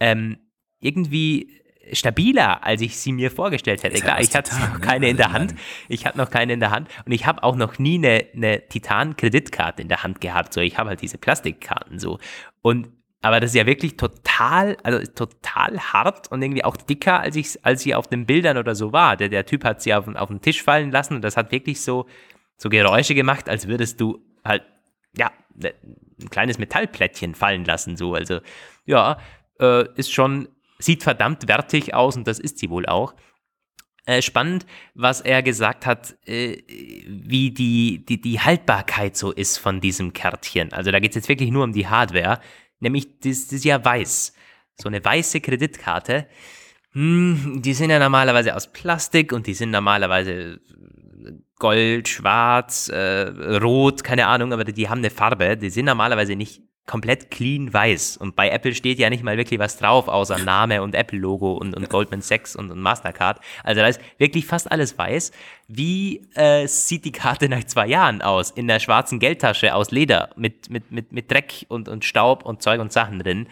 ähm, 0.00 0.38
irgendwie 0.80 1.60
stabiler, 1.92 2.64
als 2.64 2.80
ich 2.80 2.96
sie 2.96 3.12
mir 3.12 3.30
vorgestellt 3.30 3.82
hätte. 3.82 4.00
Klar, 4.00 4.18
ich 4.18 4.34
hatte 4.34 4.58
noch 4.58 4.78
ne? 4.78 4.80
keine 4.80 5.10
in 5.10 5.18
der 5.18 5.32
Hand. 5.32 5.56
Ich 5.90 6.06
hatte 6.06 6.16
noch 6.16 6.30
keine 6.30 6.54
in 6.54 6.60
der 6.60 6.70
Hand 6.70 6.88
und 7.04 7.12
ich 7.12 7.26
habe 7.26 7.42
auch 7.42 7.54
noch 7.54 7.78
nie 7.78 7.96
eine, 7.96 8.24
eine 8.34 8.66
Titan-Kreditkarte 8.66 9.82
in 9.82 9.88
der 9.88 10.04
Hand 10.04 10.22
gehabt. 10.22 10.54
So, 10.54 10.62
ich 10.62 10.78
habe 10.78 10.88
halt 10.88 11.02
diese 11.02 11.18
Plastikkarten 11.18 11.98
so. 11.98 12.18
Und 12.62 12.88
aber 13.22 13.40
das 13.40 13.50
ist 13.50 13.56
ja 13.56 13.66
wirklich 13.66 13.96
total, 13.96 14.76
also 14.82 15.10
total 15.12 15.78
hart 15.80 16.30
und 16.30 16.42
irgendwie 16.42 16.64
auch 16.64 16.76
dicker, 16.76 17.20
als 17.20 17.36
ich, 17.36 17.64
als 17.64 17.82
sie 17.82 17.94
auf 17.94 18.08
den 18.08 18.26
Bildern 18.26 18.56
oder 18.58 18.74
so 18.74 18.92
war. 18.92 19.16
Der, 19.16 19.28
der 19.28 19.46
Typ 19.46 19.64
hat 19.64 19.80
sie 19.80 19.94
auf, 19.94 20.04
den- 20.06 20.16
auf 20.16 20.28
den 20.28 20.40
Tisch 20.40 20.62
fallen 20.62 20.90
lassen 20.90 21.14
und 21.14 21.22
das 21.22 21.36
hat 21.36 21.52
wirklich 21.52 21.80
so, 21.80 22.06
so 22.56 22.68
Geräusche 22.68 23.14
gemacht, 23.14 23.48
als 23.48 23.68
würdest 23.68 24.00
du 24.00 24.20
halt, 24.44 24.62
ja, 25.16 25.30
ne- 25.54 25.74
ein 26.20 26.30
kleines 26.30 26.58
Metallplättchen 26.58 27.34
fallen 27.34 27.64
lassen, 27.64 27.96
so. 27.96 28.14
Also, 28.14 28.40
ja, 28.86 29.18
äh, 29.60 29.84
ist 29.94 30.12
schon, 30.12 30.48
sieht 30.78 31.02
verdammt 31.02 31.46
wertig 31.48 31.94
aus 31.94 32.16
und 32.16 32.26
das 32.26 32.38
ist 32.40 32.58
sie 32.58 32.70
wohl 32.70 32.86
auch. 32.86 33.14
Äh, 34.04 34.20
spannend, 34.20 34.66
was 34.94 35.20
er 35.20 35.44
gesagt 35.44 35.86
hat, 35.86 36.16
äh, 36.26 36.56
wie 37.06 37.52
die, 37.52 38.04
die, 38.04 38.20
die 38.20 38.40
Haltbarkeit 38.40 39.16
so 39.16 39.30
ist 39.30 39.58
von 39.58 39.80
diesem 39.80 40.12
Kärtchen. 40.12 40.72
Also 40.72 40.90
da 40.90 40.98
geht 40.98 41.12
es 41.12 41.14
jetzt 41.16 41.28
wirklich 41.28 41.52
nur 41.52 41.62
um 41.62 41.72
die 41.72 41.86
Hardware, 41.86 42.40
nämlich 42.82 43.20
das, 43.20 43.46
das 43.46 43.52
ist 43.52 43.64
ja 43.64 43.82
weiß. 43.82 44.34
So 44.80 44.88
eine 44.88 45.04
weiße 45.04 45.40
Kreditkarte, 45.40 46.26
hm, 46.92 47.60
die 47.62 47.74
sind 47.74 47.90
ja 47.90 47.98
normalerweise 47.98 48.54
aus 48.54 48.70
Plastik 48.70 49.32
und 49.32 49.46
die 49.46 49.54
sind 49.54 49.70
normalerweise 49.70 50.60
Gold, 51.58 52.08
Schwarz, 52.08 52.88
äh, 52.88 53.28
Rot, 53.62 54.02
keine 54.04 54.26
Ahnung, 54.26 54.52
aber 54.52 54.64
die 54.64 54.88
haben 54.88 54.98
eine 54.98 55.10
Farbe, 55.10 55.56
die 55.56 55.70
sind 55.70 55.86
normalerweise 55.86 56.34
nicht 56.34 56.62
komplett 56.86 57.30
clean 57.30 57.72
weiß. 57.72 58.16
Und 58.16 58.34
bei 58.34 58.50
Apple 58.50 58.74
steht 58.74 58.98
ja 58.98 59.08
nicht 59.08 59.22
mal 59.22 59.36
wirklich 59.36 59.60
was 59.60 59.78
drauf, 59.78 60.08
außer 60.08 60.38
Name 60.38 60.82
und 60.82 60.94
Apple-Logo 60.94 61.52
und, 61.52 61.76
und 61.76 61.88
Goldman 61.88 62.22
Sachs 62.22 62.56
und, 62.56 62.70
und 62.70 62.80
Mastercard. 62.80 63.40
Also 63.62 63.80
da 63.80 63.86
ist 63.86 64.00
wirklich 64.18 64.46
fast 64.46 64.70
alles 64.70 64.98
weiß. 64.98 65.30
Wie 65.68 66.26
äh, 66.34 66.66
sieht 66.66 67.04
die 67.04 67.12
Karte 67.12 67.48
nach 67.48 67.64
zwei 67.64 67.86
Jahren 67.86 68.20
aus? 68.20 68.50
In 68.50 68.66
der 68.66 68.80
schwarzen 68.80 69.20
Geldtasche 69.20 69.74
aus 69.74 69.90
Leder 69.90 70.30
mit, 70.36 70.70
mit, 70.70 70.90
mit, 70.90 71.12
mit 71.12 71.30
Dreck 71.30 71.66
und, 71.68 71.88
und 71.88 72.04
Staub 72.04 72.44
und 72.44 72.62
Zeug 72.62 72.80
und 72.80 72.92
Sachen 72.92 73.20
drin. 73.20 73.46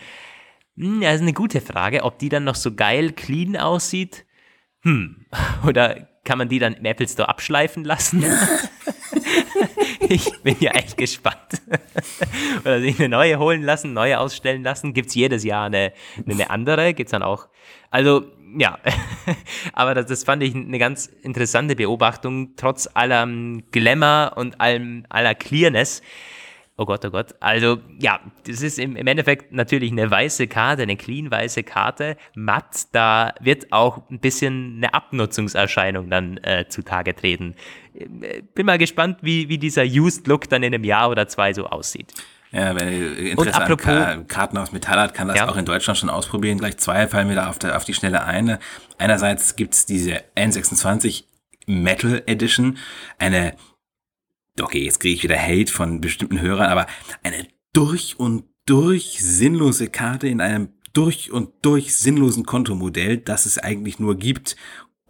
Hm, 0.76 1.00
das 1.00 1.16
ist 1.16 1.22
eine 1.22 1.32
gute 1.32 1.60
Frage, 1.60 2.02
ob 2.02 2.18
die 2.18 2.28
dann 2.28 2.44
noch 2.44 2.56
so 2.56 2.74
geil 2.74 3.12
clean 3.12 3.56
aussieht. 3.56 4.26
Hm, 4.82 5.26
oder 5.66 6.08
kann 6.24 6.38
man 6.38 6.48
die 6.48 6.58
dann 6.58 6.74
im 6.74 6.84
Apple 6.84 7.08
Store 7.08 7.28
abschleifen 7.28 7.84
lassen? 7.84 8.24
ich 10.08 10.30
bin 10.42 10.56
ja 10.60 10.72
echt 10.72 10.96
gespannt. 10.96 11.62
Oder 12.60 12.80
sich 12.80 12.98
eine 12.98 13.08
neue 13.08 13.38
holen 13.38 13.62
lassen, 13.62 13.92
neue 13.92 14.18
ausstellen 14.18 14.62
lassen. 14.62 14.92
Gibt 14.92 15.08
es 15.08 15.14
jedes 15.14 15.44
Jahr 15.44 15.66
eine, 15.66 15.92
eine 16.28 16.50
andere? 16.50 16.94
Gibt 16.94 17.08
es 17.08 17.12
dann 17.12 17.22
auch. 17.22 17.48
Also, 17.90 18.24
ja. 18.58 18.78
Aber 19.72 19.94
das, 19.94 20.06
das 20.06 20.24
fand 20.24 20.42
ich 20.42 20.54
eine 20.54 20.78
ganz 20.78 21.06
interessante 21.06 21.76
Beobachtung, 21.76 22.56
trotz 22.56 22.88
allem 22.94 23.62
Glamour 23.70 24.32
und 24.36 24.60
allem, 24.60 25.04
aller 25.08 25.34
Clearness. 25.34 26.02
Oh 26.82 26.86
Gott, 26.86 27.04
oh 27.04 27.10
Gott. 27.10 27.34
Also, 27.40 27.78
ja, 27.98 28.20
das 28.46 28.62
ist 28.62 28.78
im, 28.78 28.96
im 28.96 29.06
Endeffekt 29.06 29.52
natürlich 29.52 29.92
eine 29.92 30.10
weiße 30.10 30.46
Karte, 30.46 30.84
eine 30.84 30.96
clean 30.96 31.30
weiße 31.30 31.62
Karte. 31.62 32.16
Matt, 32.34 32.86
da 32.92 33.34
wird 33.38 33.70
auch 33.70 34.08
ein 34.10 34.18
bisschen 34.18 34.76
eine 34.78 34.94
Abnutzungserscheinung 34.94 36.08
dann 36.08 36.38
äh, 36.38 36.64
zutage 36.70 37.14
treten. 37.14 37.54
Äh, 37.92 38.40
Bin 38.54 38.64
mal 38.64 38.78
gespannt, 38.78 39.18
wie, 39.20 39.50
wie 39.50 39.58
dieser 39.58 39.84
Used 39.84 40.26
Look 40.26 40.48
dann 40.48 40.62
in 40.62 40.72
einem 40.74 40.84
Jahr 40.84 41.10
oder 41.10 41.28
zwei 41.28 41.52
so 41.52 41.66
aussieht. 41.66 42.14
Ja, 42.50 42.74
wer 42.74 42.90
Interesse 43.18 43.54
apropos- 43.60 43.86
an 43.86 44.26
Ka 44.26 44.34
Karten 44.36 44.56
aus 44.56 44.72
Metall 44.72 44.98
hat, 45.00 45.12
kann 45.12 45.28
das 45.28 45.36
Ja. 45.36 45.50
auch 45.50 45.56
in 45.58 45.66
Deutschland 45.66 45.98
schon 45.98 46.08
ausprobieren. 46.08 46.56
Gleich 46.56 46.78
zwei 46.78 47.06
fallen 47.08 47.28
mir 47.28 47.34
da 47.34 47.50
auf, 47.50 47.58
der, 47.58 47.76
auf 47.76 47.84
die 47.84 47.92
Schnelle 47.92 48.24
ein. 48.24 48.56
Einerseits 48.96 49.54
gibt's 49.54 49.84
diese 49.84 50.22
N26 50.34 51.24
Metal 51.66 52.22
Edition, 52.26 52.78
eine, 53.18 53.54
okay, 54.60 54.84
jetzt 54.84 55.00
kriege 55.00 55.14
ich 55.14 55.22
wieder 55.22 55.40
Hate 55.40 55.72
von 55.72 56.00
bestimmten 56.00 56.40
Hörern, 56.40 56.70
aber 56.70 56.86
eine 57.22 57.46
durch 57.72 58.18
und 58.18 58.44
durch 58.66 59.18
sinnlose 59.20 59.88
Karte 59.88 60.28
in 60.28 60.40
einem 60.40 60.70
durch 60.92 61.30
und 61.30 61.50
durch 61.62 61.96
sinnlosen 61.96 62.44
Kontomodell, 62.44 63.18
das 63.18 63.46
es 63.46 63.58
eigentlich 63.58 63.98
nur 63.98 64.16
gibt, 64.16 64.56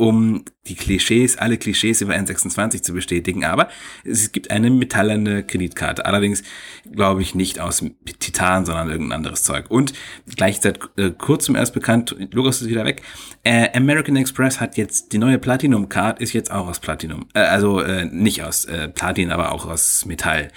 um 0.01 0.47
die 0.67 0.77
Klischees, 0.77 1.37
alle 1.37 1.59
Klischees 1.59 2.01
über 2.01 2.15
N26 2.15 2.83
zu 2.83 2.95
bestätigen. 2.95 3.45
Aber 3.45 3.69
es 4.03 4.33
gibt 4.33 4.51
eine 4.51 4.71
metallene 4.71 5.45
Kreditkarte. 5.45 6.07
Allerdings 6.07 6.43
glaube 6.91 7.21
ich 7.21 7.35
nicht 7.35 7.61
aus 7.61 7.85
Titan, 8.19 8.65
sondern 8.65 8.89
irgendein 8.89 9.19
anderes 9.19 9.43
Zeug. 9.43 9.71
Und 9.71 9.93
gleich 10.37 10.61
seit 10.63 10.81
äh, 10.97 11.11
kurzem 11.11 11.55
erst 11.55 11.75
bekannt, 11.75 12.17
Lukas 12.33 12.63
ist 12.63 12.69
wieder 12.69 12.87
weg, 12.87 13.03
äh, 13.45 13.69
American 13.77 14.17
Express 14.17 14.59
hat 14.59 14.79
jetzt 14.79 15.13
die 15.13 15.19
neue 15.19 15.39
Platinum 15.39 15.91
Card, 15.91 16.19
ist 16.19 16.33
jetzt 16.33 16.51
auch 16.51 16.67
aus 16.67 16.81
Platinum. 16.81 17.29
Äh, 17.35 17.41
also 17.41 17.81
äh, 17.81 18.07
nicht 18.07 18.43
aus 18.43 18.65
äh, 18.65 18.89
Platin, 18.89 19.31
aber 19.31 19.53
auch 19.53 19.67
aus 19.67 20.07
Metall. 20.07 20.49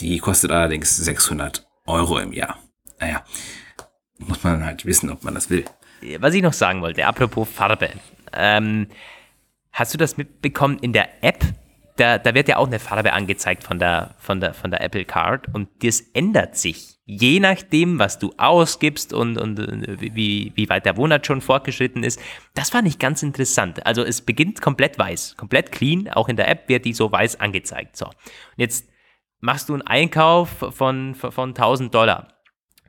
Die 0.00 0.18
kostet 0.18 0.50
allerdings 0.50 0.96
600 0.96 1.64
Euro 1.86 2.18
im 2.18 2.32
Jahr. 2.32 2.58
Naja, 2.98 3.24
muss 4.18 4.42
man 4.42 4.64
halt 4.64 4.84
wissen, 4.84 5.10
ob 5.10 5.22
man 5.22 5.34
das 5.34 5.48
will. 5.48 5.64
Was 6.18 6.34
ich 6.34 6.42
noch 6.42 6.54
sagen 6.54 6.80
wollte, 6.80 7.06
apropos 7.06 7.48
Farbe. 7.48 7.90
Ähm, 8.32 8.86
hast 9.72 9.94
du 9.94 9.98
das 9.98 10.16
mitbekommen 10.16 10.78
in 10.78 10.92
der 10.92 11.22
App? 11.22 11.44
Da, 11.96 12.18
da 12.18 12.34
wird 12.34 12.48
ja 12.48 12.56
auch 12.56 12.66
eine 12.66 12.78
Farbe 12.78 13.12
angezeigt 13.12 13.62
von 13.62 13.78
der, 13.78 14.14
von 14.18 14.40
der, 14.40 14.54
von 14.54 14.70
der 14.70 14.80
Apple 14.80 15.04
Card 15.04 15.52
und 15.52 15.68
das 15.82 16.00
ändert 16.00 16.56
sich. 16.56 16.96
Je 17.04 17.40
nachdem, 17.40 17.98
was 17.98 18.18
du 18.18 18.32
ausgibst 18.38 19.12
und, 19.12 19.36
und 19.36 19.58
wie, 20.00 20.52
wie 20.54 20.68
weit 20.68 20.86
der 20.86 20.94
Monat 20.94 21.26
schon 21.26 21.40
fortgeschritten 21.40 22.04
ist. 22.04 22.20
Das 22.54 22.70
fand 22.70 22.86
ich 22.86 22.98
ganz 22.98 23.22
interessant. 23.22 23.84
Also 23.84 24.02
es 24.04 24.22
beginnt 24.22 24.62
komplett 24.62 24.98
weiß, 24.98 25.36
komplett 25.36 25.72
clean. 25.72 26.08
Auch 26.08 26.28
in 26.28 26.36
der 26.36 26.48
App 26.48 26.68
wird 26.68 26.84
die 26.84 26.92
so 26.92 27.10
weiß 27.10 27.40
angezeigt. 27.40 27.96
So. 27.96 28.06
Und 28.06 28.14
jetzt 28.56 28.88
machst 29.40 29.68
du 29.68 29.74
einen 29.74 29.82
Einkauf 29.82 30.50
von, 30.70 31.14
von 31.14 31.50
1000 31.50 31.92
Dollar. 31.92 32.28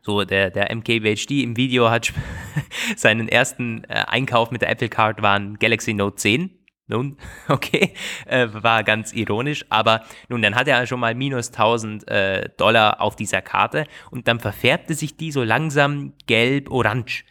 So, 0.02 0.24
der, 0.24 0.50
der 0.50 0.76
MKBHD 0.76 1.44
im 1.44 1.58
Video 1.58 1.90
hat 1.90 2.12
seinen 2.96 3.28
ersten 3.28 3.84
äh, 3.84 4.04
Einkauf 4.08 4.52
mit 4.52 4.62
der 4.62 4.70
Apple 4.70 4.90
Card 4.90 5.22
war 5.22 5.36
ein 5.36 5.60
Galaxy 5.60 5.94
Note 5.94 6.16
10. 6.16 6.50
Nun, 6.88 7.18
okay, 7.48 7.94
äh, 8.26 8.48
war 8.52 8.84
ganz 8.84 9.14
ironisch, 9.14 9.66
aber 9.70 10.02
nun, 10.28 10.42
dann 10.42 10.56
hat 10.56 10.68
er 10.68 10.86
schon 10.88 11.00
mal 11.00 11.16
minus 11.16 11.50
1000 11.50 12.08
äh, 12.08 12.50
Dollar 12.58 13.00
auf 13.00 13.16
dieser 13.16 13.42
Karte 13.42 13.86
und 14.10 14.28
dann 14.28 14.40
verfärbte 14.40 14.94
sich 14.96 15.16
die 15.16 15.32
so 15.32 15.44
langsam 15.44 16.14
gelb-orange. 16.26 17.24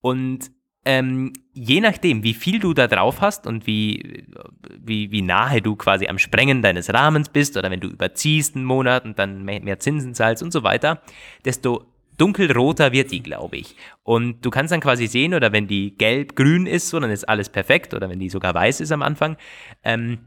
Und 0.00 0.50
ähm, 0.84 1.32
je 1.52 1.80
nachdem, 1.80 2.22
wie 2.22 2.34
viel 2.34 2.58
du 2.58 2.74
da 2.74 2.88
drauf 2.88 3.20
hast 3.20 3.46
und 3.46 3.66
wie, 3.66 4.26
wie, 4.78 5.10
wie 5.10 5.22
nahe 5.22 5.62
du 5.62 5.76
quasi 5.76 6.06
am 6.08 6.18
Sprengen 6.18 6.60
deines 6.60 6.92
Rahmens 6.92 7.28
bist 7.28 7.56
oder 7.56 7.70
wenn 7.70 7.80
du 7.80 7.88
überziehst 7.88 8.54
einen 8.54 8.64
Monat 8.64 9.04
und 9.04 9.18
dann 9.18 9.44
mehr, 9.44 9.60
mehr 9.62 9.78
Zinsen 9.78 10.14
zahlst 10.14 10.42
und 10.42 10.52
so 10.52 10.62
weiter, 10.62 11.02
desto 11.44 11.86
dunkelroter 12.16 12.92
wird 12.92 13.10
die, 13.10 13.22
glaube 13.22 13.56
ich. 13.56 13.76
Und 14.02 14.44
du 14.44 14.50
kannst 14.50 14.72
dann 14.72 14.80
quasi 14.80 15.06
sehen, 15.06 15.34
oder 15.34 15.52
wenn 15.52 15.66
die 15.66 15.96
gelb-grün 15.96 16.66
ist, 16.66 16.88
so, 16.88 17.00
dann 17.00 17.10
ist 17.10 17.28
alles 17.28 17.48
perfekt, 17.48 17.94
oder 17.94 18.08
wenn 18.08 18.18
die 18.18 18.28
sogar 18.28 18.54
weiß 18.54 18.80
ist 18.80 18.92
am 18.92 19.02
Anfang, 19.02 19.36
ähm, 19.82 20.18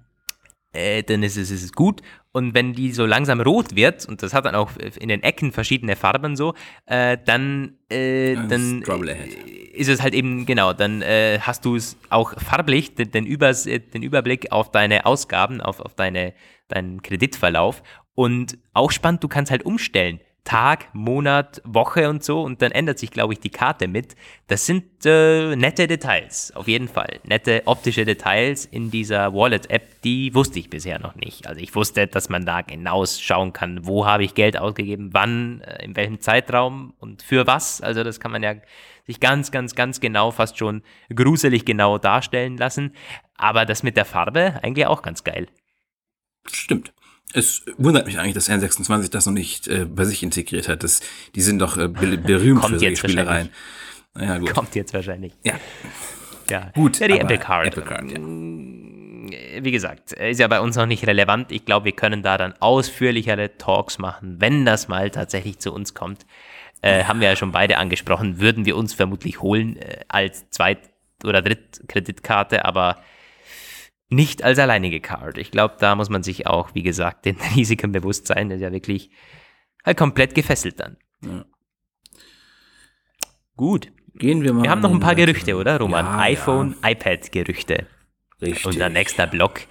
äh, 0.71 1.03
dann 1.03 1.23
ist 1.23 1.37
es, 1.37 1.49
ist 1.49 1.63
es 1.63 1.73
gut. 1.73 2.01
Und 2.31 2.53
wenn 2.53 2.73
die 2.73 2.91
so 2.91 3.05
langsam 3.05 3.41
rot 3.41 3.75
wird, 3.75 4.05
und 4.05 4.21
das 4.21 4.33
hat 4.33 4.45
dann 4.45 4.53
auch 4.53 4.71
in 4.77 5.09
den 5.09 5.23
Ecken 5.23 5.51
verschiedene 5.51 5.95
Farben 5.95 6.35
so, 6.35 6.53
äh, 6.85 7.17
dann, 7.25 7.77
äh, 7.89 8.35
dann 8.35 8.81
ist 8.81 8.89
ahead. 8.89 9.33
ist 9.73 9.87
es 9.89 10.03
halt 10.03 10.13
eben, 10.13 10.45
genau, 10.45 10.73
dann 10.73 11.01
äh, 11.01 11.39
hast 11.41 11.65
du 11.65 11.75
es 11.75 11.97
auch 12.09 12.39
farblich, 12.39 12.93
den, 12.93 13.09
den, 13.09 13.25
Übers, 13.25 13.65
äh, 13.65 13.79
den 13.79 14.03
Überblick 14.03 14.51
auf 14.51 14.69
deine 14.69 15.07
Ausgaben, 15.07 15.59
auf, 15.59 15.79
auf 15.79 15.95
deine, 15.95 16.33
deinen 16.67 17.01
Kreditverlauf. 17.01 17.81
Und 18.13 18.59
auch 18.73 18.91
spannend, 18.91 19.23
du 19.23 19.27
kannst 19.27 19.49
halt 19.49 19.65
umstellen. 19.65 20.19
Tag, 20.43 20.87
Monat, 20.93 21.61
Woche 21.63 22.09
und 22.09 22.23
so 22.23 22.41
und 22.41 22.61
dann 22.61 22.71
ändert 22.71 22.97
sich, 22.97 23.11
glaube 23.11 23.33
ich, 23.33 23.39
die 23.39 23.49
Karte 23.49 23.87
mit. 23.87 24.15
Das 24.47 24.65
sind 24.65 24.83
äh, 25.05 25.55
nette 25.55 25.87
Details, 25.87 26.51
auf 26.55 26.67
jeden 26.67 26.87
Fall. 26.87 27.19
Nette 27.23 27.61
optische 27.65 28.05
Details 28.05 28.65
in 28.65 28.89
dieser 28.89 29.33
Wallet-App, 29.33 30.01
die 30.03 30.33
wusste 30.33 30.59
ich 30.59 30.69
bisher 30.69 30.99
noch 30.99 31.15
nicht. 31.15 31.47
Also 31.47 31.61
ich 31.61 31.75
wusste, 31.75 32.07
dass 32.07 32.29
man 32.29 32.45
da 32.45 32.61
genau 32.61 33.05
schauen 33.05 33.53
kann, 33.53 33.85
wo 33.85 34.05
habe 34.05 34.23
ich 34.23 34.33
Geld 34.33 34.57
ausgegeben, 34.57 35.09
wann, 35.11 35.61
äh, 35.61 35.83
in 35.83 35.95
welchem 35.95 36.19
Zeitraum 36.19 36.93
und 36.99 37.21
für 37.21 37.45
was. 37.45 37.81
Also 37.81 38.03
das 38.03 38.19
kann 38.19 38.31
man 38.31 38.41
ja 38.41 38.55
sich 39.05 39.19
ganz, 39.19 39.51
ganz, 39.51 39.75
ganz 39.75 39.99
genau, 39.99 40.31
fast 40.31 40.57
schon 40.57 40.83
gruselig 41.13 41.65
genau 41.65 41.97
darstellen 41.97 42.57
lassen. 42.57 42.93
Aber 43.35 43.65
das 43.65 43.83
mit 43.83 43.97
der 43.97 44.05
Farbe 44.05 44.59
eigentlich 44.63 44.85
auch 44.85 45.01
ganz 45.01 45.23
geil. 45.23 45.47
Stimmt. 46.45 46.93
Es 47.33 47.63
wundert 47.77 48.07
mich 48.07 48.17
eigentlich, 48.17 48.33
dass 48.33 48.49
N26 48.49 49.11
das 49.11 49.25
noch 49.25 49.33
nicht 49.33 49.67
äh, 49.67 49.85
bei 49.85 50.05
sich 50.05 50.23
integriert 50.23 50.67
hat. 50.67 50.83
Das, 50.83 51.01
die 51.35 51.41
sind 51.41 51.59
doch 51.59 51.77
äh, 51.77 51.87
be 51.87 52.17
berühmt 52.17 52.61
Kommt 52.61 52.73
für 52.73 52.79
solche 52.79 52.85
jetzt 52.91 52.99
Spielereien. 52.99 53.49
Naja, 54.15 54.37
gut. 54.39 54.53
Kommt 54.53 54.75
jetzt 54.75 54.93
wahrscheinlich. 54.93 55.33
Ja, 55.43 55.53
Ja, 56.49 56.71
gut. 56.73 56.99
Ja, 56.99 57.07
die 57.07 57.19
Apple 57.19 57.37
Card. 57.37 57.67
Apple 57.67 57.83
Card, 57.83 58.11
ja. 58.11 58.19
Wie 59.63 59.71
gesagt, 59.71 60.13
ist 60.13 60.39
ja 60.39 60.47
bei 60.47 60.59
uns 60.59 60.75
noch 60.75 60.87
nicht 60.87 61.05
relevant. 61.05 61.51
Ich 61.51 61.65
glaube, 61.65 61.85
wir 61.85 61.91
können 61.91 62.23
da 62.23 62.37
dann 62.37 62.53
ausführlichere 62.59 63.57
Talks 63.57 63.99
machen, 63.99 64.37
wenn 64.39 64.65
das 64.65 64.87
mal 64.87 65.11
tatsächlich 65.11 65.59
zu 65.59 65.71
uns 65.71 65.93
kommt. 65.93 66.25
Äh, 66.81 67.03
haben 67.03 67.19
wir 67.19 67.29
ja 67.29 67.35
schon 67.35 67.51
beide 67.51 67.77
angesprochen, 67.77 68.39
würden 68.39 68.65
wir 68.65 68.75
uns 68.77 68.93
vermutlich 68.93 69.41
holen 69.41 69.75
äh, 69.77 69.99
als 70.07 70.49
zweit 70.49 70.79
oder 71.23 71.41
Drittkreditkarte, 71.41 72.65
aber 72.65 72.95
nicht 74.09 74.43
als 74.43 74.59
alleinige 74.59 74.99
Card. 74.99 75.37
Ich 75.37 75.51
glaube, 75.51 75.75
da 75.79 75.95
muss 75.95 76.09
man 76.09 76.23
sich 76.23 76.47
auch, 76.47 76.73
wie 76.73 76.83
gesagt, 76.83 77.25
den 77.25 77.37
Risiken 77.55 77.91
bewusst 77.91 78.27
sein. 78.27 78.49
Das 78.49 78.57
ist 78.57 78.63
ja 78.63 78.71
wirklich 78.71 79.11
halt 79.85 79.97
komplett 79.97 80.35
gefesselt 80.35 80.79
dann. 80.79 80.97
Ja. 81.23 81.45
Gut. 83.55 83.91
Gehen 84.15 84.43
wir 84.43 84.53
mal. 84.53 84.63
Wir 84.63 84.71
haben 84.71 84.81
noch 84.81 84.91
ein 84.91 84.99
paar 84.99 85.15
Gerüchte, 85.15 85.55
oder, 85.55 85.77
Roman? 85.77 86.05
Ja, 86.05 86.19
iPhone, 86.19 86.75
ja. 86.83 86.89
iPad-Gerüchte. 86.89 87.87
Richtig. 88.41 88.65
Unser 88.65 88.89
nächster 88.89 89.27
Block. 89.27 89.61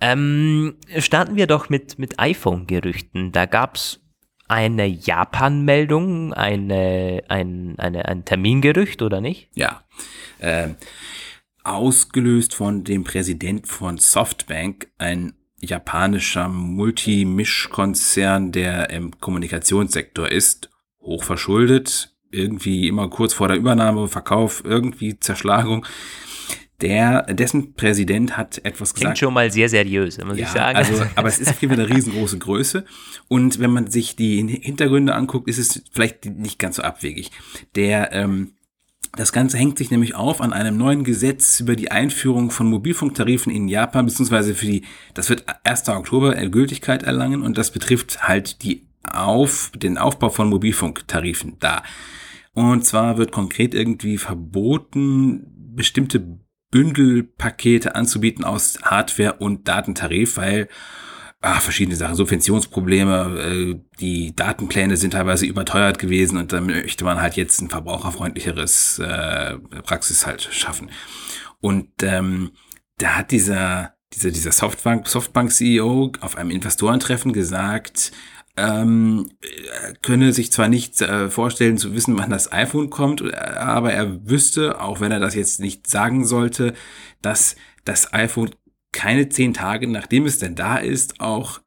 Ähm, 0.00 0.76
starten 0.98 1.36
wir 1.36 1.46
doch 1.46 1.68
mit, 1.68 1.98
mit 1.98 2.18
iPhone-Gerüchten. 2.18 3.32
Da 3.32 3.46
gab 3.46 3.76
es 3.76 4.00
eine 4.48 4.86
Japan-Meldung, 4.86 6.32
eine, 6.32 7.22
ein, 7.28 7.74
eine, 7.78 8.06
ein 8.06 8.24
Termingerücht, 8.24 9.02
oder 9.02 9.20
nicht? 9.20 9.50
Ja. 9.54 9.84
Äh, 10.38 10.70
ausgelöst 11.64 12.54
von 12.54 12.84
dem 12.84 13.04
Präsident 13.04 13.66
von 13.66 13.98
Softbank, 13.98 14.88
ein 14.98 15.34
japanischer 15.60 16.48
Multimischkonzern, 16.48 18.52
der 18.52 18.90
im 18.90 19.18
Kommunikationssektor 19.20 20.30
ist, 20.30 20.70
hochverschuldet, 21.00 22.14
irgendwie 22.30 22.88
immer 22.88 23.10
kurz 23.10 23.34
vor 23.34 23.48
der 23.48 23.56
Übernahme, 23.56 24.08
Verkauf, 24.08 24.62
irgendwie 24.64 25.18
Zerschlagung 25.18 25.84
der, 26.80 27.22
dessen 27.22 27.74
Präsident 27.74 28.36
hat 28.36 28.58
etwas 28.64 28.94
gesagt. 28.94 29.00
Klingt 29.00 29.18
schon 29.18 29.34
mal 29.34 29.50
sehr 29.50 29.68
seriös, 29.68 30.18
muss 30.24 30.38
ja, 30.38 30.44
ich 30.44 30.50
sagen. 30.50 30.76
Also, 30.76 31.04
aber 31.14 31.28
es 31.28 31.38
ist 31.38 31.50
auf 31.50 31.60
jeden 31.60 31.74
Fall 31.74 31.84
eine 31.84 31.94
riesengroße 31.94 32.38
Größe. 32.38 32.84
Und 33.28 33.60
wenn 33.60 33.70
man 33.70 33.90
sich 33.90 34.16
die 34.16 34.46
Hintergründe 34.46 35.14
anguckt, 35.14 35.48
ist 35.48 35.58
es 35.58 35.82
vielleicht 35.92 36.26
nicht 36.26 36.58
ganz 36.58 36.76
so 36.76 36.82
abwegig. 36.82 37.30
Der, 37.74 38.12
ähm, 38.12 38.54
das 39.12 39.32
Ganze 39.32 39.58
hängt 39.58 39.78
sich 39.78 39.90
nämlich 39.90 40.14
auf 40.14 40.40
an 40.40 40.52
einem 40.52 40.76
neuen 40.76 41.04
Gesetz 41.04 41.60
über 41.60 41.74
die 41.74 41.90
Einführung 41.90 42.50
von 42.50 42.68
Mobilfunktarifen 42.68 43.52
in 43.52 43.68
Japan, 43.68 44.06
beziehungsweise 44.06 44.54
für 44.54 44.66
die, 44.66 44.84
das 45.14 45.28
wird 45.28 45.44
1. 45.64 45.88
Oktober 45.88 46.34
Gültigkeit 46.50 47.02
erlangen 47.02 47.42
und 47.42 47.58
das 47.58 47.70
betrifft 47.72 48.28
halt 48.28 48.62
die 48.62 48.86
auf, 49.02 49.72
den 49.74 49.98
Aufbau 49.98 50.28
von 50.28 50.48
Mobilfunktarifen 50.48 51.56
da. 51.58 51.82
Und 52.52 52.84
zwar 52.84 53.18
wird 53.18 53.32
konkret 53.32 53.74
irgendwie 53.74 54.18
verboten, 54.18 55.46
bestimmte 55.74 56.38
Bündelpakete 56.70 57.94
anzubieten 57.94 58.44
aus 58.44 58.78
Hardware 58.82 59.34
und 59.34 59.66
Datentarif, 59.66 60.36
weil 60.36 60.68
ah, 61.40 61.60
verschiedene 61.60 61.96
Sachen, 61.96 62.14
Subventionsprobleme, 62.14 63.40
äh, 63.40 63.80
die 63.98 64.34
Datenpläne 64.34 64.96
sind 64.96 65.12
teilweise 65.12 65.46
überteuert 65.46 65.98
gewesen 65.98 66.38
und 66.38 66.52
dann 66.52 66.66
möchte 66.66 67.04
man 67.04 67.20
halt 67.20 67.36
jetzt 67.36 67.60
ein 67.60 67.70
verbraucherfreundlicheres 67.70 68.98
äh, 68.98 69.58
Praxis 69.82 70.26
halt 70.26 70.42
schaffen. 70.42 70.90
Und 71.60 71.88
ähm, 72.02 72.52
da 72.98 73.16
hat 73.16 73.30
dieser, 73.30 73.94
dieser, 74.12 74.30
dieser 74.30 74.52
Softbank, 74.52 75.08
Softbank-CEO 75.08 76.12
auf 76.20 76.36
einem 76.36 76.50
Investorentreffen 76.50 77.32
gesagt, 77.32 78.12
ähm, 78.56 79.30
könne 80.02 80.32
sich 80.32 80.52
zwar 80.52 80.68
nicht 80.68 81.00
äh, 81.00 81.30
vorstellen 81.30 81.78
zu 81.78 81.94
wissen, 81.94 82.18
wann 82.18 82.30
das 82.30 82.52
iPhone 82.52 82.90
kommt, 82.90 83.22
aber 83.34 83.92
er 83.92 84.28
wüsste, 84.28 84.80
auch 84.80 85.00
wenn 85.00 85.12
er 85.12 85.20
das 85.20 85.34
jetzt 85.34 85.60
nicht 85.60 85.88
sagen 85.88 86.26
sollte, 86.26 86.74
dass 87.22 87.56
das 87.84 88.12
iPhone 88.12 88.50
keine 88.92 89.28
zehn 89.28 89.54
Tage, 89.54 89.86
nachdem 89.86 90.26
es 90.26 90.38
denn 90.38 90.54
da 90.54 90.76
ist, 90.76 91.20
auch 91.20 91.60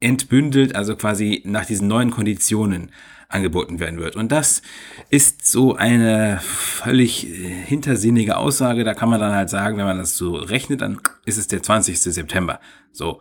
entbündelt, 0.00 0.74
also 0.76 0.96
quasi 0.96 1.42
nach 1.44 1.64
diesen 1.64 1.88
neuen 1.88 2.10
Konditionen 2.10 2.90
angeboten 3.28 3.80
werden 3.80 3.98
wird. 3.98 4.16
Und 4.16 4.30
das 4.32 4.62
ist 5.10 5.46
so 5.46 5.74
eine 5.74 6.40
völlig 6.42 7.26
äh, 7.26 7.48
hintersinnige 7.48 8.36
Aussage. 8.36 8.84
Da 8.84 8.94
kann 8.94 9.08
man 9.08 9.20
dann 9.20 9.34
halt 9.34 9.50
sagen, 9.50 9.76
wenn 9.76 9.86
man 9.86 9.98
das 9.98 10.16
so 10.16 10.34
rechnet, 10.34 10.82
dann 10.82 11.00
ist 11.24 11.38
es 11.38 11.48
der 11.48 11.62
20. 11.62 11.98
September. 12.00 12.60
So. 12.92 13.20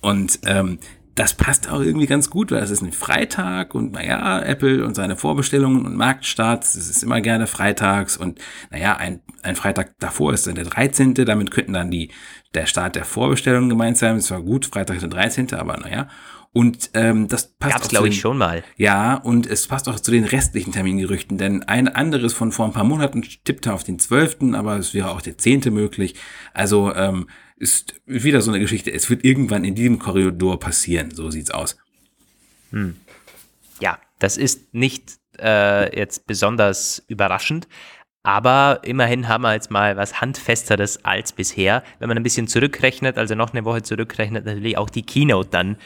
Und 0.00 0.40
ähm, 0.46 0.78
das 1.14 1.34
passt 1.34 1.70
auch 1.70 1.80
irgendwie 1.80 2.06
ganz 2.06 2.30
gut, 2.30 2.50
weil 2.50 2.62
es 2.62 2.70
ist 2.70 2.82
ein 2.82 2.92
Freitag 2.92 3.74
und 3.74 3.92
naja, 3.92 4.40
Apple 4.40 4.84
und 4.84 4.94
seine 4.94 5.16
Vorbestellungen 5.16 5.84
und 5.84 5.96
Marktstarts, 5.96 6.74
es 6.74 6.88
ist 6.88 7.02
immer 7.02 7.20
gerne 7.20 7.46
freitags 7.46 8.16
und 8.16 8.40
naja, 8.70 8.96
ein, 8.96 9.20
ein 9.42 9.56
Freitag 9.56 9.98
davor 9.98 10.32
ist 10.32 10.46
dann 10.46 10.54
der 10.54 10.64
13., 10.64 11.14
damit 11.14 11.50
könnten 11.50 11.74
dann 11.74 11.90
die, 11.90 12.10
der 12.54 12.66
Start 12.66 12.96
der 12.96 13.04
Vorbestellungen 13.04 13.68
gemeint 13.68 13.98
sein, 13.98 14.16
es 14.16 14.30
war 14.30 14.42
gut, 14.42 14.66
Freitag 14.66 15.00
der 15.00 15.08
13., 15.08 15.52
aber 15.54 15.76
naja, 15.76 16.08
und 16.54 16.90
ähm, 16.92 17.28
das 17.28 17.54
passt 17.54 17.74
Gab's, 17.74 17.88
glaube 17.88 18.08
ich, 18.08 18.20
schon 18.20 18.36
mal. 18.36 18.62
Ja, 18.76 19.14
und 19.14 19.46
es 19.46 19.66
passt 19.66 19.88
auch 19.88 19.98
zu 19.98 20.10
den 20.10 20.24
restlichen 20.24 20.72
Termingerüchten, 20.72 21.38
denn 21.38 21.62
ein 21.62 21.88
anderes 21.88 22.34
von 22.34 22.52
vor 22.52 22.66
ein 22.66 22.72
paar 22.72 22.84
Monaten 22.84 23.22
tippte 23.22 23.72
auf 23.72 23.84
den 23.84 23.98
12., 23.98 24.52
aber 24.52 24.76
es 24.76 24.92
wäre 24.92 25.10
auch 25.10 25.22
der 25.22 25.38
10. 25.38 25.72
möglich. 25.72 26.14
Also 26.52 26.94
ähm, 26.94 27.26
ist 27.62 27.94
wieder 28.06 28.40
so 28.40 28.50
eine 28.50 28.58
Geschichte. 28.58 28.92
Es 28.92 29.08
wird 29.08 29.24
irgendwann 29.24 29.64
in 29.64 29.76
diesem 29.76 30.00
Korridor 30.00 30.58
passieren. 30.58 31.12
So 31.12 31.30
sieht's 31.30 31.52
aus. 31.52 31.76
Hm. 32.72 32.96
Ja, 33.80 34.00
das 34.18 34.36
ist 34.36 34.74
nicht 34.74 35.20
äh, 35.38 35.96
jetzt 35.96 36.26
besonders 36.26 37.04
überraschend. 37.06 37.68
Aber 38.24 38.80
immerhin 38.82 39.28
haben 39.28 39.42
wir 39.42 39.52
jetzt 39.52 39.70
mal 39.70 39.96
was 39.96 40.20
Handfesteres 40.20 41.04
als 41.04 41.32
bisher. 41.32 41.84
Wenn 42.00 42.08
man 42.08 42.16
ein 42.16 42.24
bisschen 42.24 42.48
zurückrechnet, 42.48 43.16
also 43.16 43.36
noch 43.36 43.52
eine 43.52 43.64
Woche 43.64 43.82
zurückrechnet, 43.82 44.44
natürlich 44.44 44.76
auch 44.76 44.90
die 44.90 45.02
Keynote 45.02 45.50
dann. 45.50 45.76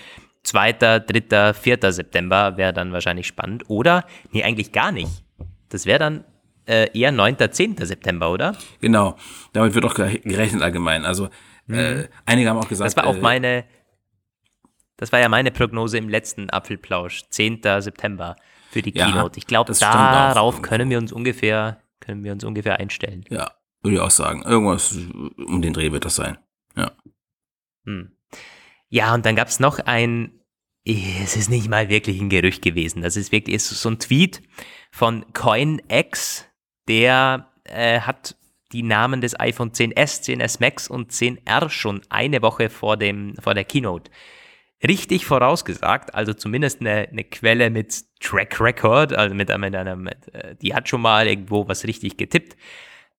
2., 0.45 0.73
3., 0.73 1.53
4. 1.53 1.93
September 1.93 2.57
wäre 2.57 2.73
dann 2.73 2.93
wahrscheinlich 2.93 3.27
spannend. 3.27 3.65
Oder, 3.69 4.07
nee, 4.33 4.45
eigentlich 4.45 4.73
gar 4.73 4.93
nicht. 4.93 5.11
Das 5.69 5.85
wäre 5.85 5.99
dann 5.99 6.25
äh, 6.67 6.89
eher 6.99 7.13
9., 7.13 7.37
10. 7.51 7.77
September, 7.79 8.31
oder? 8.31 8.57
Genau. 8.81 9.17
Damit 9.53 9.75
wird 9.75 9.85
auch 9.85 9.95
gerechnet 9.95 10.63
allgemein. 10.63 11.05
Also 11.05 11.29
mhm. 11.67 11.75
Äh, 11.75 12.09
einige 12.25 12.51
haben 12.51 12.59
auch 12.59 12.69
gesagt. 12.69 12.87
Das 12.87 12.97
war 12.97 13.07
auch 13.07 13.17
äh, 13.17 13.21
meine, 13.21 13.65
das 14.97 15.13
war 15.13 15.21
ja 15.21 15.29
meine 15.29 15.51
Prognose 15.51 15.99
im 15.99 16.09
letzten 16.09 16.51
Apfelplausch, 16.51 17.25
10. 17.31 17.61
September 17.81 18.37
für 18.71 18.83
die 18.83 18.97
ja, 18.97 19.07
Keynote. 19.07 19.39
Ich 19.39 19.47
glaube, 19.47 19.73
darauf 19.73 20.63
können 20.63 20.91
wir 20.91 20.99
uns 20.99 21.13
ungefähr, 21.13 21.81
können 22.01 22.25
wir 22.25 22.33
uns 22.33 22.45
ungefähr 22.45 22.79
einstellen. 22.79 23.25
Ja, 23.31 23.53
würde 23.83 23.97
ich 23.97 24.01
auch 24.01 24.11
sagen. 24.11 24.43
Irgendwas 24.43 24.97
um 25.37 25.63
den 25.63 25.73
Dreh 25.73 25.93
wird 25.93 26.05
das 26.05 26.17
sein. 26.17 26.39
Ja. 26.77 26.93
Hm. 27.85 28.13
Ja, 28.89 29.15
und 29.15 29.27
dann 29.27 29.37
gab 29.37 29.49
es 29.49 29.61
noch 29.61 29.79
ein, 29.79 30.41
es 30.85 31.37
ist 31.37 31.51
nicht 31.51 31.69
mal 31.69 31.89
wirklich 31.89 32.21
ein 32.21 32.29
Gerücht 32.29 32.63
gewesen. 32.63 33.03
Das 33.03 33.17
ist 33.17 33.33
wirklich 33.33 33.57
ist 33.57 33.69
so 33.69 33.91
ein 33.91 33.99
Tweet 33.99 34.43
von 34.91 35.25
CoinX, 35.33 36.47
der 36.89 37.51
äh, 37.65 38.01
hat 38.01 38.37
die 38.77 38.83
Namen 38.83 39.23
des 39.23 39.39
iPhone 39.41 39.71
10s, 39.71 40.23
10s 40.23 40.59
Max 40.61 40.89
und 40.89 41.11
10R 41.11 41.71
schon 41.71 42.03
eine 42.11 42.43
Woche 42.43 42.69
vor, 42.69 42.99
dem, 42.99 43.35
vor 43.41 43.55
der 43.55 43.65
Keynote 43.65 44.11
richtig 44.87 45.25
vorausgesagt, 45.25 46.15
also 46.15 46.35
zumindest 46.35 46.83
eine, 46.83 47.09
eine 47.09 47.25
Quelle 47.25 47.71
mit 47.71 48.05
Track 48.21 48.61
Record, 48.61 49.15
also 49.15 49.35
mit, 49.35 49.49
mit 49.49 49.75
einer, 49.75 49.97
mit, 49.97 50.35
äh, 50.35 50.55
die 50.57 50.75
hat 50.75 50.91
schon 50.91 51.01
mal 51.01 51.27
irgendwo 51.27 51.67
was 51.67 51.87
richtig 51.87 52.19
getippt. 52.19 52.59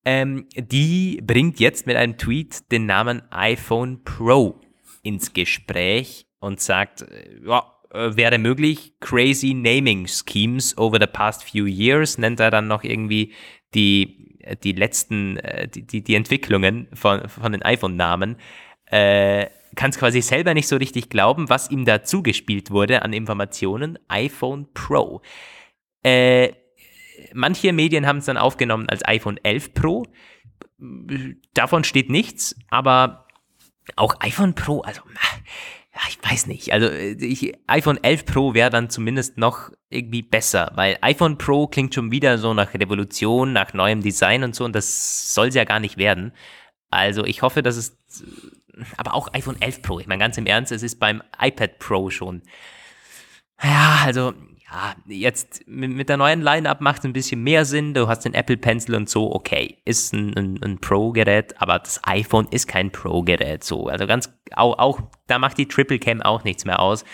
Ähm, 0.06 0.46
die 0.56 1.20
bringt 1.26 1.60
jetzt 1.60 1.88
mit 1.88 1.98
einem 1.98 2.20
Tweet 2.20 2.72
den 2.72 2.86
Namen 2.86 3.24
iPhone 3.32 4.04
Pro 4.04 4.62
ins 5.02 5.34
Gespräch 5.34 6.28
und 6.40 6.62
sagt, 6.62 7.02
äh, 7.02 7.40
ja, 7.44 7.74
äh, 7.92 8.16
wäre 8.16 8.38
möglich, 8.38 8.94
crazy 9.00 9.56
naming 9.56 10.08
schemes 10.08 10.78
over 10.78 11.00
the 11.00 11.08
past 11.08 11.44
few 11.44 11.66
years, 11.66 12.20
nennt 12.20 12.40
er 12.40 12.52
dann 12.52 12.68
noch 12.68 12.84
irgendwie 12.84 13.34
die 13.74 14.27
die 14.56 14.72
letzten, 14.72 15.38
äh, 15.38 15.68
die, 15.68 15.86
die, 15.86 16.04
die 16.04 16.16
Entwicklungen 16.16 16.88
von, 16.94 17.28
von 17.28 17.52
den 17.52 17.64
iPhone-Namen, 17.64 18.38
äh, 18.86 19.48
kann 19.76 19.90
es 19.92 20.00
quasi 20.00 20.22
selber 20.22 20.54
nicht 20.54 20.68
so 20.68 20.78
richtig 20.78 21.10
glauben, 21.10 21.50
was 21.50 21.70
ihm 21.70 21.86
da 21.86 22.04
zugespielt 22.04 22.72
wurde 22.72 23.04
an 23.04 23.14
Informationen. 23.14 24.00
iPhone 24.08 24.68
Pro. 24.74 25.22
Äh, 26.04 26.54
manche 27.34 27.74
Medien 27.74 28.08
haben 28.08 28.18
es 28.18 28.26
dann 28.26 28.38
aufgenommen 28.38 28.90
als 28.90 29.06
iPhone 29.06 29.38
11 29.44 29.74
Pro. 29.74 30.06
Davon 31.54 31.84
steht 31.84 32.10
nichts, 32.10 32.56
aber 32.70 33.28
auch 33.96 34.16
iPhone 34.20 34.54
Pro, 34.54 34.82
also 34.82 35.02
ich 36.10 36.20
weiß 36.22 36.48
nicht. 36.48 36.74
Also 36.74 36.90
ich, 36.92 37.54
iPhone 37.68 38.04
11 38.04 38.26
Pro 38.26 38.54
wäre 38.54 38.70
dann 38.70 38.90
zumindest 38.90 39.38
noch 39.38 39.72
irgendwie 39.90 40.22
besser, 40.22 40.72
weil 40.76 40.98
iPhone 41.02 41.38
Pro 41.38 41.68
klingt 41.68 41.94
schon 41.94 42.12
wieder 42.12 42.38
so 42.38 42.54
nach 42.54 42.74
Revolution, 42.74 43.54
nach 43.54 43.74
neuem 43.74 44.02
Design 44.02 44.44
und 44.44 44.56
so 44.56 44.66
und 44.66 44.76
das 44.76 45.34
soll 45.34 45.48
es 45.48 45.56
ja 45.56 45.64
gar 45.64 45.80
nicht 45.80 45.98
werden. 45.98 46.34
Also 46.90 47.24
ich 47.26 47.42
hoffe, 47.42 47.64
dass 47.64 47.78
es, 47.78 47.98
aber 48.98 49.14
auch 49.14 49.34
iPhone 49.34 49.62
11 49.62 49.82
Pro, 49.82 50.00
ich 50.00 50.08
meine 50.08 50.20
ganz 50.20 50.38
im 50.38 50.46
Ernst, 50.46 50.72
es 50.72 50.84
ist 50.84 51.00
beim 51.00 51.24
iPad 51.40 51.80
Pro 51.80 52.10
schon. 52.10 52.44
Ja, 53.64 54.02
also 54.06 54.34
ja, 54.70 54.96
jetzt 55.06 55.66
mit 55.66 56.10
der 56.10 56.18
neuen 56.18 56.42
Line-Up 56.42 56.82
macht 56.82 57.00
es 57.00 57.06
ein 57.06 57.14
bisschen 57.14 57.42
mehr 57.42 57.64
Sinn. 57.64 57.94
Du 57.94 58.08
hast 58.08 58.26
den 58.26 58.34
Apple 58.34 58.58
Pencil 58.58 58.96
und 58.96 59.10
so, 59.10 59.34
okay, 59.34 59.78
ist 59.86 60.14
ein, 60.14 60.36
ein, 60.36 60.62
ein 60.62 60.80
Pro-Gerät, 60.80 61.60
aber 61.62 61.80
das 61.80 62.02
iPhone 62.04 62.48
ist 62.52 62.68
kein 62.68 62.92
Pro-Gerät. 62.92 63.64
So, 63.64 63.88
also 63.88 64.06
ganz, 64.08 64.30
auch, 64.52 64.78
auch, 64.78 65.02
da 65.28 65.40
macht 65.40 65.58
die 65.58 65.68
Triple 65.68 66.00
Cam 66.00 66.22
auch 66.22 66.44
nichts 66.44 66.66
mehr 66.66 66.82
aus. 66.82 67.06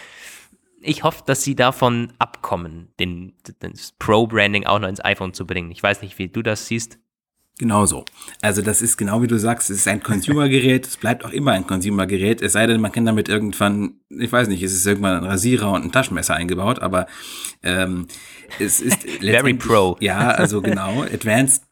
Ich 0.82 1.04
hoffe, 1.04 1.24
dass 1.26 1.44
sie 1.44 1.56
davon 1.56 2.12
abkommen, 2.18 2.92
den, 3.00 3.34
das 3.60 3.94
Pro-Branding 4.00 4.66
auch 4.66 4.80
noch 4.80 4.90
ins 4.90 5.04
iPhone 5.04 5.34
zu 5.34 5.46
bringen. 5.46 5.70
Ich 5.72 5.82
weiß 5.82 6.02
nicht, 6.02 6.18
wie 6.18 6.30
du 6.30 6.42
das 6.42 6.68
siehst. 6.68 6.98
Genauso. 7.60 8.04
Also 8.42 8.64
das 8.64 8.82
ist 8.82 8.98
genau 8.98 9.22
wie 9.22 9.28
du 9.28 9.38
sagst, 9.38 9.70
es 9.70 9.78
ist 9.78 9.88
ein 9.88 10.02
Consumer-Gerät, 10.02 10.88
es 10.88 10.98
bleibt 10.98 11.24
auch 11.24 11.30
immer 11.30 11.52
ein 11.52 11.68
Consumer-Gerät, 11.68 12.42
es 12.42 12.54
sei 12.54 12.66
denn, 12.66 12.82
man 12.82 12.92
kann 12.92 13.06
damit 13.06 13.30
irgendwann, 13.30 14.00
ich 14.10 14.32
weiß 14.32 14.48
nicht, 14.48 14.64
es 14.64 14.74
ist 14.74 14.88
irgendwann 14.88 15.18
ein 15.18 15.24
Rasierer 15.24 15.72
und 15.72 15.86
ein 15.86 15.92
Taschenmesser 15.92 16.34
eingebaut, 16.34 16.80
aber 16.80 17.06
ähm, 17.62 18.08
es 18.60 18.82
ist 18.82 19.04
Very 19.22 19.54
pro. 19.54 19.98
Ja, 20.00 20.30
also 20.30 20.62
genau, 20.62 21.04
Advanced 21.14 21.64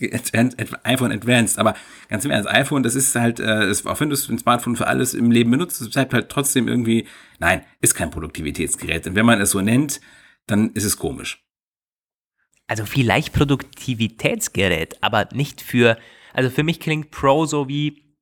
Advanced, 0.00 0.56
iPhone 0.84 1.12
Advanced, 1.12 1.58
aber 1.58 1.74
ganz 2.08 2.24
im 2.24 2.30
Ernst, 2.30 2.48
iPhone, 2.48 2.82
das 2.82 2.94
ist 2.94 3.14
halt, 3.14 3.40
äh, 3.40 3.72
auch 3.84 4.00
wenn 4.00 4.10
du 4.10 4.16
ein 4.16 4.38
Smartphone 4.38 4.76
für 4.76 4.86
alles 4.86 5.14
im 5.14 5.30
Leben 5.30 5.50
benutzt, 5.50 5.80
es 5.80 5.90
bleibt 5.90 6.14
halt 6.14 6.28
trotzdem 6.28 6.68
irgendwie, 6.68 7.06
nein, 7.38 7.62
ist 7.80 7.94
kein 7.94 8.10
Produktivitätsgerät. 8.10 9.06
Und 9.06 9.14
wenn 9.14 9.26
man 9.26 9.40
es 9.40 9.50
so 9.50 9.60
nennt, 9.60 10.00
dann 10.46 10.70
ist 10.70 10.84
es 10.84 10.96
komisch. 10.96 11.44
Also 12.72 12.86
vielleicht 12.86 13.34
Produktivitätsgerät, 13.34 14.96
aber 15.02 15.28
nicht 15.34 15.60
für, 15.60 15.98
also 16.32 16.48
für 16.48 16.62
mich 16.62 16.80
klingt 16.80 17.10
Pro 17.10 17.44
so 17.44 17.68
wie 17.68 18.16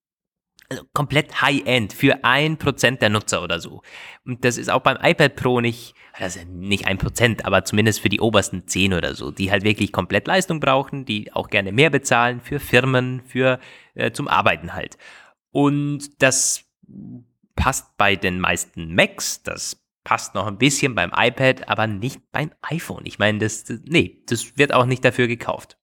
also 0.69 0.83
komplett 0.93 1.41
High-End 1.41 1.93
für 1.93 2.25
ein 2.25 2.57
Prozent 2.57 3.01
der 3.01 3.11
Nutzer 3.11 3.45
oder 3.45 3.61
so. 3.61 3.83
Und 4.27 4.45
das 4.45 4.59
ist 4.59 4.69
auch 4.69 4.81
beim 4.81 4.99
iPad 5.01 5.37
Pro 5.37 5.61
nicht, 5.61 5.95
also 6.15 6.41
nicht 6.49 6.89
ein 6.89 6.99
Prozent, 6.99 7.45
aber 7.45 7.65
zumindest 7.65 8.01
für 8.01 8.09
die 8.09 8.19
obersten 8.19 8.67
zehn 8.67 8.93
oder 8.93 9.15
so, 9.15 9.31
die 9.31 9.53
halt 9.53 9.63
wirklich 9.63 9.93
komplett 9.93 10.27
Leistung 10.27 10.59
brauchen, 10.59 11.05
die 11.05 11.33
auch 11.33 11.49
gerne 11.49 11.71
mehr 11.71 11.91
bezahlen 11.91 12.41
für 12.41 12.59
Firmen, 12.59 13.23
für 13.25 13.61
äh, 13.95 14.11
zum 14.11 14.27
Arbeiten 14.27 14.75
halt. 14.75 14.99
Und 15.53 16.21
das 16.25 16.65
passt 17.55 17.97
bei 17.97 18.17
den 18.17 18.41
meisten 18.41 18.97
Macs, 18.97 19.45
das 19.45 19.81
passt 20.11 20.35
noch 20.35 20.49
ein 20.49 20.59
bisschen 20.59 20.97
beim 20.97 21.13
iPad, 21.17 21.69
aber 21.69 21.87
nicht 21.87 22.33
beim 22.33 22.51
iPhone. 22.63 23.03
Ich 23.05 23.21
meine, 23.21 23.39
das, 23.39 23.73
nee, 23.85 24.25
das 24.27 24.59
wird 24.59 24.75
auch 24.75 24.85
nicht 24.85 25.05
dafür 25.05 25.29
gekauft. 25.29 25.79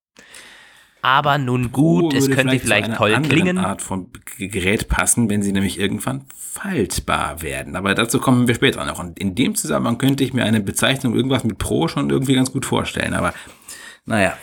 Aber 1.00 1.38
nun 1.38 1.72
gut, 1.72 2.12
es 2.12 2.26
könnte 2.30 2.58
vielleicht, 2.58 2.88
vielleicht 2.88 2.94
toll 2.98 3.22
klingen. 3.22 3.56
Art 3.56 3.80
von 3.80 4.12
Gerät 4.36 4.88
passen, 4.88 5.30
wenn 5.30 5.42
sie 5.42 5.52
nämlich 5.52 5.80
irgendwann 5.80 6.26
faltbar 6.36 7.40
werden. 7.40 7.74
Aber 7.74 7.94
dazu 7.94 8.20
kommen 8.20 8.46
wir 8.46 8.54
später 8.54 8.84
noch. 8.84 8.98
Und 8.98 9.18
in 9.18 9.34
dem 9.34 9.54
Zusammenhang 9.54 9.96
könnte 9.96 10.24
ich 10.24 10.34
mir 10.34 10.44
eine 10.44 10.60
Bezeichnung 10.60 11.14
irgendwas 11.14 11.44
mit 11.44 11.56
Pro 11.56 11.88
schon 11.88 12.10
irgendwie 12.10 12.34
ganz 12.34 12.52
gut 12.52 12.66
vorstellen. 12.66 13.14
Aber 13.14 13.32
naja. 14.04 14.36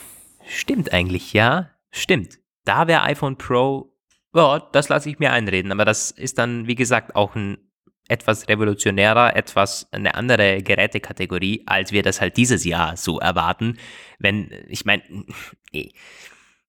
Stimmt 0.47 0.93
eigentlich, 0.93 1.33
ja. 1.33 1.69
Stimmt. 1.91 2.39
Da 2.63 2.87
wäre 2.87 3.03
iPhone 3.03 3.37
Pro, 3.37 3.93
ja, 4.33 4.67
das 4.71 4.89
lasse 4.89 5.11
ich 5.11 5.19
mir 5.19 5.31
einreden. 5.31 5.71
Aber 5.71 5.85
das 5.85 6.09
ist 6.09 6.39
dann, 6.39 6.65
wie 6.65 6.75
gesagt, 6.75 7.15
auch 7.15 7.35
ein 7.35 7.59
etwas 8.07 8.47
revolutionärer, 8.47 9.35
etwas 9.35 9.87
eine 9.91 10.15
andere 10.15 10.61
Gerätekategorie, 10.61 11.63
als 11.65 11.91
wir 11.91 12.03
das 12.03 12.21
halt 12.21 12.37
dieses 12.37 12.63
Jahr 12.63 12.97
so 12.97 13.19
erwarten. 13.19 13.77
Wenn, 14.19 14.51
ich 14.67 14.85
meine, 14.85 15.03
nee 15.73 15.91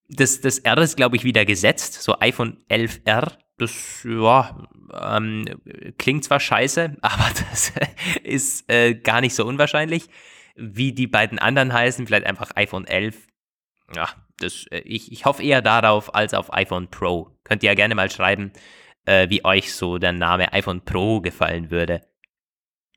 das, 0.08 0.40
das 0.40 0.58
R 0.58 0.78
ist, 0.78 0.96
glaube 0.96 1.16
ich, 1.16 1.24
wieder 1.24 1.44
gesetzt. 1.44 2.02
So 2.02 2.18
iPhone 2.20 2.58
11R, 2.68 3.32
das 3.58 4.04
ja, 4.04 4.68
ähm, 4.92 5.44
klingt 5.98 6.24
zwar 6.24 6.40
scheiße, 6.40 6.96
aber 7.00 7.30
das 7.50 7.72
ist 8.22 8.70
äh, 8.70 8.94
gar 8.94 9.20
nicht 9.20 9.34
so 9.34 9.44
unwahrscheinlich. 9.44 10.08
Wie 10.58 10.92
die 10.92 11.06
beiden 11.06 11.38
anderen 11.38 11.72
heißen, 11.72 12.06
vielleicht 12.06 12.26
einfach 12.26 12.50
iPhone 12.54 12.86
11. 12.86 13.26
Ja, 13.94 14.08
das, 14.38 14.66
äh, 14.70 14.78
ich, 14.80 15.12
ich 15.12 15.24
hoffe 15.24 15.42
eher 15.42 15.62
darauf 15.62 16.14
als 16.14 16.34
auf 16.34 16.52
iPhone 16.52 16.88
Pro. 16.88 17.30
Könnt 17.44 17.62
ihr 17.62 17.68
ja 17.70 17.74
gerne 17.74 17.94
mal 17.94 18.10
schreiben, 18.10 18.52
äh, 19.06 19.30
wie 19.30 19.44
euch 19.44 19.72
so 19.72 19.98
der 19.98 20.12
Name 20.12 20.52
iPhone 20.52 20.82
Pro 20.84 21.20
gefallen 21.20 21.70
würde. 21.70 22.02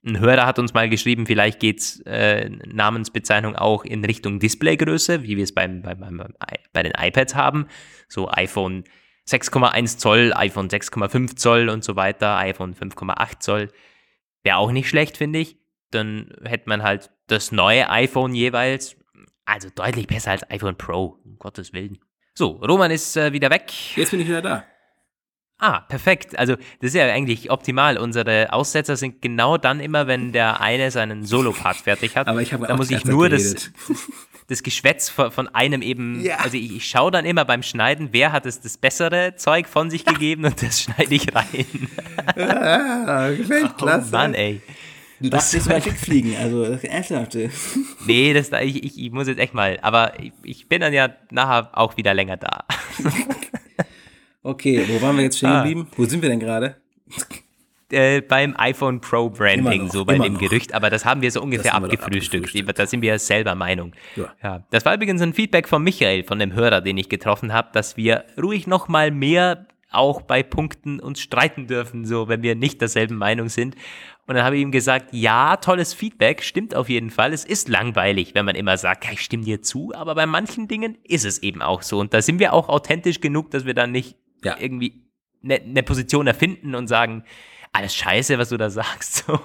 Ein 0.06 0.20
Hörer 0.20 0.46
hat 0.46 0.60
uns 0.60 0.74
mal 0.74 0.90
geschrieben, 0.90 1.26
vielleicht 1.26 1.60
geht's 1.60 2.00
äh, 2.02 2.50
Namensbezeichnung 2.50 3.56
auch 3.56 3.84
in 3.84 4.04
Richtung 4.06 4.40
Displaygröße, 4.40 5.24
wie 5.24 5.36
wir 5.36 5.44
es 5.44 5.54
beim, 5.54 5.82
beim, 5.82 6.00
beim, 6.00 6.24
bei 6.72 6.84
den 6.84 6.94
iPads 6.98 7.36
haben. 7.36 7.68
So 8.08 8.30
iPhone 8.30 8.86
6,1 9.28 9.98
Zoll, 9.98 10.34
iPhone 10.34 10.70
6,5 10.70 11.36
Zoll 11.36 11.70
und 11.70 11.84
so 11.84 11.96
weiter, 11.96 12.38
iPhone 12.38 12.76
5,8 12.76 13.40
Zoll. 13.40 13.68
Wäre 14.44 14.58
auch 14.58 14.72
nicht 14.72 14.88
schlecht, 14.88 15.18
finde 15.18 15.40
ich. 15.40 15.58
Dann 15.92 16.34
hätte 16.44 16.70
man 16.70 16.82
halt 16.82 17.12
das 17.28 17.52
neue 17.52 17.90
iPhone 17.90 18.34
jeweils. 18.34 18.96
Also 19.46 19.70
deutlich 19.74 20.08
besser 20.08 20.32
als 20.32 20.50
iPhone 20.50 20.78
Pro, 20.78 21.20
um 21.26 21.38
Gottes 21.40 21.74
Willen. 21.74 22.00
So, 22.36 22.52
Roman 22.52 22.92
ist 22.92 23.18
äh, 23.18 23.34
wieder 23.34 23.50
weg. 23.50 23.74
Jetzt 23.98 24.12
bin 24.12 24.22
ich 24.22 24.28
wieder 24.28 24.42
da. 24.42 24.64
Ah, 25.62 25.82
perfekt. 25.82 26.40
Also 26.40 26.56
das 26.56 26.90
ist 26.90 26.96
ja 26.96 27.06
eigentlich 27.06 27.52
optimal. 27.52 27.98
Unsere 27.98 28.54
Aussetzer 28.54 28.96
sind 28.96 29.22
genau 29.22 29.58
dann 29.58 29.82
immer, 29.82 30.08
wenn 30.08 30.32
der 30.32 30.62
eine 30.62 30.90
seinen 30.90 31.26
Solo-Part 31.26 31.76
fertig 31.78 32.16
hat. 32.16 32.28
Aber 32.28 32.42
ich 32.42 32.54
habe 32.54 32.66
Da 32.66 32.78
muss 32.78 32.90
ich 32.90 33.04
nur 33.04 33.28
das, 33.28 33.70
das 34.48 34.64
Geschwätz 34.64 35.10
von, 35.10 35.50
einem 35.50 35.82
eben, 35.82 36.22
ja. 36.22 36.38
also 36.38 36.56
ich, 36.56 36.78
ich 36.78 36.86
schaue 36.88 37.12
dann 37.12 37.26
immer 37.26 37.44
beim 37.44 37.62
Schneiden, 37.62 38.10
wer 38.14 38.32
hat 38.32 38.46
es 38.46 38.62
das 38.62 38.78
bessere 38.78 39.36
Zeug 39.36 39.68
von 39.68 39.90
sich 39.90 40.06
gegeben 40.06 40.46
und 40.46 40.64
das 40.64 40.82
schneide 40.82 41.14
ich 41.14 41.36
rein. 41.36 41.48
Ja, 42.38 43.32
gefällt, 43.32 43.78
klasse. 43.78 44.10
Oh 44.10 44.16
Mann, 44.16 44.34
ey. 44.34 44.62
Du 45.20 45.30
darfst 45.30 45.54
nicht 45.54 45.64
so 45.64 45.72
weit 45.72 45.84
fliegen, 45.84 46.36
also 46.38 46.64
ernsthaft. 46.64 47.38
Nee, 48.06 48.34
das, 48.34 48.52
ich, 48.62 48.84
ich, 48.84 49.00
ich 49.00 49.12
muss 49.12 49.28
jetzt 49.28 49.40
echt 49.40 49.54
mal, 49.54 49.78
aber 49.82 50.18
ich, 50.20 50.32
ich 50.44 50.70
bin 50.70 50.80
dann 50.80 50.94
ja 50.94 51.10
nachher 51.32 51.70
auch 51.74 51.98
wieder 51.98 52.14
länger 52.14 52.38
da. 52.38 52.66
Okay, 54.50 54.84
wo 54.88 55.02
waren 55.02 55.16
wir 55.16 55.24
jetzt 55.24 55.38
stehen 55.38 55.50
ah. 55.50 55.62
geblieben? 55.62 55.88
Ah. 55.92 55.94
Wo 55.98 56.06
sind 56.06 56.22
wir 56.22 56.30
denn 56.30 56.40
gerade? 56.40 56.76
Äh, 57.92 58.22
beim 58.22 58.54
iPhone 58.56 59.02
Pro 59.02 59.32
Branding, 59.32 59.86
noch, 59.86 59.92
so 59.92 60.06
bei 60.06 60.20
dem 60.20 60.34
noch. 60.34 60.40
Gerücht, 60.40 60.76
aber 60.76 60.92
das 60.92 61.06
haben 61.06 61.24
wir 61.24 61.32
so 61.32 61.42
ungefähr 61.42 61.74
abgefrühstückt. 61.74 62.78
Da 62.78 62.86
sind 62.86 63.02
wir 63.02 63.18
selber 63.18 63.56
Meinung. 63.56 63.94
Ja. 64.16 64.32
ja. 64.44 64.64
Das 64.70 64.86
war 64.86 64.94
übrigens 64.94 65.24
ein 65.24 65.34
Feedback 65.34 65.68
von 65.68 65.82
Michael, 65.82 66.24
von 66.24 66.38
dem 66.38 66.54
Hörer, 66.54 66.82
den 66.82 66.98
ich 66.98 67.10
getroffen 67.10 67.52
habe, 67.52 67.70
dass 67.74 67.98
wir 67.98 68.26
ruhig 68.40 68.68
noch 68.68 68.90
mal 68.90 69.10
mehr 69.10 69.66
auch 69.90 70.22
bei 70.22 70.44
Punkten 70.44 71.00
uns 71.00 71.20
streiten 71.20 71.66
dürfen, 71.66 72.06
so 72.06 72.28
wenn 72.28 72.44
wir 72.44 72.54
nicht 72.54 72.80
derselben 72.80 73.16
Meinung 73.16 73.50
sind. 73.50 73.76
Und 74.28 74.36
dann 74.36 74.44
habe 74.44 74.58
ich 74.58 74.62
ihm 74.62 74.72
gesagt, 74.72 75.08
ja, 75.12 75.58
tolles 75.58 75.96
Feedback, 75.96 76.44
stimmt 76.44 76.76
auf 76.76 76.90
jeden 76.90 77.10
Fall. 77.10 77.34
Es 77.34 77.44
ist 77.44 77.68
langweilig, 77.68 78.36
wenn 78.36 78.46
man 78.46 78.54
immer 78.54 78.78
sagt, 78.78 79.12
ich 79.12 79.22
stimme 79.22 79.44
dir 79.44 79.64
zu, 79.64 79.92
aber 79.96 80.14
bei 80.14 80.28
manchen 80.28 80.68
Dingen 80.68 81.00
ist 81.04 81.26
es 81.26 81.42
eben 81.42 81.64
auch 81.64 81.82
so. 81.82 81.98
Und 81.98 82.14
da 82.14 82.22
sind 82.22 82.38
wir 82.38 82.54
auch 82.54 82.70
authentisch 82.70 83.22
genug, 83.22 83.50
dass 83.50 83.66
wir 83.66 83.74
dann 83.74 83.92
nicht 83.92 84.16
ja. 84.44 84.58
irgendwie 84.60 85.04
eine 85.44 85.62
ne 85.66 85.84
Position 85.84 86.28
erfinden 86.28 86.76
und 86.76 86.88
sagen, 86.88 87.24
alles 87.72 87.96
scheiße, 87.96 88.38
was 88.40 88.50
du 88.50 88.58
da 88.58 88.70
sagst. 88.70 89.26
So. 89.28 89.40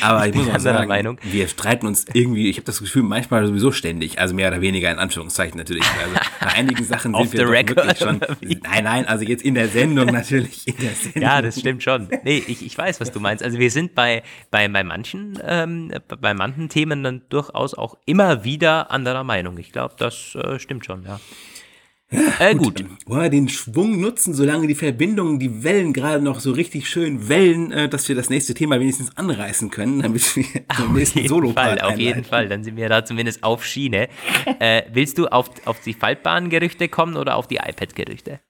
Aber 0.00 0.26
ich, 0.26 0.34
ich 0.34 0.40
muss 0.40 0.52
auch 0.52 0.58
sagen, 0.58 0.88
Meinung. 0.88 1.18
wir 1.22 1.46
streiten 1.46 1.86
uns 1.86 2.04
irgendwie, 2.12 2.50
ich 2.50 2.56
habe 2.56 2.64
das 2.64 2.80
Gefühl, 2.80 3.04
manchmal 3.04 3.46
sowieso 3.46 3.70
ständig, 3.70 4.18
also 4.18 4.34
mehr 4.34 4.48
oder 4.48 4.60
weniger 4.60 4.90
in 4.90 4.98
Anführungszeichen 4.98 5.56
natürlich. 5.56 5.84
Also 5.84 6.14
bei 6.40 6.46
einigen 6.48 6.84
Sachen 6.84 7.14
sind 7.14 7.32
wir 7.32 7.48
wirklich 7.48 7.98
schon. 7.98 8.20
Nein, 8.40 8.84
nein, 8.84 9.06
also 9.06 9.24
jetzt 9.24 9.44
in 9.44 9.54
der 9.54 9.68
Sendung 9.68 10.06
natürlich. 10.06 10.66
In 10.66 10.76
der 10.76 10.90
Sendung. 10.90 11.22
Ja, 11.30 11.42
das 11.42 11.60
stimmt 11.60 11.82
schon. 11.82 12.08
Nee, 12.24 12.42
ich, 12.46 12.64
ich 12.64 12.76
weiß, 12.76 13.00
was 13.00 13.12
du 13.12 13.20
meinst. 13.20 13.44
Also 13.44 13.58
wir 13.58 13.70
sind 13.70 13.94
bei, 13.94 14.22
bei, 14.50 14.66
bei 14.68 14.82
manchen, 14.82 15.38
ähm, 15.46 15.92
bei 16.20 16.34
manchen 16.34 16.68
Themen 16.68 17.04
dann 17.04 17.22
durchaus 17.28 17.74
auch 17.74 17.96
immer 18.06 18.42
wieder 18.42 18.90
anderer 18.90 19.22
Meinung. 19.22 19.58
Ich 19.58 19.70
glaube, 19.70 19.94
das 19.98 20.34
äh, 20.34 20.58
stimmt 20.58 20.86
schon, 20.86 21.04
ja. 21.04 21.20
Äh, 22.10 22.56
gut. 22.56 22.84
Wollen 23.06 23.22
wir 23.22 23.30
den 23.30 23.48
Schwung 23.48 24.00
nutzen, 24.00 24.34
solange 24.34 24.66
die 24.66 24.74
Verbindungen, 24.74 25.38
die 25.38 25.62
Wellen 25.62 25.92
gerade 25.92 26.22
noch 26.22 26.40
so 26.40 26.50
richtig 26.50 26.88
schön 26.88 27.28
wellen, 27.28 27.70
äh, 27.70 27.88
dass 27.88 28.08
wir 28.08 28.16
das 28.16 28.30
nächste 28.30 28.52
Thema 28.52 28.80
wenigstens 28.80 29.16
anreißen 29.16 29.70
können, 29.70 30.02
damit 30.02 30.34
wir 30.36 30.44
zum 30.76 30.94
nächsten 30.94 31.28
solo 31.28 31.52
Fall, 31.52 31.80
Auf 31.80 31.98
jeden 31.98 32.24
Fall, 32.24 32.48
dann 32.48 32.64
sind 32.64 32.76
wir 32.76 32.88
da 32.88 33.04
zumindest 33.04 33.44
auf 33.44 33.64
Schiene. 33.64 34.08
äh, 34.58 34.82
willst 34.92 35.18
du 35.18 35.28
auf, 35.28 35.50
auf 35.66 35.80
die 35.80 35.94
faltbaren 35.94 36.50
Gerüchte 36.50 36.88
kommen 36.88 37.16
oder 37.16 37.36
auf 37.36 37.46
die 37.46 37.56
iPad-Gerüchte? 37.56 38.40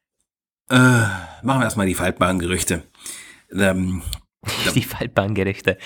Äh, 0.71 0.77
machen 0.77 1.61
wir 1.61 1.65
erstmal 1.65 1.87
die 1.87 1.95
faltbaren 1.95 2.39
Gerüchte. 2.39 2.85
Ähm, 3.53 4.03
die 4.75 4.83
faltbaren 4.83 5.35
Gerüchte. 5.35 5.77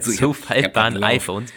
Zu 0.00 0.32
faltbaren 0.32 1.02
iPhones. 1.04 1.52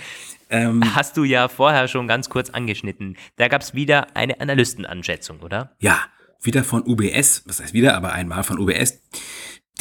Ähm, 0.54 0.96
Hast 0.96 1.18
du 1.18 1.24
ja 1.24 1.48
vorher 1.48 1.88
schon 1.88 2.08
ganz 2.08 2.30
kurz 2.30 2.52
angeschnitten. 2.52 3.18
Da 3.38 3.48
gab 3.48 3.64
es 3.64 3.74
wieder 3.74 4.16
eine 4.16 4.40
Analystenanschätzung, 4.40 5.40
oder? 5.40 5.76
Ja, 5.80 6.00
wieder 6.44 6.64
von 6.64 6.84
UBS, 6.86 7.44
was 7.48 7.60
heißt 7.60 7.74
wieder, 7.74 7.96
aber 7.96 8.14
einmal 8.14 8.44
von 8.44 8.60
UBS. 8.60 9.02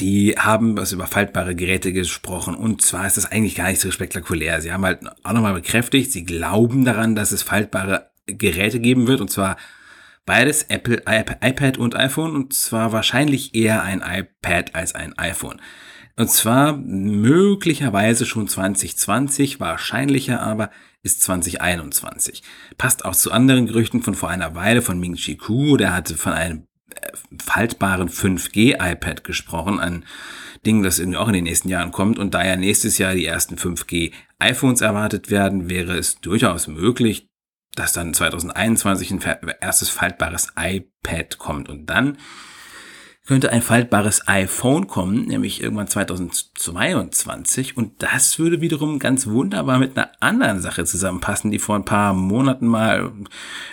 Die 0.00 0.34
haben 0.38 0.78
was 0.78 0.92
über 0.92 1.06
faltbare 1.06 1.54
Geräte 1.54 1.92
gesprochen 1.92 2.54
und 2.54 2.80
zwar 2.80 3.06
ist 3.06 3.18
das 3.18 3.30
eigentlich 3.30 3.54
gar 3.54 3.68
nicht 3.68 3.80
so 3.80 3.90
spektakulär. 3.90 4.62
Sie 4.62 4.72
haben 4.72 4.86
halt 4.86 5.00
auch 5.22 5.32
nochmal 5.32 5.52
bekräftigt, 5.52 6.10
sie 6.10 6.24
glauben 6.24 6.86
daran, 6.86 7.14
dass 7.14 7.30
es 7.32 7.42
faltbare 7.42 8.10
Geräte 8.24 8.80
geben 8.80 9.06
wird 9.06 9.20
und 9.20 9.30
zwar 9.30 9.58
beides 10.24 10.62
Apple, 10.62 11.02
iPad 11.06 11.76
und 11.76 11.94
iPhone 11.94 12.34
und 12.34 12.54
zwar 12.54 12.92
wahrscheinlich 12.92 13.54
eher 13.54 13.82
ein 13.82 14.00
iPad 14.00 14.74
als 14.74 14.94
ein 14.94 15.18
iPhone. 15.18 15.60
Und 16.16 16.30
zwar 16.30 16.76
möglicherweise 16.76 18.26
schon 18.26 18.48
2020, 18.48 19.60
wahrscheinlicher 19.60 20.40
aber 20.40 20.70
ist 21.02 21.22
2021. 21.22 22.42
Passt 22.78 23.04
auch 23.04 23.16
zu 23.16 23.32
anderen 23.32 23.66
Gerüchten 23.66 24.02
von 24.02 24.14
vor 24.14 24.28
einer 24.28 24.54
Weile 24.54 24.82
von 24.82 25.00
Ming 25.00 25.16
Chi 25.16 25.36
Ku, 25.36 25.76
der 25.76 25.94
hatte 25.94 26.16
von 26.16 26.32
einem 26.32 26.66
äh, 26.90 27.10
faltbaren 27.42 28.08
5G 28.08 28.74
iPad 28.74 29.24
gesprochen, 29.24 29.80
ein 29.80 30.04
Ding, 30.64 30.82
das 30.82 30.98
irgendwie 30.98 31.18
auch 31.18 31.26
in 31.26 31.34
den 31.34 31.44
nächsten 31.44 31.68
Jahren 31.68 31.90
kommt. 31.90 32.18
Und 32.18 32.34
da 32.34 32.44
ja 32.44 32.56
nächstes 32.56 32.98
Jahr 32.98 33.14
die 33.14 33.26
ersten 33.26 33.56
5G 33.56 34.12
iPhones 34.38 34.80
erwartet 34.80 35.30
werden, 35.30 35.68
wäre 35.68 35.96
es 35.96 36.20
durchaus 36.20 36.68
möglich, 36.68 37.28
dass 37.74 37.92
dann 37.92 38.14
2021 38.14 39.10
ein 39.10 39.20
erstes 39.60 39.88
faltbares 39.88 40.52
iPad 40.56 41.38
kommt 41.38 41.68
und 41.68 41.86
dann 41.86 42.18
könnte 43.24 43.52
ein 43.52 43.62
faltbares 43.62 44.26
iPhone 44.26 44.88
kommen, 44.88 45.26
nämlich 45.26 45.62
irgendwann 45.62 45.86
2022. 45.86 47.76
Und 47.76 48.02
das 48.02 48.40
würde 48.40 48.60
wiederum 48.60 48.98
ganz 48.98 49.28
wunderbar 49.28 49.78
mit 49.78 49.96
einer 49.96 50.10
anderen 50.18 50.60
Sache 50.60 50.84
zusammenpassen, 50.84 51.52
die 51.52 51.60
vor 51.60 51.76
ein 51.76 51.84
paar 51.84 52.14
Monaten 52.14 52.66
mal 52.66 53.12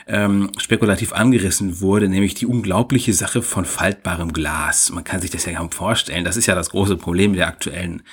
ähm, 0.05 0.51
spekulativ 0.57 1.13
angerissen 1.13 1.81
wurde, 1.81 2.09
nämlich 2.09 2.35
die 2.35 2.45
unglaubliche 2.45 3.13
Sache 3.13 3.41
von 3.41 3.65
faltbarem 3.65 4.33
Glas. 4.33 4.91
Man 4.91 5.03
kann 5.03 5.19
sich 5.21 5.31
das 5.31 5.45
ja 5.45 5.53
kaum 5.53 5.71
vorstellen. 5.71 6.25
Das 6.25 6.37
ist 6.37 6.45
ja 6.45 6.53
das 6.53 6.69
große 6.69 6.97
Problem 6.97 7.33
der 7.33 7.47
aktuellen 7.47 8.03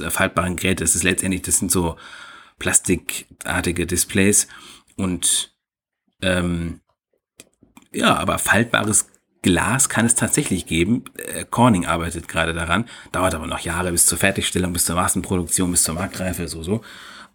äh, 0.00 0.10
faltbaren 0.10 0.54
Geräte. 0.54 0.84
Das 0.84 0.94
ist 0.94 1.02
letztendlich, 1.02 1.42
das 1.42 1.58
sind 1.58 1.72
so 1.72 1.96
plastikartige 2.60 3.84
Displays 3.86 4.46
und 4.96 5.56
ähm, 6.22 6.80
ja, 7.92 8.16
aber 8.16 8.38
faltbares 8.38 9.08
Glas 9.44 9.90
kann 9.90 10.06
es 10.06 10.14
tatsächlich 10.14 10.64
geben. 10.64 11.04
Äh, 11.18 11.44
Corning 11.44 11.84
arbeitet 11.84 12.28
gerade 12.28 12.54
daran. 12.54 12.86
Dauert 13.12 13.34
aber 13.34 13.46
noch 13.46 13.60
Jahre 13.60 13.92
bis 13.92 14.06
zur 14.06 14.16
Fertigstellung, 14.16 14.72
bis 14.72 14.86
zur 14.86 14.96
Massenproduktion, 14.96 15.70
bis 15.70 15.84
zur 15.84 15.94
Marktreife, 15.94 16.48
so, 16.48 16.62
so. 16.62 16.80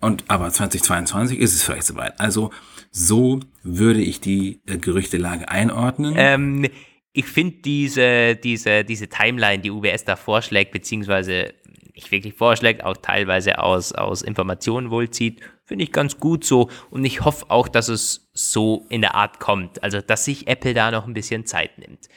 Und 0.01 0.23
aber 0.27 0.49
2022 0.49 1.37
ist 1.39 1.53
es 1.53 1.63
vielleicht 1.63 1.85
soweit. 1.85 2.19
Also 2.19 2.49
so 2.89 3.41
würde 3.61 4.01
ich 4.01 4.19
die 4.19 4.59
äh, 4.65 4.77
Gerüchtelage 4.77 5.49
einordnen. 5.49 6.15
Ähm, 6.17 6.67
ich 7.13 7.25
finde 7.25 7.57
diese, 7.63 8.35
diese, 8.35 8.83
diese 8.83 9.07
Timeline, 9.07 9.61
die 9.61 9.69
UBS 9.69 10.03
da 10.03 10.15
vorschlägt, 10.15 10.71
beziehungsweise 10.71 11.53
nicht 11.99 12.11
wirklich 12.11 12.33
vorschlägt, 12.33 12.83
auch 12.83 12.97
teilweise 12.97 13.59
aus, 13.59 13.91
aus 13.91 14.21
Informationen 14.21 14.89
wohl 14.89 15.09
zieht, 15.09 15.41
finde 15.65 15.83
ich 15.83 15.91
ganz 15.91 16.17
gut 16.19 16.43
so. 16.43 16.69
Und 16.89 17.03
ich 17.03 17.25
hoffe 17.25 17.45
auch, 17.49 17.67
dass 17.67 17.89
es 17.89 18.29
so 18.33 18.85
in 18.89 19.01
der 19.01 19.15
Art 19.15 19.39
kommt. 19.39 19.83
Also, 19.83 20.01
dass 20.01 20.25
sich 20.25 20.47
Apple 20.47 20.73
da 20.73 20.91
noch 20.91 21.05
ein 21.05 21.13
bisschen 21.13 21.45
Zeit 21.45 21.77
nimmt. 21.77 22.07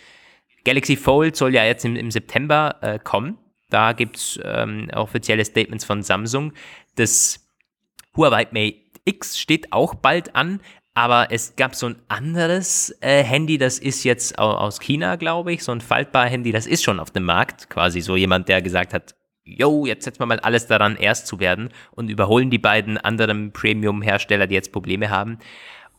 Galaxy 0.64 0.96
Fold 0.96 1.36
soll 1.36 1.54
ja 1.54 1.64
jetzt 1.64 1.84
im, 1.84 1.96
im 1.96 2.10
September 2.10 2.76
äh, 2.80 2.98
kommen. 2.98 3.38
Da 3.70 3.92
gibt 3.92 4.16
es 4.16 4.40
ähm, 4.44 4.88
offizielle 4.94 5.44
Statements 5.44 5.84
von 5.84 6.02
Samsung. 6.02 6.52
Das 6.94 7.40
Huawei 8.16 8.46
Mate 8.52 8.76
X 9.04 9.38
steht 9.38 9.72
auch 9.72 9.94
bald 9.94 10.36
an, 10.36 10.60
aber 10.94 11.28
es 11.30 11.56
gab 11.56 11.74
so 11.74 11.86
ein 11.86 11.96
anderes 12.08 12.94
äh, 13.00 13.24
Handy, 13.24 13.56
das 13.56 13.78
ist 13.78 14.04
jetzt 14.04 14.38
aus 14.38 14.78
China, 14.78 15.16
glaube 15.16 15.52
ich, 15.52 15.64
so 15.64 15.72
ein 15.72 15.80
faltbar 15.80 16.26
Handy, 16.26 16.52
das 16.52 16.66
ist 16.66 16.84
schon 16.84 17.00
auf 17.00 17.10
dem 17.10 17.24
Markt. 17.24 17.70
Quasi 17.70 18.02
so 18.02 18.14
jemand, 18.14 18.48
der 18.48 18.60
gesagt 18.60 18.92
hat, 18.92 19.14
yo, 19.44 19.86
jetzt 19.86 20.04
setzen 20.04 20.20
wir 20.20 20.26
mal 20.26 20.40
alles 20.40 20.66
daran, 20.66 20.96
erst 20.96 21.26
zu 21.26 21.40
werden 21.40 21.70
und 21.92 22.08
überholen 22.08 22.50
die 22.50 22.58
beiden 22.58 22.98
anderen 22.98 23.52
Premium-Hersteller, 23.52 24.46
die 24.46 24.54
jetzt 24.54 24.72
Probleme 24.72 25.10
haben. 25.10 25.38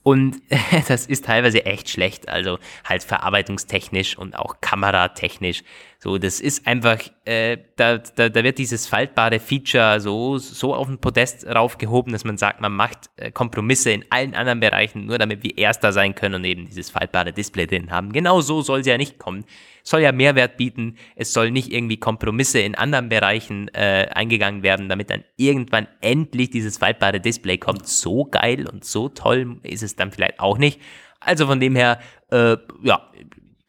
Und 0.03 0.41
das 0.87 1.05
ist 1.05 1.25
teilweise 1.25 1.65
echt 1.65 1.89
schlecht, 1.89 2.29
also 2.29 2.59
halt 2.85 3.03
verarbeitungstechnisch 3.03 4.17
und 4.17 4.37
auch 4.37 4.57
kameratechnisch. 4.61 5.63
So, 6.03 6.17
das 6.17 6.41
ist 6.41 6.67
einfach, 6.67 6.99
äh, 7.23 7.59
da, 7.77 7.97
da, 7.97 8.27
da 8.27 8.43
wird 8.43 8.57
dieses 8.57 8.87
faltbare 8.87 9.39
Feature 9.39 10.01
so, 10.01 10.37
so 10.37 10.75
auf 10.75 10.87
den 10.87 10.97
Podest 10.97 11.47
raufgehoben, 11.47 12.11
dass 12.11 12.25
man 12.25 12.37
sagt, 12.37 12.59
man 12.59 12.73
macht 12.73 13.09
äh, 13.15 13.31
Kompromisse 13.31 13.91
in 13.91 14.03
allen 14.09 14.35
anderen 14.35 14.59
Bereichen, 14.59 15.05
nur 15.05 15.17
damit 15.17 15.43
wir 15.43 15.57
Erster 15.57 15.93
sein 15.93 16.13
können 16.13 16.35
und 16.35 16.43
eben 16.43 16.67
dieses 16.67 16.89
faltbare 16.89 17.31
Display 17.31 17.67
drin 17.67 17.89
haben. 17.89 18.11
Genau 18.11 18.41
so 18.41 18.61
soll 18.61 18.81
es 18.81 18.85
ja 18.85 18.97
nicht 18.97 19.17
kommen. 19.17 19.45
Soll 19.83 20.01
ja 20.01 20.11
Mehrwert 20.11 20.57
bieten. 20.57 20.97
Es 21.15 21.31
soll 21.31 21.51
nicht 21.51 21.71
irgendwie 21.71 21.95
Kompromisse 21.95 22.59
in 22.59 22.75
anderen 22.75 23.07
Bereichen 23.07 23.69
äh, 23.69 24.09
eingegangen 24.13 24.61
werden, 24.61 24.89
damit 24.89 25.09
dann 25.09 25.23
irgendwann 25.37 25.87
endlich 26.01 26.49
dieses 26.49 26.79
faltbare 26.79 27.21
Display 27.21 27.57
kommt. 27.57 27.87
So 27.87 28.25
geil 28.25 28.67
und 28.67 28.83
so 28.83 29.07
toll 29.07 29.61
ist 29.63 29.83
es 29.83 29.95
dann 29.95 30.11
vielleicht 30.11 30.41
auch 30.41 30.57
nicht. 30.57 30.81
Also 31.21 31.47
von 31.47 31.61
dem 31.61 31.77
her, 31.77 31.99
äh, 32.29 32.57
ja, 32.83 33.09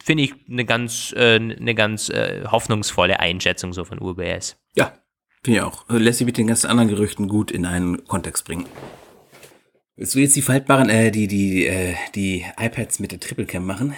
finde 0.05 0.25
ich 0.25 0.35
eine 0.51 0.65
ganz, 0.65 1.13
äh, 1.17 1.37
eine 1.37 1.75
ganz 1.75 2.11
äh, 2.11 2.45
hoffnungsvolle 2.47 3.21
Einschätzung 3.21 3.73
so 3.73 3.85
von 3.85 4.01
UBS. 4.01 4.57
Ja, 4.77 4.93
finde 5.43 5.59
ich 5.59 5.65
auch. 5.65 5.89
Also 5.89 6.03
lässt 6.03 6.19
sich 6.19 6.27
mit 6.27 6.37
den 6.37 6.47
ganzen 6.47 6.69
anderen 6.69 6.89
Gerüchten 6.89 7.29
gut 7.29 7.51
in 7.51 7.65
einen 7.65 8.05
Kontext 8.05 8.45
bringen. 8.45 8.67
Willst 9.97 10.15
du 10.15 10.19
jetzt 10.19 10.37
die 10.37 10.43
faltbaren, 10.43 10.91
äh, 10.91 11.11
die, 11.11 11.27
die, 11.27 11.67
äh, 11.67 11.95
die 12.15 12.45
iPads 12.59 12.99
mit 12.99 13.13
der 13.13 13.21
Triple 13.21 13.47
Cam 13.47 13.65
machen? 13.65 13.95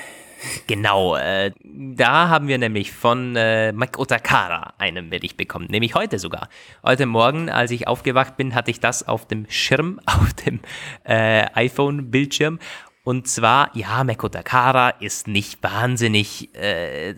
Genau, 0.66 1.16
äh, 1.16 1.50
da 1.64 2.28
haben 2.28 2.46
wir 2.46 2.58
nämlich 2.58 2.92
von 2.92 3.34
äh, 3.34 3.72
Mike 3.72 3.98
Otakara 3.98 4.74
einen 4.78 5.10
Bericht 5.10 5.36
bekommen, 5.36 5.66
nämlich 5.70 5.94
heute 5.94 6.18
sogar. 6.18 6.50
Heute 6.84 7.06
Morgen, 7.06 7.48
als 7.48 7.70
ich 7.70 7.88
aufgewacht 7.88 8.36
bin, 8.36 8.54
hatte 8.54 8.70
ich 8.70 8.78
das 8.78 9.08
auf 9.08 9.26
dem 9.26 9.46
Schirm, 9.48 9.98
auf 10.06 10.34
dem 10.34 10.60
äh, 11.04 11.46
iPhone-Bildschirm 11.54 12.60
und 13.06 13.28
zwar, 13.28 13.70
ja, 13.76 14.02
Meko 14.02 14.28
Takara 14.28 14.88
ist 14.88 15.28
nicht 15.28 15.62
wahnsinnig, 15.62 16.52
äh, 16.56 17.14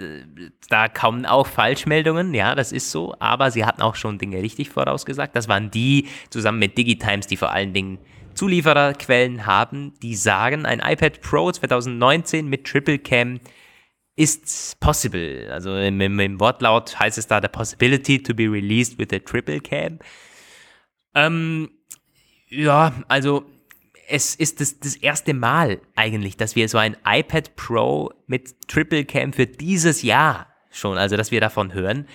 da 0.68 0.86
kommen 0.86 1.24
auch 1.24 1.46
Falschmeldungen, 1.46 2.34
ja, 2.34 2.54
das 2.54 2.72
ist 2.72 2.90
so, 2.90 3.14
aber 3.20 3.50
sie 3.50 3.64
hatten 3.64 3.80
auch 3.80 3.94
schon 3.94 4.18
Dinge 4.18 4.42
richtig 4.42 4.68
vorausgesagt. 4.68 5.34
Das 5.34 5.48
waren 5.48 5.70
die 5.70 6.06
zusammen 6.28 6.58
mit 6.58 6.76
Digitimes, 6.76 7.26
die 7.26 7.38
vor 7.38 7.52
allen 7.52 7.72
Dingen 7.72 7.96
Zuliefererquellen 8.34 9.46
haben, 9.46 9.94
die 10.02 10.14
sagen, 10.14 10.66
ein 10.66 10.80
iPad 10.80 11.22
Pro 11.22 11.50
2019 11.50 12.46
mit 12.46 12.66
Triple 12.66 12.98
Cam 12.98 13.40
ist 14.14 14.78
possible. 14.80 15.48
Also 15.50 15.74
im, 15.74 16.02
im, 16.02 16.20
im 16.20 16.38
Wortlaut 16.38 17.00
heißt 17.00 17.16
es 17.16 17.28
da, 17.28 17.40
the 17.40 17.48
possibility 17.48 18.22
to 18.22 18.34
be 18.34 18.44
released 18.44 18.98
with 18.98 19.08
a 19.14 19.20
Triple 19.20 19.60
Cam. 19.62 20.00
Ähm, 21.14 21.70
ja, 22.50 22.92
also 23.08 23.46
es 24.08 24.34
ist 24.34 24.60
das, 24.60 24.80
das 24.80 24.96
erste 24.96 25.34
Mal 25.34 25.80
eigentlich, 25.94 26.36
dass 26.36 26.56
wir 26.56 26.68
so 26.68 26.78
ein 26.78 26.96
iPad 27.04 27.54
Pro 27.56 28.12
mit 28.26 28.68
Triple 28.68 29.04
Cam 29.04 29.32
für 29.32 29.46
dieses 29.46 30.02
Jahr 30.02 30.46
schon, 30.70 30.98
also 30.98 31.16
dass 31.16 31.30
wir 31.30 31.40
davon 31.40 31.72
hören, 31.72 32.06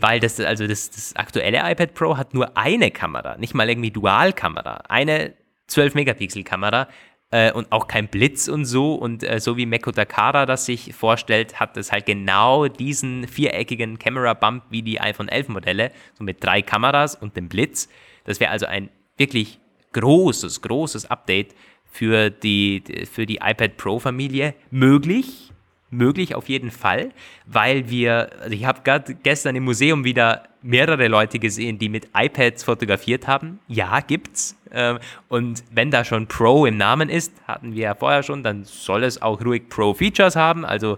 weil 0.00 0.20
das, 0.20 0.40
also 0.40 0.66
das, 0.66 0.90
das 0.90 1.14
aktuelle 1.16 1.58
iPad 1.70 1.94
Pro 1.94 2.16
hat 2.16 2.34
nur 2.34 2.56
eine 2.56 2.90
Kamera, 2.90 3.36
nicht 3.36 3.54
mal 3.54 3.68
irgendwie 3.68 3.90
Dualkamera, 3.90 4.84
eine 4.88 5.34
12 5.68 5.94
Megapixel 5.94 6.42
Kamera 6.42 6.88
äh, 7.30 7.52
und 7.52 7.70
auch 7.70 7.86
kein 7.86 8.08
Blitz 8.08 8.48
und 8.48 8.64
so 8.64 8.94
und 8.94 9.22
äh, 9.22 9.40
so 9.40 9.56
wie 9.56 9.66
Meko 9.66 9.92
Takara 9.92 10.46
das 10.46 10.66
sich 10.66 10.94
vorstellt, 10.94 11.60
hat 11.60 11.76
es 11.76 11.92
halt 11.92 12.06
genau 12.06 12.68
diesen 12.68 13.28
viereckigen 13.28 13.98
Camera 13.98 14.34
Bump 14.34 14.64
wie 14.70 14.82
die 14.82 15.00
iPhone 15.00 15.28
11 15.28 15.48
Modelle, 15.48 15.92
so 16.14 16.24
mit 16.24 16.42
drei 16.42 16.62
Kameras 16.62 17.14
und 17.14 17.36
dem 17.36 17.48
Blitz. 17.48 17.88
Das 18.24 18.40
wäre 18.40 18.50
also 18.50 18.66
ein 18.66 18.90
wirklich 19.16 19.60
großes, 19.92 20.62
großes 20.62 21.10
Update 21.10 21.54
für 21.90 22.30
die, 22.30 22.82
für 23.10 23.26
die 23.26 23.36
iPad 23.36 23.76
Pro 23.76 23.98
Familie 23.98 24.54
möglich. 24.70 25.50
Möglich 25.94 26.34
auf 26.34 26.48
jeden 26.48 26.70
Fall, 26.70 27.10
weil 27.44 27.90
wir, 27.90 28.30
also 28.40 28.54
ich 28.54 28.64
habe 28.64 28.80
gerade 28.82 29.14
gestern 29.14 29.56
im 29.56 29.64
Museum 29.64 30.04
wieder 30.04 30.44
mehrere 30.62 31.06
Leute 31.06 31.38
gesehen, 31.38 31.78
die 31.78 31.90
mit 31.90 32.08
iPads 32.14 32.64
fotografiert 32.64 33.28
haben. 33.28 33.58
Ja, 33.68 34.00
gibt's. 34.00 34.56
Ähm, 34.70 35.00
und 35.28 35.62
wenn 35.70 35.90
da 35.90 36.02
schon 36.02 36.28
Pro 36.28 36.64
im 36.64 36.78
Namen 36.78 37.10
ist, 37.10 37.34
hatten 37.46 37.74
wir 37.74 37.82
ja 37.82 37.94
vorher 37.94 38.22
schon, 38.22 38.42
dann 38.42 38.64
soll 38.64 39.04
es 39.04 39.20
auch 39.20 39.44
ruhig 39.44 39.68
Pro 39.68 39.92
Features 39.92 40.34
haben. 40.34 40.64
Also 40.64 40.96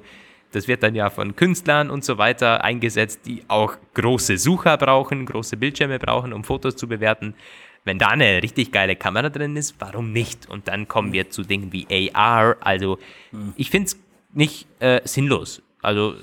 das 0.53 0.69
wird 0.69 0.85
dann 0.85 0.95
ja 0.95 1.11
von 1.11 1.35
Künstlern 1.35 1.91
und 1.91 2.05
so 2.05 2.17
weiter 2.17 2.63
eingesetzt, 2.63 3.23
die 3.27 3.43
auch 3.49 3.77
große 3.95 4.39
Sucher 4.39 4.77
brauchen, 4.77 5.27
große 5.27 5.57
Bildschirme 5.57 5.99
brauchen, 5.99 6.33
um 6.33 6.45
Fotos 6.45 6.77
zu 6.77 6.87
bewerten. 6.87 7.35
Wenn 7.85 7.99
da 7.99 8.09
eine 8.09 8.43
richtig 8.43 8.73
geile 8.73 8.97
Kamera 8.97 9.29
drin 9.29 9.57
ist, 9.57 9.75
warum 9.79 10.13
nicht? 10.13 10.49
Und 10.49 10.69
dann 10.69 10.89
kommen 10.89 11.13
wir 11.13 11.31
zu 11.31 11.43
Dingen 11.43 11.73
wie 11.73 11.87
AR. 12.15 12.57
Also 12.61 12.99
hm. 13.31 13.53
ich 13.57 13.71
finde 13.71 13.87
es 13.87 13.99
nicht 14.33 14.67
äh, 14.81 15.01
sinnlos. 15.05 15.63
Also 15.83 16.15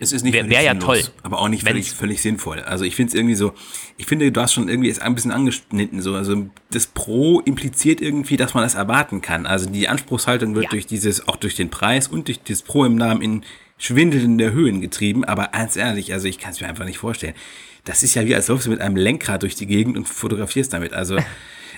es 0.00 0.12
ist 0.12 0.22
nicht 0.22 0.32
wäre 0.32 0.48
wär 0.48 0.62
ja 0.62 0.74
toll. 0.74 1.02
Aber 1.22 1.40
auch 1.40 1.48
nicht 1.48 1.68
völlig, 1.68 1.90
völlig 1.90 2.22
sinnvoll. 2.22 2.60
Also 2.60 2.86
ich 2.86 2.96
finde 2.96 3.10
es 3.10 3.14
irgendwie 3.14 3.34
so, 3.34 3.52
ich 3.98 4.06
finde, 4.06 4.32
du 4.32 4.40
hast 4.40 4.54
schon 4.54 4.70
irgendwie 4.70 4.88
es 4.88 5.00
ein 5.00 5.14
bisschen 5.14 5.32
angeschnitten. 5.32 6.00
So. 6.00 6.14
Also 6.14 6.48
das 6.70 6.86
Pro 6.86 7.40
impliziert 7.40 8.00
irgendwie, 8.00 8.38
dass 8.38 8.54
man 8.54 8.64
das 8.64 8.74
erwarten 8.74 9.20
kann. 9.20 9.44
Also 9.44 9.68
die 9.68 9.86
Anspruchshaltung 9.86 10.54
wird 10.54 10.64
ja. 10.64 10.70
durch 10.70 10.86
dieses, 10.86 11.28
auch 11.28 11.36
durch 11.36 11.54
den 11.54 11.68
Preis 11.68 12.08
und 12.08 12.28
durch 12.28 12.40
das 12.42 12.62
Pro 12.62 12.86
im 12.86 12.96
Namen 12.96 13.20
in 13.20 13.44
schwindelnde 13.76 14.52
Höhen 14.52 14.80
getrieben. 14.80 15.24
Aber 15.24 15.48
ganz 15.48 15.76
ehrlich, 15.76 16.14
also 16.14 16.26
ich 16.26 16.38
kann 16.38 16.52
es 16.52 16.62
mir 16.62 16.68
einfach 16.68 16.86
nicht 16.86 16.98
vorstellen 16.98 17.34
das 17.84 18.02
ist 18.02 18.14
ja 18.14 18.26
wie 18.26 18.34
als 18.34 18.48
läufst 18.48 18.66
du 18.66 18.70
mit 18.70 18.80
einem 18.80 18.96
Lenkrad 18.96 19.42
durch 19.42 19.54
die 19.54 19.66
Gegend 19.66 19.96
und 19.96 20.08
fotografierst 20.08 20.72
damit. 20.72 20.92
Also 20.92 21.18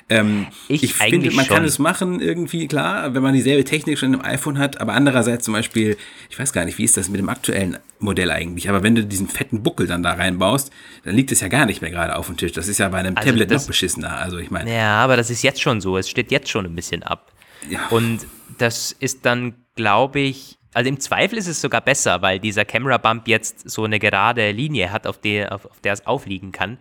ähm, 0.09 0.47
ich, 0.69 0.83
ich 0.83 0.95
finde, 0.95 1.31
man 1.31 1.47
schon. 1.47 1.57
kann 1.57 1.65
es 1.65 1.79
machen 1.79 2.21
irgendwie, 2.21 2.69
klar, 2.69 3.15
wenn 3.15 3.23
man 3.23 3.33
dieselbe 3.33 3.65
Technik 3.65 3.99
schon 3.99 4.15
im 4.15 4.25
iPhone 4.25 4.59
hat, 4.59 4.81
aber 4.81 4.93
andererseits 4.93 5.45
zum 5.45 5.55
Beispiel, 5.55 5.97
ich 6.29 6.39
weiß 6.39 6.53
gar 6.53 6.65
nicht, 6.65 6.79
wie 6.79 6.85
ist 6.85 6.97
das 6.97 7.09
mit 7.09 7.21
dem 7.21 7.29
aktuellen 7.29 7.79
Modell 8.01 8.31
eigentlich, 8.31 8.69
aber 8.69 8.83
wenn 8.83 8.95
du 8.95 9.05
diesen 9.05 9.29
fetten 9.29 9.63
Buckel 9.63 9.87
dann 9.87 10.03
da 10.03 10.13
reinbaust, 10.13 10.71
dann 11.05 11.15
liegt 11.15 11.33
es 11.33 11.41
ja 11.41 11.49
gar 11.49 11.65
nicht 11.65 11.81
mehr 11.81 11.91
gerade 11.91 12.17
auf 12.17 12.27
dem 12.27 12.37
Tisch. 12.37 12.53
Das 12.53 12.69
ist 12.69 12.79
ja 12.79 12.89
bei 12.91 12.99
einem 12.99 13.17
also 13.17 13.31
Tablet 13.31 13.51
das, 13.51 13.63
noch 13.63 13.69
beschissener. 13.69 14.19
Also 14.19 14.39
ich 14.39 14.51
meine. 14.51 14.75
Ja, 14.75 15.03
aber 15.03 15.17
das 15.17 15.31
ist 15.31 15.43
jetzt 15.43 15.63
schon 15.63 15.81
so. 15.81 15.97
Es 15.97 16.09
steht 16.11 16.31
jetzt 16.31 16.51
schon 16.51 16.67
ein 16.67 16.75
bisschen 16.75 17.03
ab. 17.03 17.33
Ja. 17.71 17.87
Und 17.89 18.27
das 18.59 18.93
ist 18.93 19.25
dann, 19.25 19.55
glaube 19.75 20.21
ich, 20.21 20.59
also 20.75 20.89
im 20.89 21.01
Zweifel 21.01 21.39
ist 21.39 21.47
es 21.47 21.61
sogar 21.61 21.81
besser, 21.81 22.21
weil 22.21 22.39
dieser 22.41 22.65
Camera 22.65 22.99
Bump 22.99 23.29
jetzt 23.29 23.69
so 23.69 23.85
eine 23.85 23.99
gerade 23.99 24.51
Linie 24.51 24.93
hat, 24.93 25.07
auf 25.07 25.19
der, 25.19 25.53
auf, 25.53 25.67
auf 25.67 25.81
der 25.81 25.93
es 25.93 26.07
aufliegen 26.07 26.53
kann. 26.53 26.79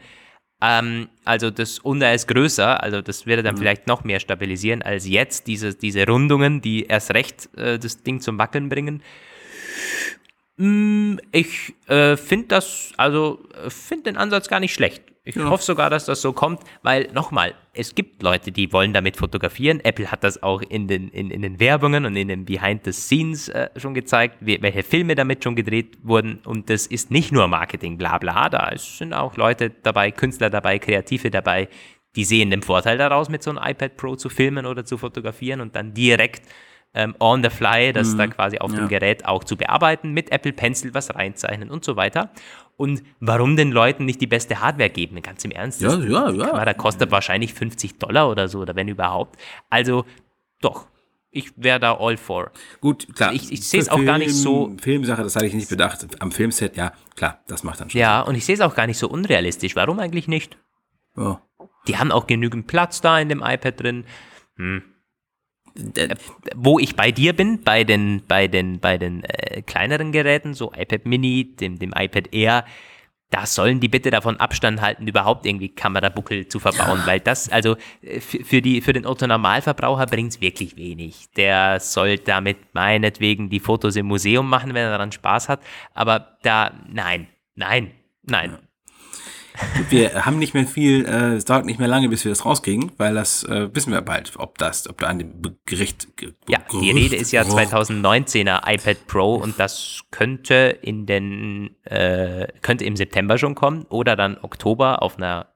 Ähm, 0.62 1.10
also 1.26 1.50
das, 1.50 1.80
und 1.80 2.02
er 2.02 2.14
ist 2.14 2.28
größer, 2.28 2.82
also 2.82 3.02
das 3.02 3.26
würde 3.26 3.44
dann 3.44 3.56
mhm. 3.56 3.60
vielleicht 3.60 3.88
noch 3.88 4.04
mehr 4.04 4.20
stabilisieren 4.20 4.82
als 4.82 5.08
jetzt, 5.08 5.48
diese, 5.48 5.76
diese 5.76 6.08
Rundungen, 6.08 6.62
die 6.62 6.86
erst 6.86 7.14
recht 7.14 7.50
äh, 7.58 7.78
das 7.78 8.02
Ding 8.04 8.22
zum 8.22 8.38
Wackeln 8.38 8.70
bringen. 8.70 9.04
Mm, 10.58 11.18
ich 11.32 11.76
äh, 11.88 12.16
finde 12.16 12.48
das, 12.48 12.94
also 12.98 13.44
äh, 13.64 13.70
finde 13.70 14.06
den 14.06 14.18
Ansatz 14.18 14.48
gar 14.48 14.60
nicht 14.60 14.74
schlecht. 14.74 15.04
Ich 15.26 15.36
ja. 15.36 15.50
hoffe 15.50 15.64
sogar, 15.64 15.90
dass 15.90 16.04
das 16.06 16.22
so 16.22 16.34
kommt, 16.34 16.62
weil 16.82 17.10
nochmal, 17.14 17.54
es 17.74 17.96
gibt 17.96 18.22
Leute, 18.22 18.52
die 18.52 18.74
wollen 18.74 18.92
damit 18.92 19.16
fotografieren. 19.16 19.80
Apple 19.80 20.12
hat 20.12 20.24
das 20.26 20.44
auch 20.44 20.62
in 20.62 20.90
den, 20.90 21.08
in, 21.10 21.32
in 21.32 21.42
den 21.42 21.62
Werbungen 21.62 22.06
und 22.06 22.18
in 22.18 22.28
den 22.28 22.44
Behind 22.44 22.84
the 22.84 22.92
Scenes 22.92 23.48
äh, 23.48 23.70
schon 23.78 23.94
gezeigt, 23.94 24.38
welche 24.42 24.84
Filme 24.84 25.16
damit 25.16 25.42
schon 25.44 25.56
gedreht 25.56 25.98
wurden. 26.04 26.40
Und 26.44 26.70
das 26.70 26.88
ist 26.88 27.10
nicht 27.10 27.32
nur 27.32 27.48
Marketing, 27.48 27.98
bla 27.98 28.18
bla. 28.18 28.50
Da 28.50 28.74
sind 28.76 29.14
auch 29.14 29.38
Leute 29.38 29.70
dabei, 29.70 30.12
Künstler 30.12 30.50
dabei, 30.50 30.78
Kreative 30.78 31.32
dabei, 31.32 31.70
die 32.18 32.26
sehen 32.26 32.50
den 32.52 32.62
Vorteil 32.62 32.98
daraus, 32.98 33.30
mit 33.30 33.44
so 33.44 33.52
einem 33.52 33.60
iPad 33.64 33.96
Pro 33.96 34.16
zu 34.18 34.28
filmen 34.28 34.66
oder 34.66 34.84
zu 34.84 34.98
fotografieren 34.98 35.62
und 35.62 35.74
dann 35.76 35.94
direkt 35.94 36.44
ähm, 36.94 37.16
on 37.20 37.44
the 37.44 37.50
fly, 37.50 37.92
das 37.92 38.14
mhm. 38.14 38.18
da 38.18 38.28
quasi 38.28 38.60
auf 38.60 38.72
ja. 38.72 38.78
dem 38.78 38.88
Gerät 38.88 39.26
auch 39.26 39.44
zu 39.44 39.58
bearbeiten, 39.58 40.12
mit 40.12 40.32
Apple 40.32 40.54
Pencil 40.54 40.94
was 40.94 41.14
reinzeichnen 41.16 41.70
und 41.70 41.84
so 41.84 41.96
weiter. 41.96 42.32
Und 42.76 43.04
warum 43.20 43.56
den 43.56 43.72
Leuten 43.72 44.06
nicht 44.06 44.20
die 44.20 44.28
beste 44.28 44.60
Hardware 44.60 44.90
geben? 44.90 45.22
Ganz 45.22 45.46
im 45.46 45.52
Ernst. 45.52 45.82
Ja, 45.82 45.98
ja, 45.98 46.30
ja. 46.32 46.48
Kamera 46.48 46.74
kostet 46.74 47.12
wahrscheinlich 47.12 47.54
50 47.54 48.00
Dollar 48.00 48.30
oder 48.30 48.48
so, 48.48 48.60
oder 48.60 48.76
wenn 48.76 48.88
überhaupt. 48.88 49.40
Also, 49.70 50.06
doch. 50.62 50.88
Ich 51.36 51.52
wäre 51.56 51.80
da 51.80 51.98
all 51.98 52.16
for. 52.18 52.52
Gut, 52.80 53.08
klar. 53.16 53.34
Ich, 53.34 53.52
ich 53.52 53.68
sehe 53.68 53.80
es 53.80 53.90
auch 53.90 54.04
gar 54.04 54.20
nicht 54.20 54.36
so. 54.36 54.76
Filmsache, 54.80 55.24
das 55.24 55.36
hatte 55.36 55.48
ich 55.48 55.54
nicht 55.56 55.70
bedacht. 55.70 56.06
Am 56.22 56.32
Filmset, 56.32 56.78
ja, 56.78 56.94
klar, 57.16 57.40
das 57.48 57.64
macht 57.64 57.82
dann 57.82 57.90
schon. 57.90 58.00
Ja, 58.00 58.22
und 58.22 58.36
ich 58.36 58.46
sehe 58.46 58.54
es 58.54 58.62
auch 58.62 58.76
gar 58.76 58.86
nicht 58.86 59.00
so 59.00 59.10
unrealistisch. 59.10 59.76
Warum 59.76 60.00
eigentlich 60.00 60.28
nicht? 60.28 60.58
Ja. 61.18 61.42
Die 61.88 61.98
haben 61.98 62.12
auch 62.12 62.28
genügend 62.28 62.68
Platz 62.68 63.02
da 63.02 63.20
in 63.20 63.30
dem 63.30 63.42
iPad 63.44 63.80
drin. 63.80 64.06
Hm. 64.58 64.84
Äh, 65.96 66.16
wo 66.56 66.78
ich 66.78 66.96
bei 66.96 67.12
dir 67.12 67.34
bin, 67.34 67.64
bei 67.64 67.84
den, 67.84 68.24
bei 68.28 68.48
den, 68.48 68.80
bei 68.80 68.98
den 68.98 69.24
äh, 69.24 69.62
kleineren 69.64 70.12
Geräten, 70.12 70.54
so 70.54 70.72
iPad 70.76 71.06
Mini, 71.06 71.56
dem, 71.56 71.80
dem 71.80 71.94
iPad 71.96 72.34
Air, 72.34 72.66
da 73.32 73.48
sollen 73.48 73.80
die 73.80 73.88
bitte 73.88 74.12
davon 74.12 74.38
Abstand 74.38 74.82
halten, 74.82 75.08
überhaupt 75.08 75.48
irgendwie 75.48 75.70
Kamerabuckel 75.70 76.48
zu 76.48 76.60
verbauen, 76.60 77.02
weil 77.06 77.20
das, 77.20 77.50
also 77.50 77.76
äh, 78.04 78.20
für, 78.20 78.62
die, 78.62 78.82
für 78.82 78.94
den 78.94 79.08
Otto-Normalverbraucher 79.08 80.06
bringt 80.06 80.34
es 80.34 80.42
wirklich 80.42 80.78
wenig. 80.78 81.32
Der 81.36 81.80
soll 81.80 82.20
damit 82.20 82.58
meinetwegen 82.74 83.50
die 83.50 83.60
Fotos 83.60 83.96
im 83.96 84.06
Museum 84.06 84.48
machen, 84.48 84.76
wenn 84.76 84.84
er 84.84 84.92
daran 84.92 85.12
Spaß 85.12 85.50
hat, 85.50 85.62
aber 85.96 86.38
da, 86.44 86.72
nein, 86.88 87.28
nein, 87.56 87.92
nein. 88.22 88.60
Wir 89.90 90.26
haben 90.26 90.40
nicht 90.40 90.54
mehr 90.54 90.66
viel, 90.66 91.06
äh, 91.06 91.36
es 91.36 91.46
dauert 91.46 91.66
nicht 91.66 91.80
mehr 91.80 91.88
lange, 91.88 92.10
bis 92.10 92.26
wir 92.26 92.32
das 92.32 92.46
rauskriegen, 92.46 92.92
weil 92.98 93.14
das 93.14 93.44
äh, 93.44 93.74
wissen 93.74 93.92
wir 93.92 94.02
bald, 94.02 94.34
ob 94.38 94.58
das, 94.58 94.90
ob 94.90 95.00
da 95.00 95.08
an 95.08 95.20
dem 95.20 95.58
Gericht. 95.66 96.08
Ja, 96.48 96.60
die 96.72 96.92
Rede 96.92 97.16
ist 97.16 97.32
ja 97.32 97.44
2019er 97.44 98.62
iPad 98.66 99.08
Pro 99.08 99.36
und 99.36 99.60
das 99.60 100.02
könnte 100.12 100.78
in 100.82 101.06
den, 101.06 101.76
äh, 101.84 102.48
könnte 102.62 102.86
im 102.86 102.96
September 102.96 103.38
schon 103.38 103.56
kommen 103.56 103.86
oder 103.90 104.16
dann 104.16 104.38
Oktober 104.42 105.02
auf 105.04 105.18
einer 105.18 105.54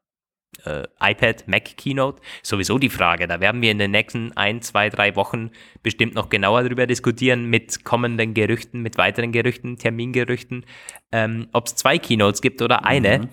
äh, 0.65 0.83
iPad 0.99 1.47
Mac 1.47 1.77
Keynote. 1.77 2.21
Sowieso 2.43 2.77
die 2.77 2.89
Frage, 2.89 3.27
da 3.27 3.39
werden 3.39 3.61
wir 3.61 3.71
in 3.71 3.79
den 3.79 3.91
nächsten 3.91 4.33
ein, 4.33 4.61
zwei, 4.61 4.89
drei 4.89 5.15
Wochen 5.15 5.51
bestimmt 5.83 6.15
noch 6.15 6.29
genauer 6.29 6.63
darüber 6.63 6.87
diskutieren 6.87 7.45
mit 7.45 7.83
kommenden 7.83 8.33
Gerüchten, 8.33 8.81
mit 8.81 8.97
weiteren 8.97 9.31
Gerüchten, 9.31 9.77
Termingerüchten, 9.77 10.65
ähm, 11.11 11.47
ob 11.53 11.67
es 11.67 11.75
zwei 11.75 11.97
Keynotes 11.97 12.41
gibt 12.41 12.61
oder 12.61 12.85
eine. 12.85 13.19
Mhm. 13.19 13.29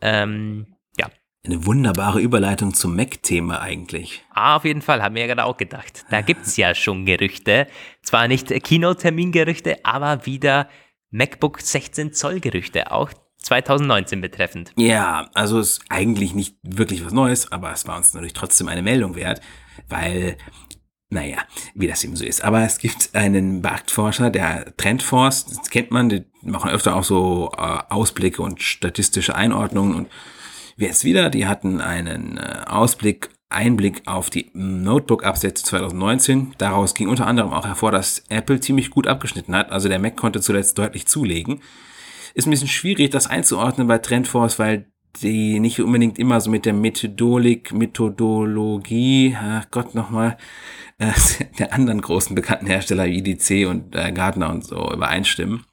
Ähm, 0.00 0.66
ja. 0.98 1.08
Eine 1.44 1.64
wunderbare 1.64 2.20
Überleitung 2.20 2.74
zum 2.74 2.96
Mac-Thema 2.96 3.60
eigentlich. 3.60 4.24
Ah, 4.30 4.56
auf 4.56 4.64
jeden 4.64 4.82
Fall, 4.82 5.02
haben 5.02 5.14
wir 5.14 5.22
ja 5.22 5.28
gerade 5.28 5.44
auch 5.44 5.56
gedacht. 5.56 6.04
Da 6.10 6.20
gibt 6.20 6.46
es 6.46 6.56
ja 6.56 6.74
schon 6.74 7.06
Gerüchte. 7.06 7.66
Zwar 8.02 8.28
nicht 8.28 8.48
Keynote-Termin-Gerüchte, 8.48 9.84
aber 9.84 10.26
wieder 10.26 10.68
MacBook 11.10 11.60
16 11.60 12.12
Zoll 12.12 12.40
Gerüchte, 12.40 12.90
auch 12.90 13.10
2019 13.38 14.20
betreffend. 14.20 14.72
Ja, 14.76 15.30
also 15.34 15.60
ist 15.60 15.82
eigentlich 15.88 16.34
nicht 16.34 16.56
wirklich 16.62 17.04
was 17.04 17.12
Neues, 17.12 17.52
aber 17.52 17.72
es 17.72 17.86
war 17.86 17.96
uns 17.96 18.12
natürlich 18.12 18.32
trotzdem 18.32 18.66
eine 18.66 18.82
Meldung 18.82 19.14
wert, 19.14 19.40
weil, 19.88 20.36
naja, 21.08 21.38
wie 21.74 21.86
das 21.86 22.02
eben 22.04 22.16
so 22.16 22.24
ist. 22.24 22.42
Aber 22.42 22.62
es 22.64 22.78
gibt 22.78 23.14
einen 23.14 23.60
Marktforscher, 23.60 24.30
der 24.30 24.76
Trendforce, 24.76 25.46
das 25.46 25.70
kennt 25.70 25.90
man, 25.90 26.08
die 26.08 26.24
machen 26.42 26.70
öfter 26.70 26.96
auch 26.96 27.04
so 27.04 27.52
äh, 27.56 27.78
Ausblicke 27.88 28.42
und 28.42 28.62
statistische 28.62 29.34
Einordnungen 29.34 29.94
und 29.94 30.08
jetzt 30.76 31.04
wieder, 31.04 31.30
die 31.30 31.46
hatten 31.46 31.80
einen 31.80 32.38
äh, 32.38 32.64
Ausblick, 32.66 33.30
Einblick 33.48 34.02
auf 34.06 34.30
die 34.30 34.50
Notebook-Absätze 34.54 35.64
2019. 35.64 36.54
Daraus 36.58 36.94
ging 36.94 37.08
unter 37.08 37.28
anderem 37.28 37.52
auch 37.52 37.66
hervor, 37.66 37.92
dass 37.92 38.24
Apple 38.28 38.58
ziemlich 38.60 38.90
gut 38.90 39.06
abgeschnitten 39.06 39.54
hat. 39.54 39.70
Also 39.70 39.88
der 39.88 40.00
Mac 40.00 40.16
konnte 40.16 40.40
zuletzt 40.40 40.76
deutlich 40.78 41.06
zulegen. 41.06 41.62
Ist 42.34 42.46
ein 42.46 42.50
bisschen 42.50 42.68
schwierig, 42.68 43.10
das 43.10 43.28
einzuordnen 43.28 43.86
bei 43.86 43.98
Trendforce, 43.98 44.58
weil 44.58 44.90
die 45.22 45.60
nicht 45.60 45.80
unbedingt 45.80 46.18
immer 46.18 46.40
so 46.40 46.50
mit 46.50 46.66
der 46.66 46.72
Methodolik, 46.72 47.72
Methodologie, 47.72 49.36
ach 49.40 49.66
Gott 49.70 49.94
nochmal, 49.94 50.36
äh, 50.98 51.12
der 51.58 51.72
anderen 51.72 52.00
großen 52.00 52.34
bekannten 52.34 52.66
Hersteller 52.66 53.06
wie 53.06 53.18
IDC 53.18 53.68
und 53.68 53.94
äh, 53.94 54.12
Gardner 54.12 54.50
und 54.50 54.64
so 54.64 54.92
übereinstimmen 54.92 55.64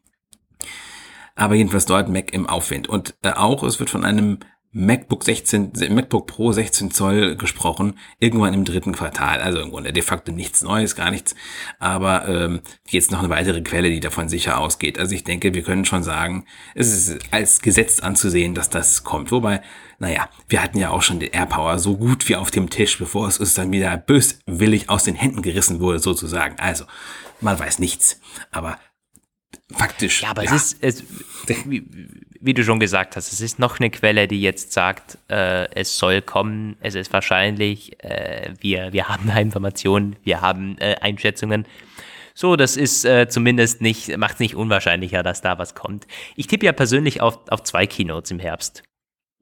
aber 1.36 1.56
jedenfalls 1.56 1.86
dort 1.86 2.10
Mac 2.10 2.34
im 2.34 2.48
Aufwind. 2.48 2.88
Und 2.88 3.16
äh, 3.24 3.32
auch, 3.32 3.64
es 3.64 3.80
wird 3.80 3.90
von 3.90 4.06
einem 4.06 4.40
MacBook 4.76 5.24
16, 5.24 5.74
MacBook 5.90 6.26
Pro 6.26 6.52
16 6.52 6.90
Zoll 6.90 7.36
gesprochen, 7.36 8.00
irgendwann 8.20 8.56
im 8.56 8.66
dritten 8.66 8.92
Quartal. 8.92 9.40
Also 9.40 9.60
im 9.60 9.70
Grunde 9.70 9.94
de 9.94 10.02
facto 10.02 10.32
nichts 10.32 10.64
Neues, 10.64 10.96
gar 10.96 11.12
nichts. 11.12 11.36
Aber 11.78 12.28
ähm, 12.28 12.62
jetzt 12.90 13.12
noch 13.12 13.20
eine 13.20 13.30
weitere 13.30 13.62
Quelle, 13.62 13.92
die 13.92 14.00
davon 14.00 14.30
sicher 14.30 14.58
ausgeht. 14.58 14.98
Also 14.98 15.14
ich 15.14 15.24
denke, 15.24 15.54
wir 15.54 15.62
können 15.62 15.86
schon 15.86 16.02
sagen, 16.02 16.46
es 16.74 16.92
ist 16.92 17.20
als 17.32 17.62
gesetzt 17.62 18.02
anzusehen, 18.02 18.56
dass 18.56 18.72
das 18.72 19.04
kommt. 19.04 19.32
Wobei, 19.32 19.62
naja, 20.00 20.28
wir 20.50 20.64
hatten 20.64 20.80
ja 20.80 20.90
auch 20.90 21.04
schon 21.04 21.20
den 21.20 21.32
AirPower 21.32 21.78
so 21.78 21.96
gut 21.96 22.28
wie 22.28 22.36
auf 22.36 22.50
dem 22.50 22.72
Tisch, 22.72 22.98
bevor 22.98 23.28
es 23.28 23.38
uns 23.38 23.54
dann 23.54 23.72
wieder 23.72 23.96
böswillig 23.96 24.90
aus 24.90 25.04
den 25.04 25.16
Händen 25.16 25.44
gerissen 25.44 25.82
wurde, 25.82 26.00
sozusagen. 26.00 26.58
Also, 26.58 26.86
man 27.42 27.60
weiß 27.60 27.78
nichts. 27.78 28.20
Aber 28.50 28.80
faktisch. 29.72 30.24
Ja, 30.24 30.32
aber 30.32 30.44
ja. 30.44 30.56
es 30.56 30.74
ist, 30.74 30.78
es, 30.82 31.04
wie, 32.46 32.54
du 32.54 32.64
schon 32.64 32.80
gesagt 32.80 33.16
hast, 33.16 33.32
es 33.32 33.42
ist 33.42 33.60
noch 33.60 33.80
eine 33.80 33.90
Quelle, 33.90 34.28
die 34.28 34.42
jetzt 34.42 34.74
sagt, 34.74 35.18
äh, 35.30 35.68
es 35.76 35.98
soll 35.98 36.22
kommen, 36.22 36.76
es 36.82 36.96
ist 36.96 37.12
wahrscheinlich, 37.14 38.04
äh, 38.04 38.54
wir, 38.60 38.94
wir 38.94 39.08
haben 39.08 39.30
Informationen, 39.38 40.16
wir 40.24 40.42
haben 40.42 40.78
äh, 40.80 40.96
Einschätzungen. 41.02 41.66
So, 42.34 42.56
das 42.56 42.78
ist 42.78 43.06
äh, 43.06 43.28
zumindest 43.28 43.82
nicht, 43.82 44.18
macht 44.18 44.36
es 44.36 44.40
nicht 44.40 44.56
unwahrscheinlicher, 44.56 45.24
dass 45.24 45.42
da 45.42 45.58
was 45.60 45.76
kommt. 45.76 46.08
Ich 46.36 46.48
tippe 46.48 46.66
ja 46.66 46.72
persönlich 46.72 47.22
auf, 47.22 47.40
auf 47.50 47.64
zwei 47.64 47.86
Keynotes 47.86 48.32
im 48.32 48.40
Herbst. 48.40 48.84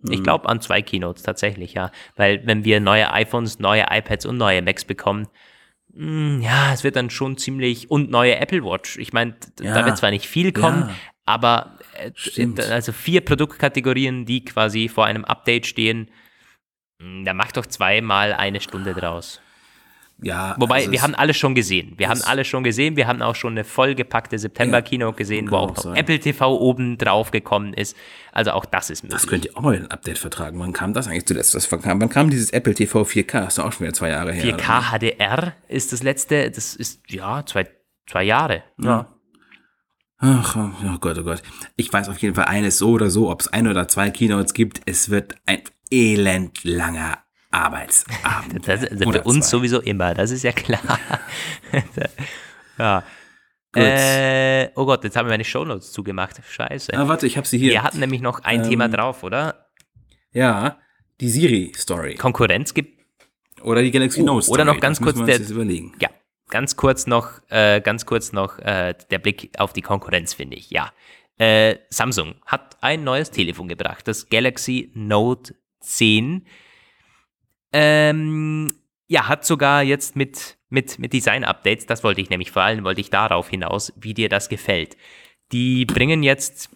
Ich 0.09 0.19
mhm. 0.19 0.23
glaube 0.23 0.49
an 0.49 0.61
zwei 0.61 0.81
Keynotes 0.81 1.23
tatsächlich, 1.23 1.73
ja. 1.73 1.91
Weil 2.15 2.45
wenn 2.45 2.65
wir 2.65 2.79
neue 2.79 3.11
iPhones, 3.13 3.59
neue 3.59 3.85
iPads 3.89 4.25
und 4.25 4.37
neue 4.37 4.61
Macs 4.61 4.83
bekommen, 4.83 5.27
hm, 5.93 6.41
ja, 6.41 6.73
es 6.73 6.83
wird 6.83 6.95
dann 6.95 7.09
schon 7.09 7.37
ziemlich 7.37 7.91
und 7.91 8.09
neue 8.09 8.37
Apple 8.37 8.63
Watch. 8.63 8.97
Ich 8.97 9.13
meine, 9.13 9.35
ja. 9.61 9.73
da 9.73 9.85
wird 9.85 9.97
zwar 9.97 10.11
nicht 10.11 10.25
viel 10.25 10.51
kommen, 10.51 10.89
ja. 10.89 10.95
Aber 11.25 11.77
äh, 11.97 12.47
also 12.69 12.91
vier 12.91 13.21
Produktkategorien, 13.21 14.25
die 14.25 14.43
quasi 14.45 14.89
vor 14.89 15.05
einem 15.05 15.25
Update 15.25 15.65
stehen, 15.65 16.09
hm, 17.01 17.25
da 17.25 17.33
macht 17.33 17.57
doch 17.57 17.65
zweimal 17.65 18.33
eine 18.33 18.61
Stunde 18.61 18.93
draus. 18.93 19.41
Ja, 20.23 20.55
Wobei, 20.59 20.75
also 20.75 20.91
wir 20.91 21.01
haben 21.01 21.15
alles 21.15 21.35
schon 21.35 21.55
gesehen. 21.55 21.93
Wir 21.97 22.07
haben 22.07 22.21
alles 22.21 22.47
schon 22.47 22.63
gesehen. 22.63 22.95
Wir 22.95 23.07
haben 23.07 23.23
auch 23.23 23.33
schon 23.33 23.53
eine 23.53 23.63
vollgepackte 23.63 24.37
September-Kino 24.37 25.07
ja, 25.07 25.11
gesehen, 25.13 25.49
wo 25.49 25.55
auch, 25.55 25.75
auch 25.75 25.95
Apple 25.95 26.19
TV 26.19 26.59
oben 26.59 26.99
drauf 26.99 27.31
gekommen 27.31 27.73
ist. 27.73 27.97
Also 28.31 28.51
auch 28.51 28.65
das 28.65 28.91
ist 28.91 29.01
möglich. 29.01 29.19
Das 29.19 29.27
könnt 29.27 29.45
ihr 29.45 29.57
auch 29.57 29.61
mal 29.61 29.75
ein 29.75 29.89
Update 29.89 30.19
vertragen. 30.19 30.59
Wann 30.59 30.73
kam 30.73 30.93
das 30.93 31.07
eigentlich 31.07 31.25
zuletzt? 31.25 31.55
Das 31.55 31.67
kam, 31.67 31.99
wann 31.99 32.09
kam 32.09 32.29
dieses 32.29 32.51
Apple 32.51 32.75
TV 32.75 33.01
4K? 33.01 33.31
Das 33.41 33.57
ist 33.57 33.59
auch 33.59 33.71
schon 33.71 33.87
wieder 33.87 33.93
zwei 33.93 34.09
Jahre 34.09 34.31
her. 34.31 34.59
4K 34.59 34.91
HDR 34.91 35.53
ist 35.67 35.91
das 35.91 36.03
letzte, 36.03 36.51
das 36.51 36.75
ist, 36.75 37.01
ja, 37.09 37.43
zwei, 37.43 37.67
zwei 38.07 38.23
Jahre. 38.23 38.63
Ja. 38.79 39.07
Ach, 40.23 40.55
oh 40.55 40.97
Gott, 40.99 41.17
oh 41.17 41.23
Gott. 41.23 41.41
Ich 41.75 41.91
weiß 41.91 42.07
auf 42.07 42.19
jeden 42.19 42.35
Fall 42.35 42.45
eines 42.45 42.77
so 42.77 42.91
oder 42.91 43.09
so, 43.09 43.31
ob 43.31 43.41
es 43.41 43.47
ein 43.47 43.67
oder 43.67 43.87
zwei 43.87 44.11
Keynotes 44.11 44.53
gibt. 44.53 44.81
Es 44.85 45.09
wird 45.09 45.35
ein 45.47 45.63
elend 45.91 46.63
langer 46.63 47.17
Arbeitsabend. 47.49 48.65
Das, 48.67 48.81
das 48.81 48.99
für 48.99 49.23
uns 49.23 49.47
zwei. 49.47 49.57
sowieso 49.57 49.79
immer, 49.81 50.13
das 50.13 50.29
ist 50.29 50.43
ja 50.43 50.51
klar. 50.51 50.99
ja. 52.77 53.03
Äh, 53.75 54.69
oh 54.75 54.85
Gott, 54.85 55.03
jetzt 55.03 55.15
haben 55.15 55.25
wir 55.25 55.31
meine 55.31 55.43
Shownotes 55.43 55.91
zugemacht. 55.91 56.39
Scheiße. 56.47 56.93
Ah, 56.93 57.07
warte, 57.07 57.25
ich 57.25 57.37
habe 57.37 57.47
sie 57.47 57.57
hier. 57.57 57.71
Wir 57.71 57.83
hatten 57.83 57.99
nämlich 57.99 58.21
noch 58.21 58.43
ein 58.43 58.63
ähm, 58.63 58.69
Thema 58.69 58.89
drauf, 58.89 59.23
oder? 59.23 59.69
Ja, 60.33 60.77
die 61.19 61.29
Siri-Story. 61.29 62.15
Konkurrenz 62.15 62.73
gibt. 62.73 63.01
Oder 63.63 63.81
die 63.81 63.91
Galaxy 63.91 64.21
oh, 64.21 64.25
Note 64.25 64.43
Story. 64.43 64.61
Oder 64.61 64.65
noch 64.65 64.79
ganz 64.79 65.01
kurz 65.01 65.23
der. 65.23 65.39
Ja, 65.99 66.09
ganz 66.51 66.75
kurz 66.75 67.07
noch, 67.07 67.41
äh, 67.49 67.81
ganz 67.81 68.05
kurz 68.05 68.31
noch 68.31 68.59
äh, 68.59 68.93
der 69.09 69.19
Blick 69.19 69.51
auf 69.57 69.73
die 69.73 69.81
Konkurrenz, 69.81 70.35
finde 70.35 70.57
ich. 70.57 70.69
Ja. 70.69 70.91
Äh, 71.39 71.77
Samsung 71.89 72.35
hat 72.45 72.77
ein 72.81 73.03
neues 73.03 73.31
Telefon 73.31 73.67
gebracht, 73.67 74.07
das 74.07 74.29
Galaxy 74.29 74.91
Note 74.93 75.55
S10 75.81 76.43
ähm, 77.73 78.75
ja, 79.07 79.27
hat 79.27 79.45
sogar 79.45 79.83
jetzt 79.83 80.15
mit, 80.15 80.57
mit, 80.69 80.99
mit 80.99 81.13
Design-Updates, 81.13 81.85
das 81.85 82.03
wollte 82.03 82.21
ich 82.21 82.29
nämlich 82.29 82.51
vor 82.51 82.61
allem, 82.61 82.83
wollte 82.83 83.01
ich 83.01 83.09
darauf 83.09 83.49
hinaus, 83.49 83.93
wie 83.97 84.13
dir 84.13 84.29
das 84.29 84.49
gefällt. 84.49 84.95
Die 85.51 85.85
bringen 85.85 86.23
jetzt 86.23 86.69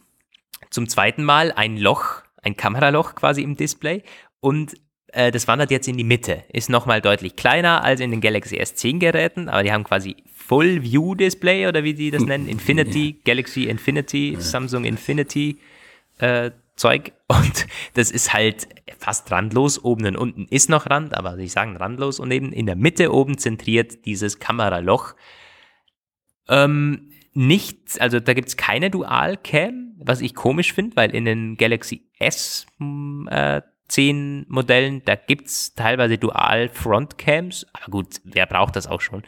zum 0.69 0.89
zweiten 0.89 1.23
Mal 1.23 1.51
ein 1.53 1.77
Loch, 1.77 2.23
ein 2.41 2.57
Kameraloch 2.57 3.15
quasi 3.15 3.41
im 3.41 3.55
Display 3.55 4.03
und 4.41 4.75
äh, 5.15 5.31
das 5.31 5.47
wandert 5.47 5.71
jetzt 5.71 5.87
in 5.87 5.97
die 5.97 6.03
Mitte. 6.03 6.43
Ist 6.51 6.69
nochmal 6.69 7.01
deutlich 7.01 7.35
kleiner 7.35 7.83
als 7.83 8.01
in 8.01 8.11
den 8.11 8.21
Galaxy 8.21 8.57
S10 8.59 8.99
Geräten, 8.99 9.47
aber 9.47 9.63
die 9.63 9.71
haben 9.71 9.85
quasi 9.85 10.17
Full 10.35 10.83
View 10.83 11.15
Display 11.15 11.67
oder 11.67 11.83
wie 11.83 11.93
die 11.93 12.11
das 12.11 12.23
nennen, 12.23 12.49
Infinity, 12.49 13.21
Galaxy 13.23 13.63
Infinity, 13.63 14.35
Samsung 14.37 14.83
Infinity 14.83 15.57
äh, 16.19 16.51
Zeug 16.75 17.13
und 17.27 17.67
das 17.93 18.11
ist 18.11 18.33
halt 18.33 18.67
fast 18.97 19.31
randlos. 19.31 19.81
Oben 19.83 20.05
und 20.05 20.17
unten 20.17 20.47
ist 20.49 20.69
noch 20.69 20.89
Rand, 20.89 21.15
aber 21.15 21.37
ich 21.37 21.53
sagen 21.53 21.77
randlos 21.77 22.19
und 22.19 22.31
eben 22.31 22.51
in 22.51 22.65
der 22.65 22.75
Mitte 22.75 23.13
oben 23.13 23.37
zentriert 23.37 24.05
dieses 24.05 24.39
Kameraloch. 24.39 25.15
Ähm, 26.49 27.11
nicht, 27.33 28.01
also 28.01 28.19
da 28.19 28.33
gibt 28.33 28.49
es 28.49 28.57
keine 28.57 28.89
Dual-Cam, 28.89 29.95
was 29.97 30.21
ich 30.21 30.35
komisch 30.35 30.73
finde, 30.73 30.95
weil 30.97 31.15
in 31.15 31.25
den 31.25 31.57
Galaxy 31.57 32.03
S 32.19 32.65
äh, 33.29 33.61
10 33.87 34.45
Modellen, 34.49 35.03
da 35.05 35.15
gibt 35.15 35.47
es 35.47 35.73
teilweise 35.75 36.17
Dual-Frontcams, 36.17 37.67
aber 37.73 37.91
gut, 37.91 38.21
wer 38.23 38.45
braucht 38.45 38.75
das 38.75 38.87
auch 38.87 39.01
schon? 39.01 39.23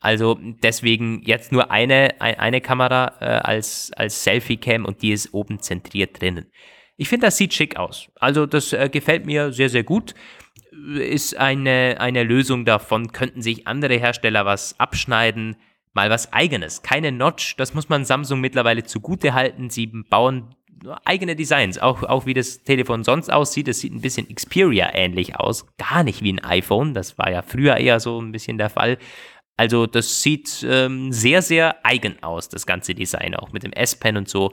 Also 0.00 0.38
deswegen 0.40 1.22
jetzt 1.24 1.52
nur 1.52 1.70
eine, 1.70 2.20
eine 2.20 2.60
Kamera 2.60 3.14
äh, 3.20 3.24
als, 3.24 3.92
als 3.96 4.24
Selfie-Cam 4.24 4.84
und 4.84 5.00
die 5.00 5.12
ist 5.12 5.32
oben 5.32 5.60
zentriert 5.60 6.20
drinnen. 6.20 6.50
Ich 6.96 7.08
finde, 7.08 7.26
das 7.26 7.36
sieht 7.36 7.54
schick 7.54 7.76
aus. 7.76 8.10
Also 8.16 8.46
das 8.46 8.72
äh, 8.72 8.88
gefällt 8.90 9.26
mir 9.26 9.52
sehr, 9.52 9.68
sehr 9.68 9.84
gut. 9.84 10.14
Ist 10.96 11.36
eine, 11.36 11.96
eine 12.00 12.24
Lösung 12.24 12.64
davon, 12.64 13.12
könnten 13.12 13.42
sich 13.42 13.68
andere 13.68 13.94
Hersteller 13.94 14.44
was 14.44 14.78
abschneiden, 14.80 15.56
mal 15.92 16.10
was 16.10 16.32
eigenes. 16.32 16.82
Keine 16.82 17.12
Notch, 17.12 17.56
das 17.56 17.72
muss 17.72 17.88
man 17.88 18.04
Samsung 18.04 18.40
mittlerweile 18.40 18.82
zugute 18.82 19.34
halten. 19.34 19.70
Sie 19.70 19.86
bauen 19.86 20.54
eigene 21.04 21.36
Designs, 21.36 21.78
auch, 21.78 22.02
auch 22.02 22.26
wie 22.26 22.34
das 22.34 22.62
Telefon 22.62 23.04
sonst 23.04 23.32
aussieht. 23.32 23.68
Es 23.68 23.80
sieht 23.80 23.92
ein 23.92 24.00
bisschen 24.00 24.32
Xperia 24.34 24.94
ähnlich 24.94 25.36
aus, 25.36 25.66
gar 25.76 26.02
nicht 26.02 26.22
wie 26.22 26.32
ein 26.32 26.44
iPhone. 26.44 26.94
Das 26.94 27.18
war 27.18 27.30
ja 27.30 27.42
früher 27.42 27.76
eher 27.76 28.00
so 28.00 28.20
ein 28.20 28.32
bisschen 28.32 28.58
der 28.58 28.70
Fall. 28.70 28.98
Also 29.56 29.86
das 29.86 30.22
sieht 30.22 30.64
ähm, 30.68 31.12
sehr, 31.12 31.42
sehr 31.42 31.84
eigen 31.84 32.22
aus, 32.22 32.48
das 32.48 32.66
ganze 32.66 32.94
Design, 32.94 33.34
auch 33.34 33.52
mit 33.52 33.62
dem 33.62 33.72
S-Pen 33.72 34.16
und 34.16 34.28
so. 34.28 34.52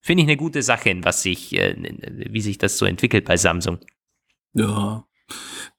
Finde 0.00 0.22
ich 0.22 0.28
eine 0.28 0.36
gute 0.36 0.62
Sache, 0.62 0.94
was 1.02 1.22
sich, 1.22 1.56
äh, 1.56 1.74
wie 2.30 2.40
sich 2.42 2.58
das 2.58 2.76
so 2.76 2.84
entwickelt 2.84 3.24
bei 3.24 3.36
Samsung. 3.36 3.78
Ja, 4.52 5.04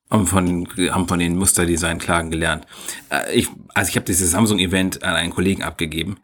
haben 0.09 0.27
von, 0.27 0.67
haben 0.89 1.07
von 1.07 1.19
den 1.19 1.37
Musterdesign-Klagen 1.37 2.31
gelernt. 2.31 2.65
Äh, 3.09 3.35
ich, 3.35 3.49
also 3.73 3.89
ich 3.89 3.95
habe 3.95 4.05
dieses 4.05 4.31
Samsung-Event 4.31 5.03
an 5.03 5.15
einen 5.15 5.31
Kollegen 5.31 5.63
abgegeben. 5.63 6.17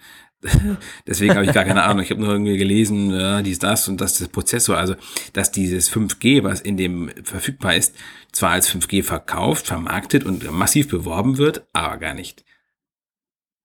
Deswegen 1.07 1.35
habe 1.35 1.45
ich 1.45 1.53
gar 1.53 1.65
keine 1.65 1.83
Ahnung. 1.83 2.03
Ich 2.03 2.09
habe 2.09 2.21
nur 2.21 2.31
irgendwie 2.31 2.57
gelesen, 2.57 3.11
ja, 3.11 3.41
dies, 3.41 3.59
das 3.59 3.87
und 3.87 4.01
das 4.01 4.17
das 4.17 4.27
Prozessor. 4.27 4.77
Also, 4.77 4.95
dass 5.33 5.51
dieses 5.51 5.91
5G, 5.91 6.43
was 6.43 6.61
in 6.61 6.77
dem 6.77 7.11
verfügbar 7.23 7.75
ist, 7.75 7.95
zwar 8.31 8.51
als 8.51 8.69
5G 8.69 9.03
verkauft, 9.03 9.67
vermarktet 9.67 10.23
und 10.23 10.49
massiv 10.51 10.89
beworben 10.89 11.37
wird, 11.37 11.67
aber 11.73 11.97
gar 11.97 12.13
nicht. 12.13 12.43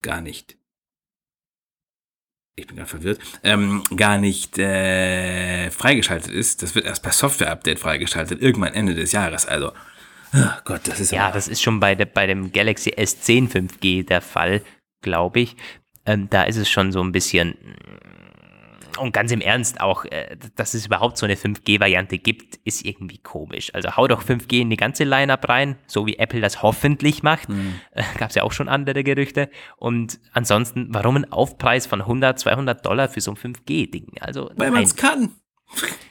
Gar 0.02 0.20
nicht 0.20 0.56
ich 2.56 2.66
bin 2.66 2.76
gerade 2.76 2.88
verwirrt, 2.88 3.20
ähm, 3.44 3.82
gar 3.94 4.16
nicht 4.16 4.58
äh, 4.58 5.70
freigeschaltet 5.70 6.32
ist. 6.32 6.62
Das 6.62 6.74
wird 6.74 6.86
erst 6.86 7.02
per 7.02 7.12
Software-Update 7.12 7.78
freigeschaltet, 7.78 8.40
irgendwann 8.40 8.72
Ende 8.72 8.94
des 8.94 9.12
Jahres. 9.12 9.44
Also, 9.44 9.72
oh 10.34 10.60
Gott, 10.64 10.80
das 10.84 10.98
ist 10.98 11.12
ja, 11.12 11.30
das 11.30 11.48
ist 11.48 11.62
schon 11.62 11.80
bei, 11.80 11.94
de, 11.94 12.06
bei 12.06 12.26
dem 12.26 12.52
Galaxy 12.52 12.90
S10 12.90 13.50
5G 13.50 14.06
der 14.06 14.22
Fall, 14.22 14.62
glaube 15.02 15.40
ich. 15.40 15.56
Ähm, 16.07 16.28
da 16.30 16.44
ist 16.44 16.57
es 16.57 16.68
schon 16.68 16.92
so 16.92 17.02
ein 17.02 17.12
bisschen 17.12 17.57
und 18.98 19.12
ganz 19.12 19.30
im 19.32 19.40
Ernst 19.40 19.80
auch, 19.80 20.04
äh, 20.07 20.36
dass 20.57 20.74
es 20.74 20.86
überhaupt 20.86 21.18
so 21.18 21.26
eine 21.26 21.34
5G-Variante 21.34 22.18
gibt, 22.18 22.57
ist 22.64 22.84
irgendwie 22.84 23.18
komisch. 23.18 23.74
Also 23.74 23.96
hau 23.96 24.09
doch 24.09 24.22
5G 24.22 24.61
in 24.62 24.70
die 24.70 24.76
ganze 24.76 25.04
Line-Up 25.04 25.48
rein, 25.48 25.76
so 25.86 26.07
wie 26.07 26.18
Apple 26.18 26.40
das 26.40 26.62
hoffentlich 26.62 27.22
macht. 27.22 27.48
Mhm. 27.48 27.74
Äh, 27.92 28.02
Gab 28.18 28.30
es 28.30 28.36
ja 28.36 28.42
auch 28.42 28.52
schon 28.52 28.68
andere 28.68 29.04
Gerüchte. 29.04 29.50
Und 29.76 30.18
ansonsten, 30.32 30.88
warum 30.90 31.16
ein 31.16 31.32
Aufpreis 31.32 31.86
von 31.86 32.00
100, 32.00 32.38
200 32.38 32.84
Dollar 32.84 33.09
für 33.09 33.20
so 33.20 33.32
ein 33.32 33.36
5G-Ding? 33.36 34.12
Also, 34.20 34.50
weil 34.57 34.70
man 34.70 34.82
es 34.82 34.96
kann. 34.96 35.30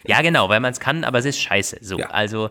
Ja, 0.06 0.22
genau, 0.22 0.50
weil 0.50 0.60
man 0.60 0.72
es 0.72 0.80
kann, 0.80 1.04
aber 1.04 1.20
es 1.20 1.26
ist 1.26 1.40
scheiße. 1.40 1.78
So, 1.82 1.98
ja. 1.98 2.08
also 2.08 2.50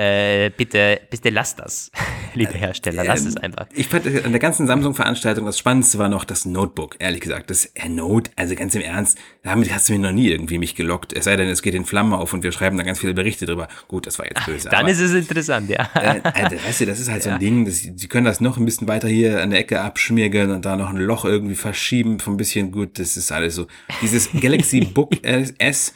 äh, 0.00 0.50
bitte, 0.56 0.98
bitte 1.10 1.28
lasst 1.28 1.58
das, 1.58 1.90
liebe 2.34 2.54
Hersteller, 2.54 3.04
lasst 3.04 3.24
ähm, 3.24 3.28
es 3.28 3.36
einfach. 3.36 3.66
Ich 3.74 3.88
fand 3.88 4.06
an 4.06 4.30
der 4.30 4.40
ganzen 4.40 4.66
Samsung-Veranstaltung 4.66 5.44
das 5.44 5.58
Spannendste 5.58 5.98
war 5.98 6.08
noch 6.08 6.24
das 6.24 6.46
Notebook, 6.46 6.96
ehrlich 6.98 7.20
gesagt. 7.20 7.50
Das 7.50 7.66
äh, 7.74 7.88
Note, 7.88 8.30
also 8.36 8.54
ganz 8.54 8.74
im 8.74 8.80
Ernst, 8.80 9.18
damit 9.42 9.72
hast 9.74 9.88
du 9.88 9.92
mir 9.92 9.98
noch 9.98 10.12
nie 10.12 10.28
irgendwie 10.28 10.56
mich 10.56 10.74
gelockt. 10.74 11.12
Es 11.12 11.24
sei 11.24 11.36
denn, 11.36 11.48
es 11.48 11.60
geht 11.60 11.74
in 11.74 11.84
Flammen 11.84 12.14
auf 12.14 12.32
und 12.32 12.42
wir 12.42 12.50
schreiben 12.50 12.78
da 12.78 12.82
ganz 12.82 12.98
viele 12.98 13.12
Berichte 13.12 13.44
drüber. 13.44 13.68
Gut, 13.88 14.06
das 14.06 14.18
war 14.18 14.24
jetzt 14.24 14.46
böse. 14.46 14.68
Ach, 14.68 14.70
dann 14.70 14.80
aber, 14.80 14.90
ist 14.90 15.00
es 15.00 15.12
interessant, 15.12 15.68
ja. 15.68 15.86
Äh, 15.94 16.18
äh, 16.18 16.64
weißt 16.66 16.80
du, 16.80 16.86
das 16.86 16.98
ist 16.98 17.10
halt 17.10 17.22
so 17.22 17.28
ein 17.28 17.38
Ding, 17.40 17.66
das, 17.66 17.80
sie 17.80 18.08
können 18.08 18.24
das 18.24 18.40
noch 18.40 18.56
ein 18.56 18.64
bisschen 18.64 18.88
weiter 18.88 19.08
hier 19.08 19.42
an 19.42 19.50
der 19.50 19.60
Ecke 19.60 19.82
abschmirgeln 19.82 20.50
und 20.50 20.64
da 20.64 20.76
noch 20.76 20.88
ein 20.88 20.96
Loch 20.96 21.26
irgendwie 21.26 21.56
verschieben 21.56 22.20
von 22.20 22.34
ein 22.34 22.36
bisschen 22.38 22.72
gut. 22.72 22.98
Das 22.98 23.18
ist 23.18 23.32
alles 23.32 23.54
so. 23.54 23.66
Dieses 24.00 24.30
Galaxy 24.40 24.80
Book 24.80 25.12
S, 25.22 25.94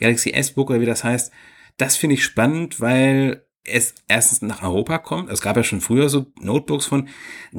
Galaxy 0.00 0.30
S 0.30 0.50
Book 0.50 0.70
oder 0.70 0.80
wie 0.80 0.86
das 0.86 1.04
heißt, 1.04 1.30
das 1.76 1.96
finde 1.96 2.14
ich 2.14 2.24
spannend, 2.24 2.80
weil 2.80 3.44
es 3.64 3.94
erstens 4.08 4.42
nach 4.42 4.62
Europa 4.62 4.98
kommt. 4.98 5.30
Es 5.30 5.40
gab 5.40 5.56
ja 5.56 5.64
schon 5.64 5.80
früher 5.80 6.08
so 6.08 6.26
Notebooks 6.40 6.86
von 6.86 7.08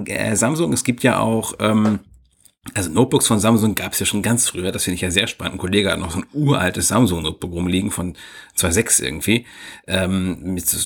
äh, 0.06 0.36
Samsung. 0.36 0.72
Es 0.72 0.84
gibt 0.84 1.04
ja 1.04 1.20
auch, 1.20 1.54
ähm, 1.60 2.00
also 2.74 2.92
Notebooks 2.92 3.28
von 3.28 3.40
Samsung 3.40 3.76
gab 3.76 3.94
es 3.94 4.00
ja 4.00 4.06
schon 4.06 4.22
ganz 4.22 4.48
früher. 4.48 4.72
Das 4.72 4.84
finde 4.84 4.96
ich 4.96 5.02
ja 5.02 5.12
sehr 5.12 5.28
spannend. 5.28 5.56
Ein 5.56 5.60
Kollege 5.60 5.92
hat 5.92 6.00
noch 6.00 6.12
so 6.12 6.20
ein 6.20 6.28
uraltes 6.34 6.88
Samsung-Notebook 6.90 7.52
rumliegen 7.52 7.92
von 7.92 8.16
2.6 8.58 9.04
irgendwie. 9.04 9.46
Ähm, 9.88 10.54
mit 10.54 10.68
so 10.68 10.78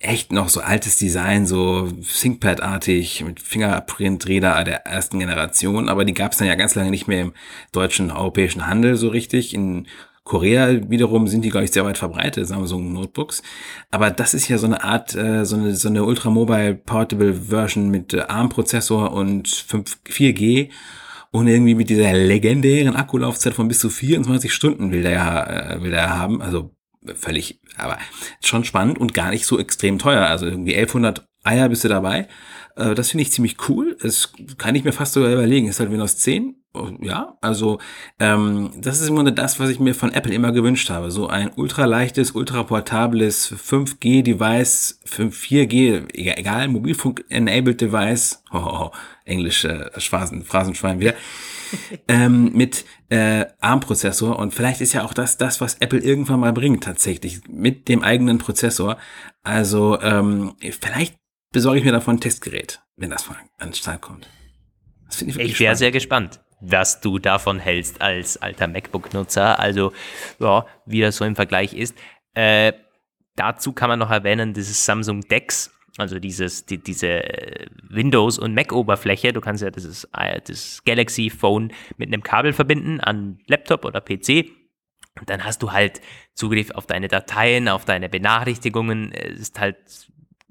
echt 0.00 0.32
noch 0.32 0.48
so 0.48 0.60
altes 0.60 0.98
Design, 0.98 1.46
so 1.46 1.88
ThinkPad-artig, 1.88 3.24
mit 3.24 3.40
Fingerprint-Räder 3.40 4.62
der 4.64 4.86
ersten 4.86 5.18
Generation. 5.18 5.88
Aber 5.88 6.04
die 6.04 6.14
gab 6.14 6.32
es 6.32 6.38
dann 6.38 6.48
ja 6.48 6.56
ganz 6.56 6.74
lange 6.74 6.90
nicht 6.90 7.06
mehr 7.06 7.22
im 7.22 7.32
deutschen, 7.72 8.10
europäischen 8.10 8.66
Handel 8.66 8.96
so 8.96 9.08
richtig. 9.08 9.54
In 9.54 9.86
Korea 10.24 10.90
wiederum 10.90 11.28
sind 11.28 11.42
die, 11.42 11.50
glaube 11.50 11.66
ich, 11.66 11.72
sehr 11.72 11.84
weit 11.84 11.98
verbreitet, 11.98 12.48
Samsung 12.48 12.92
Notebooks. 12.92 13.42
Aber 13.90 14.10
das 14.10 14.32
ist 14.32 14.48
ja 14.48 14.56
so 14.56 14.66
eine 14.66 14.82
Art, 14.82 15.14
äh, 15.14 15.44
so 15.44 15.56
eine, 15.56 15.76
so 15.76 15.88
eine 15.88 16.04
Ultra-Mobile 16.04 16.74
Portable 16.74 17.34
Version 17.34 17.90
mit 17.90 18.14
äh, 18.14 18.20
ARM-Prozessor 18.20 19.12
und 19.12 19.48
5, 19.48 19.98
4G. 20.06 20.70
Und 21.30 21.48
irgendwie 21.48 21.74
mit 21.74 21.90
dieser 21.90 22.12
legendären 22.12 22.96
Akkulaufzeit 22.96 23.54
von 23.54 23.68
bis 23.68 23.80
zu 23.80 23.90
24 23.90 24.52
Stunden 24.52 24.92
will 24.92 25.02
der 25.02 25.76
äh, 25.76 25.82
will 25.82 25.90
der 25.90 26.16
haben. 26.16 26.40
Also 26.40 26.70
völlig, 27.16 27.60
aber 27.76 27.98
schon 28.40 28.64
spannend 28.64 28.98
und 28.98 29.14
gar 29.14 29.30
nicht 29.30 29.44
so 29.44 29.58
extrem 29.58 29.98
teuer. 29.98 30.26
Also 30.26 30.46
irgendwie 30.46 30.74
1100 30.74 31.26
Eier 31.42 31.68
bist 31.68 31.84
du 31.84 31.88
dabei. 31.88 32.28
Äh, 32.76 32.94
das 32.94 33.10
finde 33.10 33.22
ich 33.22 33.32
ziemlich 33.32 33.56
cool. 33.68 33.98
Das 34.00 34.32
kann 34.56 34.74
ich 34.74 34.84
mir 34.84 34.92
fast 34.92 35.12
sogar 35.12 35.32
überlegen. 35.32 35.68
Ist 35.68 35.80
halt 35.80 35.90
Windows 35.90 36.16
10 36.18 36.63
ja, 37.00 37.36
also 37.40 37.78
ähm, 38.18 38.72
das 38.78 39.00
ist 39.00 39.08
im 39.08 39.14
Grunde 39.14 39.32
das, 39.32 39.60
was 39.60 39.70
ich 39.70 39.78
mir 39.78 39.94
von 39.94 40.12
Apple 40.12 40.34
immer 40.34 40.50
gewünscht 40.50 40.90
habe. 40.90 41.10
So 41.10 41.28
ein 41.28 41.52
ultra 41.54 41.84
leichtes, 41.84 42.32
ultra 42.32 42.64
portables 42.64 43.52
5G-Device, 43.52 45.00
4G, 45.06 46.12
egal, 46.12 46.68
Mobilfunk-enabled 46.68 47.80
Device, 47.80 48.42
oh, 48.52 48.58
oh, 48.58 48.78
oh 48.86 48.90
englische 49.24 49.92
äh, 49.94 50.00
Phrasen, 50.00 50.44
Phrasenschwein 50.44 50.98
wieder, 50.98 51.14
ähm, 52.08 52.52
mit 52.54 52.84
äh, 53.08 53.46
ARM-Prozessor. 53.60 54.36
Und 54.38 54.52
vielleicht 54.52 54.80
ist 54.80 54.94
ja 54.94 55.04
auch 55.04 55.14
das, 55.14 55.36
das, 55.36 55.60
was 55.60 55.74
Apple 55.74 56.00
irgendwann 56.00 56.40
mal 56.40 56.52
bringt, 56.52 56.82
tatsächlich, 56.82 57.42
mit 57.48 57.88
dem 57.88 58.02
eigenen 58.02 58.38
Prozessor. 58.38 58.98
Also 59.44 60.00
ähm, 60.00 60.54
vielleicht 60.80 61.16
besorge 61.52 61.78
ich 61.78 61.84
mir 61.84 61.92
davon 61.92 62.16
ein 62.16 62.20
Testgerät, 62.20 62.82
wenn 62.96 63.10
das 63.10 63.28
mal 63.28 63.36
an 63.58 63.68
den 63.68 63.74
Start 63.74 64.00
kommt. 64.00 64.28
ich, 65.20 65.38
ich 65.38 65.60
wäre 65.60 65.76
sehr 65.76 65.92
gespannt 65.92 66.43
was 66.66 67.00
du 67.00 67.18
davon 67.18 67.58
hältst 67.58 68.00
als 68.00 68.36
alter 68.40 68.66
MacBook-Nutzer. 68.66 69.58
Also, 69.58 69.92
ja, 70.38 70.66
wie 70.86 71.00
das 71.00 71.16
so 71.16 71.24
im 71.24 71.36
Vergleich 71.36 71.74
ist. 71.74 71.96
Äh, 72.34 72.72
dazu 73.36 73.72
kann 73.72 73.88
man 73.88 73.98
noch 73.98 74.10
erwähnen, 74.10 74.54
dieses 74.54 74.84
Samsung 74.84 75.20
DeX, 75.22 75.70
also 75.98 76.18
dieses, 76.18 76.66
die, 76.66 76.78
diese 76.78 77.22
Windows- 77.88 78.38
und 78.38 78.54
Mac-Oberfläche. 78.54 79.32
Du 79.32 79.40
kannst 79.40 79.62
ja 79.62 79.70
dieses, 79.70 80.08
äh, 80.16 80.40
das 80.40 80.82
Galaxy 80.84 81.30
Phone 81.30 81.72
mit 81.96 82.08
einem 82.08 82.22
Kabel 82.22 82.52
verbinden 82.52 83.00
an 83.00 83.38
Laptop 83.46 83.84
oder 83.84 84.00
PC. 84.00 84.50
Und 85.20 85.30
dann 85.30 85.44
hast 85.44 85.62
du 85.62 85.70
halt 85.70 86.00
Zugriff 86.34 86.72
auf 86.72 86.86
deine 86.86 87.06
Dateien, 87.06 87.68
auf 87.68 87.84
deine 87.84 88.08
Benachrichtigungen. 88.08 89.12
Es 89.12 89.38
ist 89.38 89.60
halt, 89.60 89.76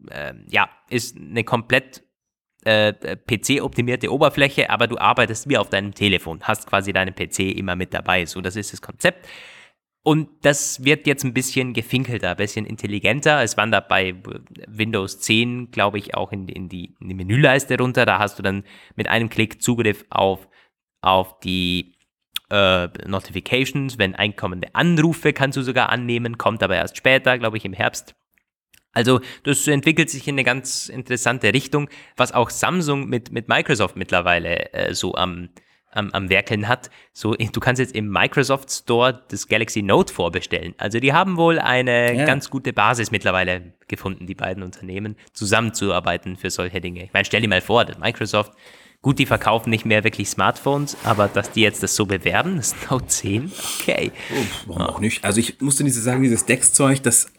äh, 0.09 0.33
ja, 0.47 0.69
ist 0.89 1.17
eine 1.17 1.43
komplett 1.43 2.03
äh, 2.65 2.93
PC-optimierte 2.93 4.11
Oberfläche, 4.11 4.69
aber 4.69 4.87
du 4.87 4.97
arbeitest 4.97 5.49
wie 5.49 5.57
auf 5.57 5.69
deinem 5.69 5.93
Telefon, 5.93 6.39
hast 6.43 6.67
quasi 6.67 6.93
deinen 6.93 7.15
PC 7.15 7.39
immer 7.57 7.75
mit 7.75 7.93
dabei. 7.93 8.25
So, 8.25 8.41
das 8.41 8.55
ist 8.55 8.73
das 8.73 8.81
Konzept. 8.81 9.27
Und 10.05 10.29
das 10.41 10.83
wird 10.83 11.07
jetzt 11.07 11.23
ein 11.23 11.33
bisschen 11.33 11.73
gefinkelter, 11.73 12.31
ein 12.31 12.37
bisschen 12.37 12.65
intelligenter. 12.65 13.41
Es 13.41 13.55
wandert 13.55 13.87
bei 13.87 14.13
Windows 14.67 15.19
10, 15.21 15.71
glaube 15.71 15.97
ich, 15.97 16.13
auch 16.13 16.33
in, 16.33 16.49
in, 16.49 16.67
die, 16.67 16.93
in 16.99 17.07
die 17.07 17.13
Menüleiste 17.15 17.77
runter. 17.77 18.05
Da 18.05 18.19
hast 18.19 18.37
du 18.37 18.43
dann 18.43 18.65
mit 18.97 19.07
einem 19.07 19.29
Klick 19.29 19.61
Zugriff 19.61 20.03
auf, 20.09 20.49
auf 21.01 21.39
die 21.39 21.95
äh, 22.49 22.87
Notifications. 23.07 23.97
Wenn 23.97 24.13
einkommende 24.13 24.75
Anrufe 24.75 25.31
kannst 25.31 25.57
du 25.57 25.61
sogar 25.61 25.89
annehmen, 25.89 26.37
kommt 26.37 26.63
aber 26.63 26.75
erst 26.75 26.97
später, 26.97 27.39
glaube 27.39 27.55
ich, 27.55 27.63
im 27.63 27.73
Herbst. 27.73 28.13
Also 28.93 29.19
das 29.43 29.67
entwickelt 29.67 30.09
sich 30.09 30.27
in 30.27 30.35
eine 30.35 30.43
ganz 30.43 30.87
interessante 30.87 31.53
Richtung, 31.53 31.89
was 32.15 32.31
auch 32.31 32.49
Samsung 32.49 33.09
mit, 33.09 33.31
mit 33.31 33.47
Microsoft 33.47 33.95
mittlerweile 33.95 34.71
äh, 34.73 34.93
so 34.93 35.15
am 35.15 35.49
am, 35.93 36.11
am 36.11 36.29
Werkeln 36.29 36.67
hat. 36.67 36.89
So, 37.13 37.33
du 37.33 37.59
kannst 37.59 37.79
jetzt 37.79 37.95
im 37.95 38.09
Microsoft 38.09 38.71
Store 38.71 39.23
das 39.29 39.47
Galaxy 39.47 39.81
Note 39.81 40.13
vorbestellen. 40.13 40.73
Also 40.77 40.99
die 40.99 41.13
haben 41.13 41.37
wohl 41.37 41.59
eine 41.59 42.15
ja. 42.15 42.25
ganz 42.25 42.49
gute 42.49 42.73
Basis 42.73 43.11
mittlerweile 43.11 43.73
gefunden, 43.87 44.27
die 44.27 44.35
beiden 44.35 44.63
Unternehmen, 44.63 45.15
zusammenzuarbeiten 45.33 46.37
für 46.37 46.49
solche 46.49 46.81
Dinge. 46.81 47.03
Ich 47.03 47.13
meine, 47.13 47.25
stell 47.25 47.41
dir 47.41 47.47
mal 47.47 47.61
vor, 47.61 47.85
Microsoft, 47.99 48.53
gut, 49.01 49.19
die 49.19 49.25
verkaufen 49.25 49.69
nicht 49.69 49.85
mehr 49.85 50.03
wirklich 50.03 50.29
Smartphones, 50.29 50.97
aber 51.03 51.27
dass 51.27 51.51
die 51.51 51.61
jetzt 51.61 51.83
das 51.83 51.95
so 51.95 52.05
bewerben, 52.05 52.57
das 52.57 52.75
Note 52.89 53.07
10, 53.07 53.51
okay. 53.79 54.11
Oh, 54.31 54.45
warum 54.67 54.81
auch 54.81 54.99
nicht? 54.99 55.23
Also 55.23 55.39
ich 55.39 55.61
musste 55.61 55.83
diese 55.83 56.01
sagen, 56.01 56.23
dieses 56.23 56.45
Dex-Zeug, 56.45 57.03
das 57.03 57.31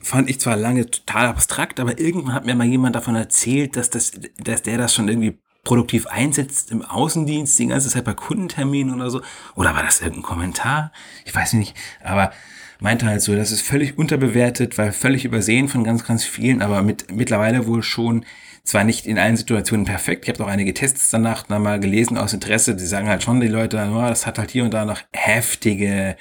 fand 0.00 0.30
ich 0.30 0.40
zwar 0.40 0.56
lange 0.56 0.90
total 0.90 1.26
abstrakt, 1.26 1.78
aber 1.80 1.98
irgendwann 1.98 2.34
hat 2.34 2.46
mir 2.46 2.54
mal 2.54 2.66
jemand 2.66 2.96
davon 2.96 3.16
erzählt, 3.16 3.76
dass, 3.76 3.90
das, 3.90 4.12
dass 4.38 4.62
der 4.62 4.78
das 4.78 4.94
schon 4.94 5.08
irgendwie 5.08 5.38
produktiv 5.62 6.06
einsetzt 6.06 6.70
im 6.70 6.82
Außendienst 6.82 7.58
die 7.58 7.66
ganze 7.66 7.90
Zeit 7.90 8.04
bei 8.04 8.14
Kundenterminen 8.14 8.94
oder 8.94 9.10
so. 9.10 9.20
Oder 9.54 9.74
war 9.74 9.82
das 9.82 10.00
irgendein 10.00 10.22
Kommentar? 10.22 10.92
Ich 11.24 11.34
weiß 11.34 11.52
nicht. 11.54 11.76
Aber 12.02 12.32
meinte 12.80 13.06
halt 13.06 13.20
so, 13.20 13.36
das 13.36 13.52
ist 13.52 13.60
völlig 13.60 13.98
unterbewertet, 13.98 14.78
weil 14.78 14.92
völlig 14.92 15.24
übersehen 15.24 15.68
von 15.68 15.84
ganz, 15.84 16.04
ganz 16.04 16.24
vielen, 16.24 16.62
aber 16.62 16.82
mit, 16.82 17.12
mittlerweile 17.12 17.66
wohl 17.66 17.82
schon 17.82 18.24
zwar 18.64 18.84
nicht 18.84 19.06
in 19.06 19.18
allen 19.18 19.36
Situationen 19.36 19.84
perfekt. 19.84 20.24
Ich 20.24 20.30
habe 20.30 20.44
auch 20.44 20.48
einige 20.48 20.74
Tests 20.74 21.10
danach 21.10 21.48
mal 21.48 21.80
gelesen 21.80 22.16
aus 22.16 22.32
Interesse. 22.32 22.76
Die 22.76 22.86
sagen 22.86 23.08
halt 23.08 23.22
schon 23.22 23.40
die 23.40 23.48
Leute, 23.48 23.76
oh, 23.92 24.00
das 24.02 24.26
hat 24.26 24.38
halt 24.38 24.50
hier 24.50 24.64
und 24.64 24.72
da 24.72 24.84
noch 24.84 25.00
heftige, 25.12 26.16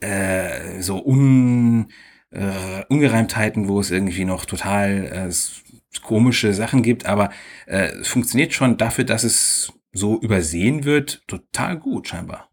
äh, 0.00 0.80
so 0.80 1.04
un, 1.04 1.88
äh, 2.30 2.84
Ungereimtheiten, 2.88 3.68
wo 3.68 3.80
es 3.80 3.90
irgendwie 3.90 4.24
noch 4.24 4.44
total 4.44 5.28
äh, 5.28 6.00
komische 6.02 6.54
Sachen 6.54 6.82
gibt, 6.82 7.06
aber 7.06 7.30
äh, 7.66 7.88
es 8.00 8.08
funktioniert 8.08 8.52
schon 8.52 8.76
dafür, 8.76 9.04
dass 9.04 9.24
es 9.24 9.72
so 9.92 10.20
übersehen 10.20 10.84
wird, 10.84 11.22
total 11.26 11.78
gut 11.78 12.08
scheinbar. 12.08 12.48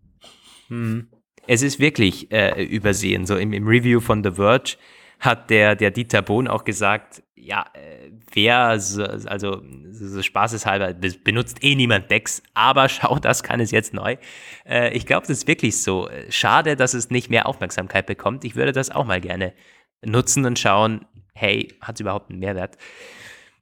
Hm. 0.69 1.07
Es 1.47 1.61
ist 1.61 1.80
wirklich 1.80 2.32
äh, 2.32 2.63
übersehen. 2.63 3.25
So 3.25 3.38
im, 3.38 3.53
im, 3.53 3.67
Review 3.67 4.01
von 4.01 4.23
The 4.23 4.32
Verge 4.32 4.75
hat 5.20 5.49
der, 5.49 5.76
der 5.76 5.91
Dieter 5.91 6.22
Bohn 6.22 6.47
auch 6.47 6.63
gesagt, 6.63 7.24
ja, 7.36 7.65
äh, 7.74 8.11
wer, 8.34 8.80
so, 8.80 9.03
also 9.03 9.61
so 9.91 10.22
spaßeshalber, 10.22 10.93
benutzt 11.24 11.63
eh 11.63 11.76
niemand 11.76 12.11
Decks, 12.11 12.43
aber 12.53 12.89
schau, 12.89 13.20
das 13.20 13.43
kann 13.43 13.59
es 13.59 13.72
jetzt 13.72 13.93
neu. 13.93 14.18
Äh, 14.65 14.95
ich 14.95 15.05
glaube, 15.05 15.28
das 15.28 15.38
ist 15.38 15.47
wirklich 15.47 15.82
so. 15.82 16.09
Schade, 16.30 16.76
dass 16.76 16.93
es 16.93 17.09
nicht 17.09 17.30
mehr 17.30 17.47
Aufmerksamkeit 17.47 18.05
bekommt. 18.05 18.43
Ich 18.43 18.55
würde 18.55 18.74
das 18.74 18.89
auch 18.89 19.05
mal 19.05 19.22
gerne 19.22 19.53
nutzen 20.05 20.45
und 20.45 20.59
schauen, 20.59 21.05
hey, 21.34 21.74
hat 21.82 21.95
es 21.95 22.01
überhaupt 22.01 22.30
einen 22.30 22.39
Mehrwert? 22.39 22.78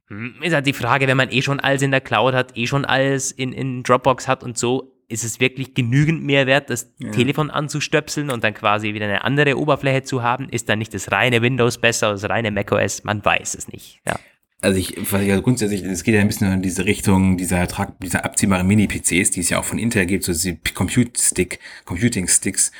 Hm, 0.08 0.36
ist 0.42 0.54
halt 0.54 0.66
die 0.66 0.72
Frage, 0.72 1.06
wenn 1.06 1.16
man 1.16 1.30
eh 1.30 1.42
schon 1.42 1.60
alles 1.60 1.82
in 1.82 1.90
der 1.90 2.00
Cloud 2.00 2.34
hat, 2.34 2.56
eh 2.56 2.66
schon 2.66 2.84
alles 2.84 3.32
in, 3.32 3.52
in 3.52 3.82
Dropbox 3.82 4.28
hat 4.28 4.42
und 4.42 4.58
so, 4.58 4.95
ist 5.08 5.24
es 5.24 5.40
wirklich 5.40 5.74
genügend 5.74 6.24
Mehrwert, 6.24 6.70
das 6.70 6.92
ja. 6.98 7.10
Telefon 7.10 7.50
anzustöpseln 7.50 8.30
und 8.30 8.42
dann 8.42 8.54
quasi 8.54 8.94
wieder 8.94 9.06
eine 9.06 9.24
andere 9.24 9.56
Oberfläche 9.56 10.02
zu 10.02 10.22
haben? 10.22 10.48
Ist 10.48 10.68
dann 10.68 10.78
nicht 10.78 10.92
das 10.94 11.12
reine 11.12 11.42
Windows 11.42 11.78
besser 11.78 12.08
als 12.08 12.22
das 12.22 12.30
reine 12.30 12.50
macOS? 12.50 13.04
Man 13.04 13.24
weiß 13.24 13.54
es 13.54 13.68
nicht. 13.68 14.00
Ja. 14.06 14.18
Also 14.62 14.78
ich, 14.78 14.96
was 15.12 15.22
ich 15.22 15.30
also 15.30 15.42
grundsätzlich, 15.42 15.82
es 15.84 16.02
geht 16.02 16.14
ja 16.14 16.20
ein 16.20 16.26
bisschen 16.26 16.50
in 16.50 16.62
diese 16.62 16.86
Richtung 16.86 17.36
dieser, 17.36 17.68
dieser 18.02 18.24
abziehbaren 18.24 18.66
Mini-PCs, 18.66 19.30
die 19.30 19.40
es 19.40 19.50
ja 19.50 19.58
auch 19.58 19.64
von 19.64 19.78
Intel 19.78 20.06
gibt, 20.06 20.24
so 20.24 20.32
diese 20.32 20.56
Compute 20.74 21.20
Stick, 21.20 21.60
Computing 21.84 22.26
Sticks. 22.26 22.72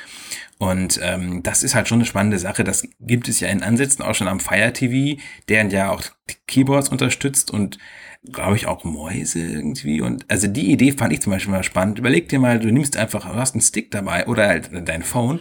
Und 0.57 0.99
ähm, 1.03 1.43
das 1.43 1.61
ist 1.61 1.75
halt 1.75 1.87
schon 1.87 1.99
eine 1.99 2.05
spannende 2.05 2.39
Sache. 2.39 2.63
Das 2.63 2.87
gibt 2.99 3.29
es 3.29 3.39
ja 3.39 3.47
in 3.49 3.61
Ansätzen 3.61 4.03
auch 4.03 4.15
schon 4.15 4.27
am 4.27 4.39
Fire 4.39 4.73
TV, 4.73 5.21
der 5.49 5.67
ja 5.67 5.91
auch 5.91 6.01
Keyboards 6.47 6.89
unterstützt 6.89 7.51
und 7.51 7.77
glaube 8.23 8.55
ich 8.55 8.67
auch 8.67 8.83
Mäuse 8.83 9.39
irgendwie. 9.39 10.01
Und 10.01 10.25
also 10.29 10.47
die 10.47 10.71
Idee 10.71 10.91
fand 10.91 11.13
ich 11.13 11.21
zum 11.21 11.31
Beispiel 11.31 11.51
mal 11.51 11.63
spannend. 11.63 11.99
Überleg 11.99 12.29
dir 12.29 12.39
mal, 12.39 12.59
du 12.59 12.71
nimmst 12.71 12.97
einfach, 12.97 13.29
du 13.29 13.35
hast 13.35 13.55
einen 13.55 13.61
Stick 13.61 13.91
dabei 13.91 14.27
oder 14.27 14.47
halt 14.47 14.69
dein 14.87 15.03
Phone 15.03 15.39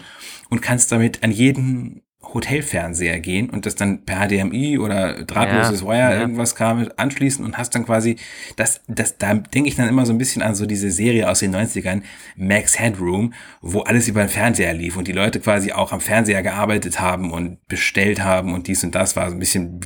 und 0.48 0.62
kannst 0.62 0.92
damit 0.92 1.22
an 1.22 1.30
jeden 1.30 2.02
Hotelfernseher 2.36 3.20
gehen 3.20 3.50
und 3.50 3.66
das 3.66 3.74
dann 3.74 4.04
per 4.04 4.26
HDMI 4.26 4.78
oder 4.78 5.24
drahtloses 5.24 5.80
ja, 5.80 5.86
Wire 5.86 6.14
ja. 6.14 6.20
irgendwas 6.20 6.54
kam 6.54 6.88
anschließen 6.96 7.44
und 7.44 7.58
hast 7.58 7.74
dann 7.74 7.84
quasi 7.84 8.16
das 8.56 8.80
das 8.86 9.18
da 9.18 9.34
denke 9.34 9.68
ich 9.68 9.76
dann 9.76 9.88
immer 9.88 10.06
so 10.06 10.12
ein 10.12 10.18
bisschen 10.18 10.42
an 10.42 10.54
so 10.54 10.66
diese 10.66 10.90
Serie 10.90 11.28
aus 11.28 11.40
den 11.40 11.54
90ern 11.54 12.02
Max 12.36 12.78
Headroom, 12.78 13.34
wo 13.60 13.80
alles 13.80 14.08
über 14.08 14.20
den 14.20 14.28
Fernseher 14.28 14.72
lief 14.74 14.96
und 14.96 15.08
die 15.08 15.12
Leute 15.12 15.40
quasi 15.40 15.72
auch 15.72 15.92
am 15.92 16.00
Fernseher 16.00 16.42
gearbeitet 16.42 17.00
haben 17.00 17.32
und 17.32 17.66
bestellt 17.68 18.22
haben 18.22 18.54
und 18.54 18.68
dies 18.68 18.84
und 18.84 18.94
das 18.94 19.16
war 19.16 19.28
so 19.28 19.36
ein 19.36 19.40
bisschen 19.40 19.80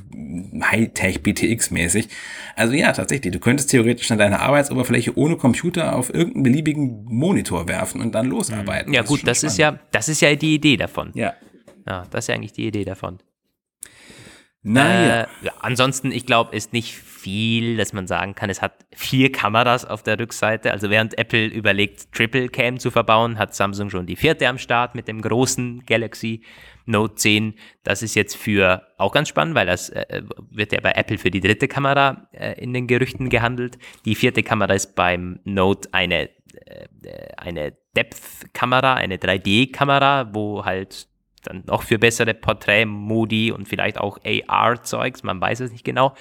Hightech 0.63 1.23
BTX 1.23 1.71
mäßig. 1.71 2.09
Also 2.57 2.75
ja, 2.75 2.93
tatsächlich, 2.93 3.33
du 3.33 3.41
könntest 3.41 3.71
theoretisch 3.71 4.09
dann 4.09 4.19
deine 4.19 4.41
Arbeitsoberfläche 4.41 5.17
ohne 5.17 5.37
Computer 5.37 5.97
auf 5.97 6.13
irgendeinen 6.13 6.43
beliebigen 6.43 7.05
Monitor 7.05 7.69
werfen 7.69 8.01
und 8.01 8.15
dann 8.15 8.27
losarbeiten. 8.27 8.93
Ja, 8.93 9.03
das 9.03 9.09
gut, 9.09 9.27
das 9.27 9.39
spannend. 9.39 9.53
ist 9.53 9.59
ja 9.59 9.79
das 9.93 10.09
ist 10.09 10.21
ja 10.21 10.35
die 10.35 10.55
Idee 10.55 10.77
davon. 10.77 11.11
Ja. 11.15 11.35
Ja, 11.87 12.07
das 12.11 12.25
ist 12.25 12.29
ja 12.29 12.35
eigentlich 12.35 12.53
die 12.53 12.67
Idee 12.67 12.85
davon. 12.85 13.19
Naja. 14.63 15.23
Äh, 15.23 15.27
ja, 15.43 15.53
ansonsten, 15.61 16.13
ich 16.13 16.27
glaube, 16.27 16.55
ist 16.55 16.73
nicht 16.75 16.95
viel, 16.95 17.79
dass 17.79 17.95
man 17.95 18.07
sagen 18.07 18.35
kann, 18.35 18.51
es 18.51 18.61
hat 18.61 18.85
vier 18.93 19.33
Kameras 19.33 19.87
auf 19.87 20.03
der 20.03 20.19
Rückseite. 20.19 20.71
Also 20.71 20.91
während 20.91 21.17
Apple 21.19 21.47
überlegt, 21.47 22.13
Triple 22.13 22.49
Cam 22.49 22.79
zu 22.79 22.91
verbauen, 22.91 23.39
hat 23.39 23.55
Samsung 23.55 23.89
schon 23.89 24.07
die 24.07 24.17
vierte 24.17 24.47
am 24.49 24.59
Start 24.59 24.95
mit 24.95 25.09
dem 25.09 25.23
großen 25.23 25.85
Galaxy 25.87 26.43
Note 26.85 27.15
10. 27.15 27.55
Das 27.85 28.03
ist 28.03 28.15
jetzt 28.15 28.37
für 28.37 28.83
auch 28.99 29.13
ganz 29.13 29.29
spannend, 29.31 29.55
weil 29.55 29.67
das 29.67 29.89
äh, 29.91 30.23
wird 30.51 30.73
ja 30.73 30.81
bei 30.81 30.93
Apple 30.93 31.17
für 31.17 31.31
die 31.31 31.41
dritte 31.41 31.69
Kamera 31.69 32.29
äh, 32.33 32.61
in 32.61 32.75
den 32.75 32.87
Gerüchten 32.87 33.31
gehandelt. 33.31 33.79
Die 34.05 34.15
vierte 34.15 34.43
Kamera 34.43 34.75
ist 34.75 34.95
beim 34.95 35.41
Note 35.45 35.89
eine, 35.93 36.29
äh, 36.67 36.87
eine 37.37 37.77
Depth-Kamera, 37.97 38.95
eine 38.95 39.17
3D-Kamera, 39.17 40.35
wo 40.35 40.65
halt 40.65 41.10
dann 41.43 41.65
noch 41.67 41.83
für 41.83 41.99
bessere 41.99 42.35
Porträtmodi 42.35 43.53
und 43.53 43.69
vielleicht 43.69 43.99
auch 43.99 44.19
AR-Zeugs, 44.25 45.23
man 45.23 45.41
weiß 45.41 45.61
es 45.61 45.73
nicht 45.73 45.85
genau. 45.85 46.15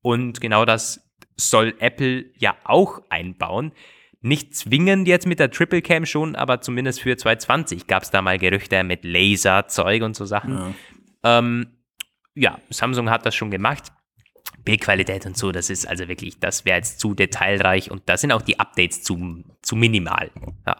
Und 0.00 0.40
genau 0.40 0.64
das 0.64 1.08
soll 1.36 1.74
Apple 1.78 2.26
ja 2.38 2.56
auch 2.64 3.02
einbauen. 3.08 3.72
Nicht 4.20 4.54
zwingend 4.54 5.08
jetzt 5.08 5.26
mit 5.26 5.40
der 5.40 5.50
Triple 5.50 5.82
Cam 5.82 6.06
schon, 6.06 6.36
aber 6.36 6.60
zumindest 6.60 7.00
für 7.00 7.16
2020 7.16 7.86
gab 7.86 8.04
es 8.04 8.10
da 8.10 8.22
mal 8.22 8.38
Gerüchte 8.38 8.82
mit 8.84 9.04
Laserzeug 9.04 10.02
und 10.02 10.14
so 10.14 10.24
Sachen. 10.24 10.74
Ja. 11.24 11.38
Ähm, 11.38 11.66
ja, 12.34 12.58
Samsung 12.70 13.10
hat 13.10 13.26
das 13.26 13.34
schon 13.34 13.50
gemacht. 13.50 13.92
Bildqualität 14.64 15.26
und 15.26 15.36
so, 15.36 15.50
das 15.50 15.70
ist 15.70 15.86
also 15.86 16.06
wirklich, 16.06 16.38
das 16.38 16.64
wäre 16.64 16.76
jetzt 16.76 17.00
zu 17.00 17.14
detailreich 17.14 17.90
und 17.90 18.08
da 18.08 18.16
sind 18.16 18.30
auch 18.30 18.42
die 18.42 18.60
Updates 18.60 19.02
zu, 19.02 19.42
zu 19.60 19.74
minimal. 19.74 20.30
Ja. 20.66 20.76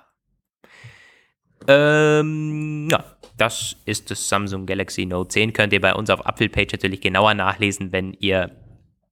Ähm, 1.67 2.89
ja, 2.91 3.05
das 3.43 3.77
ist 3.87 4.09
das 4.13 4.29
Samsung 4.29 4.67
Galaxy 4.67 5.05
Note 5.05 5.29
10. 5.29 5.53
Könnt 5.53 5.73
ihr 5.73 5.81
bei 5.81 5.95
uns 5.95 6.11
auf 6.11 6.25
Apfelpage 6.25 6.73
natürlich 6.75 7.01
genauer 7.01 7.35
nachlesen, 7.35 7.91
wenn 7.91 8.13
ihr 8.21 8.53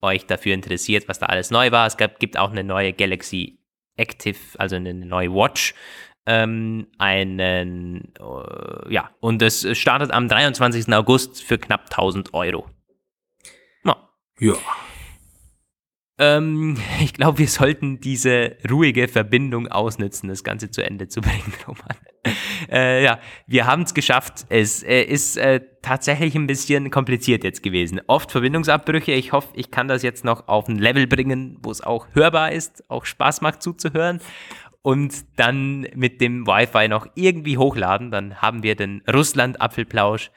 euch 0.01 0.25
dafür 0.27 0.55
interessiert, 0.55 1.09
was 1.09 1.19
da 1.19 1.27
alles 1.27 1.51
neu 1.51 1.73
war. 1.73 1.89
Es 1.89 1.97
gab, 1.97 2.21
gibt 2.21 2.39
auch 2.39 2.53
eine 2.53 2.63
neue 2.63 2.93
Galaxy 2.93 3.59
Active, 3.97 4.39
also 4.57 4.77
eine 4.77 4.95
neue 4.95 5.35
Watch. 5.35 5.75
Ähm, 6.27 6.87
einen, 6.99 8.15
äh, 8.21 8.93
ja, 8.93 9.11
und 9.19 9.43
es 9.43 9.67
startet 9.77 10.13
am 10.13 10.29
23. 10.29 10.95
August 10.95 11.43
für 11.43 11.59
knapp 11.59 11.87
1000 11.91 12.33
Euro. 12.33 12.71
Ja. 13.85 13.97
ja. 14.39 14.55
Ähm, 16.21 16.77
ich 17.01 17.15
glaube, 17.15 17.39
wir 17.39 17.49
sollten 17.49 17.99
diese 17.99 18.57
ruhige 18.71 19.09
Verbindung 19.09 19.67
ausnutzen, 19.67 20.29
das 20.29 20.45
Ganze 20.45 20.71
zu 20.71 20.85
Ende 20.85 21.09
zu 21.09 21.21
bringen, 21.23 21.53
Roman. 21.67 21.97
Äh, 22.71 23.03
ja, 23.03 23.19
wir 23.47 23.67
haben 23.67 23.83
es 23.83 23.95
geschafft. 23.95 24.45
Es 24.51 24.83
äh, 24.83 25.03
ist 25.03 25.39
äh, 25.39 25.61
tatsächlich 25.83 26.35
ein 26.35 26.47
bisschen 26.47 26.91
kompliziert 26.91 27.43
jetzt 27.43 27.63
gewesen. 27.63 28.01
Oft 28.07 28.31
Verbindungsabbrüche. 28.31 29.13
Ich 29.13 29.33
hoffe, 29.33 29.49
ich 29.55 29.71
kann 29.71 29.89
das 29.89 30.03
jetzt 30.03 30.25
noch 30.25 30.47
auf 30.47 30.69
ein 30.69 30.79
Level 30.79 31.07
bringen, 31.07 31.57
wo 31.63 31.71
es 31.71 31.81
auch 31.81 32.07
hörbar 32.13 32.53
ist, 32.53 32.85
auch 32.89 33.07
Spaß 33.07 33.41
macht 33.41 33.63
zuzuhören. 33.63 34.21
Und 34.83 35.15
dann 35.37 35.87
mit 35.95 36.21
dem 36.21 36.47
Wi-Fi 36.47 36.89
noch 36.89 37.07
irgendwie 37.15 37.59
hochladen. 37.59 38.11
Dann 38.11 38.37
haben 38.37 38.63
wir 38.63 38.77
den 38.77 39.03
Russland-Apfelplausch 39.11 40.31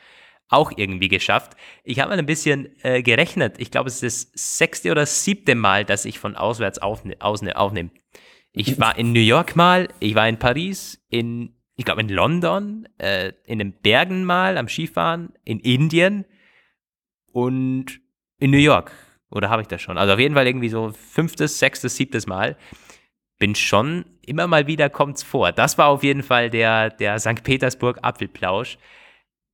auch 0.54 0.72
irgendwie 0.76 1.08
geschafft. 1.08 1.58
Ich 1.84 2.00
habe 2.00 2.10
mal 2.10 2.20
ein 2.20 2.26
bisschen 2.26 2.70
äh, 2.84 3.02
gerechnet. 3.02 3.56
Ich 3.58 3.72
glaube, 3.72 3.90
es 3.90 4.02
ist 4.04 4.34
das 4.34 4.58
sechste 4.58 4.92
oder 4.92 5.06
siebte 5.06 5.56
Mal, 5.56 5.86
dass 5.86 6.06
ich 6.06 6.20
von 6.20 6.36
auswärts 6.36 6.80
aufne 6.80 7.16
aufnehme. 7.20 7.90
Ich 8.52 8.80
war 8.80 8.98
in 8.98 9.14
New 9.14 9.20
York 9.20 9.56
mal, 9.56 9.90
ich 10.00 10.14
war 10.16 10.30
in 10.30 10.38
Paris, 10.38 11.04
in 11.10 11.56
ich 11.76 11.86
glaube 11.86 12.02
in 12.02 12.10
London, 12.10 12.88
äh, 13.00 13.34
in 13.46 13.60
den 13.60 13.74
Bergen 13.74 14.26
mal 14.26 14.58
am 14.58 14.68
Skifahren, 14.68 15.34
in 15.44 15.60
Indien 15.60 16.26
und 17.32 18.00
in 18.38 18.52
New 18.52 18.58
York. 18.58 18.92
Oder 19.32 19.50
habe 19.50 19.64
ich 19.64 19.68
das 19.68 19.82
schon? 19.82 19.98
Also 19.98 20.14
auf 20.14 20.20
jeden 20.20 20.36
Fall 20.36 20.46
irgendwie 20.46 20.70
so 20.70 20.92
fünftes, 20.92 21.58
sechstes, 21.58 21.96
siebtes 21.96 22.28
Mal. 22.28 22.56
Bin 23.40 23.56
schon, 23.56 24.06
immer 24.22 24.46
mal 24.46 24.68
wieder 24.68 24.92
kommt's 24.92 25.24
vor. 25.24 25.52
Das 25.52 25.80
war 25.80 25.88
auf 25.88 26.04
jeden 26.04 26.22
Fall 26.22 26.52
der, 26.52 26.92
der 26.92 27.20
St. 27.20 27.44
Petersburg 27.44 27.98
Apfelplausch. 28.04 28.78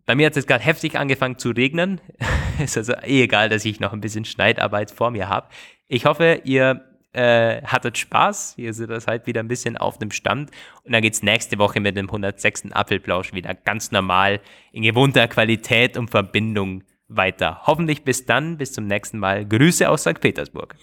Bei 0.09 0.15
mir 0.15 0.25
hat 0.25 0.31
es 0.33 0.37
jetzt 0.37 0.47
gerade 0.47 0.63
heftig 0.63 0.97
angefangen 0.97 1.37
zu 1.37 1.51
regnen. 1.51 2.01
Ist 2.59 2.75
also 2.77 2.93
eh 2.93 3.21
egal, 3.21 3.47
dass 3.47 3.63
ich 3.63 3.79
noch 3.79 3.93
ein 3.93 4.01
bisschen 4.01 4.25
Schneidarbeit 4.25 4.89
vor 4.89 5.11
mir 5.11 5.29
habe. 5.29 5.49
Ich 5.87 6.05
hoffe, 6.05 6.41
ihr 6.45 6.83
äh, 7.13 7.61
hattet 7.61 7.99
Spaß. 7.99 8.55
Ihr 8.57 8.73
seid 8.73 8.89
das 8.89 9.05
halt 9.05 9.27
wieder 9.27 9.39
ein 9.39 9.47
bisschen 9.47 9.77
auf 9.77 9.99
dem 9.99 10.09
Stand. 10.09 10.49
Und 10.83 10.93
dann 10.93 11.03
geht 11.03 11.13
es 11.13 11.21
nächste 11.21 11.59
Woche 11.59 11.79
mit 11.79 11.95
dem 11.95 12.07
106. 12.07 12.71
Apfelplausch 12.71 13.33
wieder 13.33 13.53
ganz 13.53 13.91
normal 13.91 14.39
in 14.71 14.81
gewohnter 14.81 15.27
Qualität 15.27 15.95
und 15.95 16.09
Verbindung 16.09 16.83
weiter. 17.07 17.61
Hoffentlich 17.67 18.03
bis 18.03 18.25
dann, 18.25 18.57
bis 18.57 18.73
zum 18.73 18.87
nächsten 18.87 19.19
Mal. 19.19 19.45
Grüße 19.45 19.87
aus 19.87 20.01
St. 20.01 20.19
Petersburg. 20.19 20.75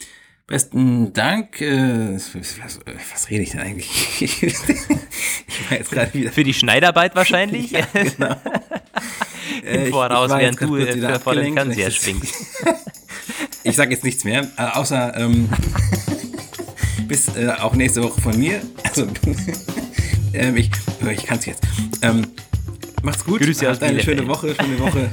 Besten 0.46 1.12
Dank. 1.12 1.60
Äh, 1.60 2.14
was, 2.14 2.36
was, 2.36 3.30
rede 3.30 3.42
ich 3.42 3.50
denn 3.50 3.60
eigentlich? 3.60 4.22
ich 4.22 5.70
war 5.70 5.78
jetzt 5.78 5.90
gerade 5.90 6.14
wieder. 6.14 6.30
Für 6.30 6.44
die 6.44 6.54
Schneidarbeit 6.54 7.16
wahrscheinlich? 7.16 7.70
ja, 7.72 7.80
genau. 7.92 8.36
Im 9.62 9.80
äh, 9.80 9.90
Voraus, 9.90 10.30
während 10.30 10.60
du 10.60 10.76
äh, 10.76 11.18
vor 11.18 11.34
dem 11.34 11.54
Fernseher 11.54 11.90
schwingst. 11.90 12.34
ich 13.62 13.76
sage 13.76 13.92
jetzt 13.92 14.04
nichts 14.04 14.24
mehr, 14.24 14.48
äh, 14.56 14.62
außer 14.62 15.16
ähm, 15.16 15.48
bis 17.08 17.28
äh, 17.36 17.50
auch 17.60 17.74
nächste 17.74 18.02
Woche 18.02 18.20
von 18.20 18.38
mir. 18.38 18.60
Also, 18.84 19.06
ähm, 20.32 20.56
ich, 20.56 20.70
ich 21.10 21.26
kann 21.26 21.38
es 21.38 21.46
jetzt. 21.46 21.62
Ähm, 22.02 22.26
macht's 23.02 23.24
gut. 23.24 23.40
Grüße 23.40 23.68
Habt 23.68 23.82
eine 23.82 24.02
schöne 24.02 24.26
Woche, 24.26 24.54
schöne 24.54 24.78
Woche. 24.80 25.10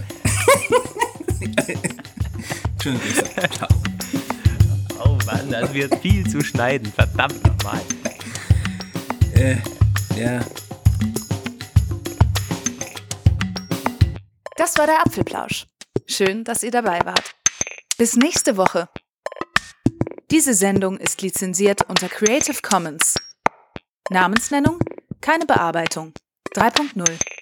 schöne 2.81 2.99
Grüße. 2.99 3.23
Ciao. 3.57 3.69
Oh 5.03 5.17
Mann, 5.25 5.49
das 5.49 5.73
wird 5.73 5.95
viel 6.01 6.27
zu 6.27 6.43
schneiden. 6.43 6.91
Verdammt 6.95 7.43
nochmal. 7.45 7.81
Äh, 9.35 9.55
ja. 10.15 10.41
Das 14.56 14.78
war 14.78 14.86
der 14.86 15.01
Apfelplausch. 15.06 15.66
Schön, 16.06 16.43
dass 16.43 16.64
ihr 16.64 16.72
dabei 16.72 16.99
wart. 17.06 17.36
Bis 17.97 18.16
nächste 18.16 18.58
Woche. 18.58 18.89
Diese 20.32 20.54
Sendung 20.54 20.97
ist 20.97 21.22
lizenziert 21.22 21.89
unter 21.89 22.10
Creative 22.10 22.62
Commons. 22.62 23.16
Namensnennung, 24.10 24.80
keine 25.22 25.45
Bearbeitung. 25.45 26.14
3.0 26.56 27.32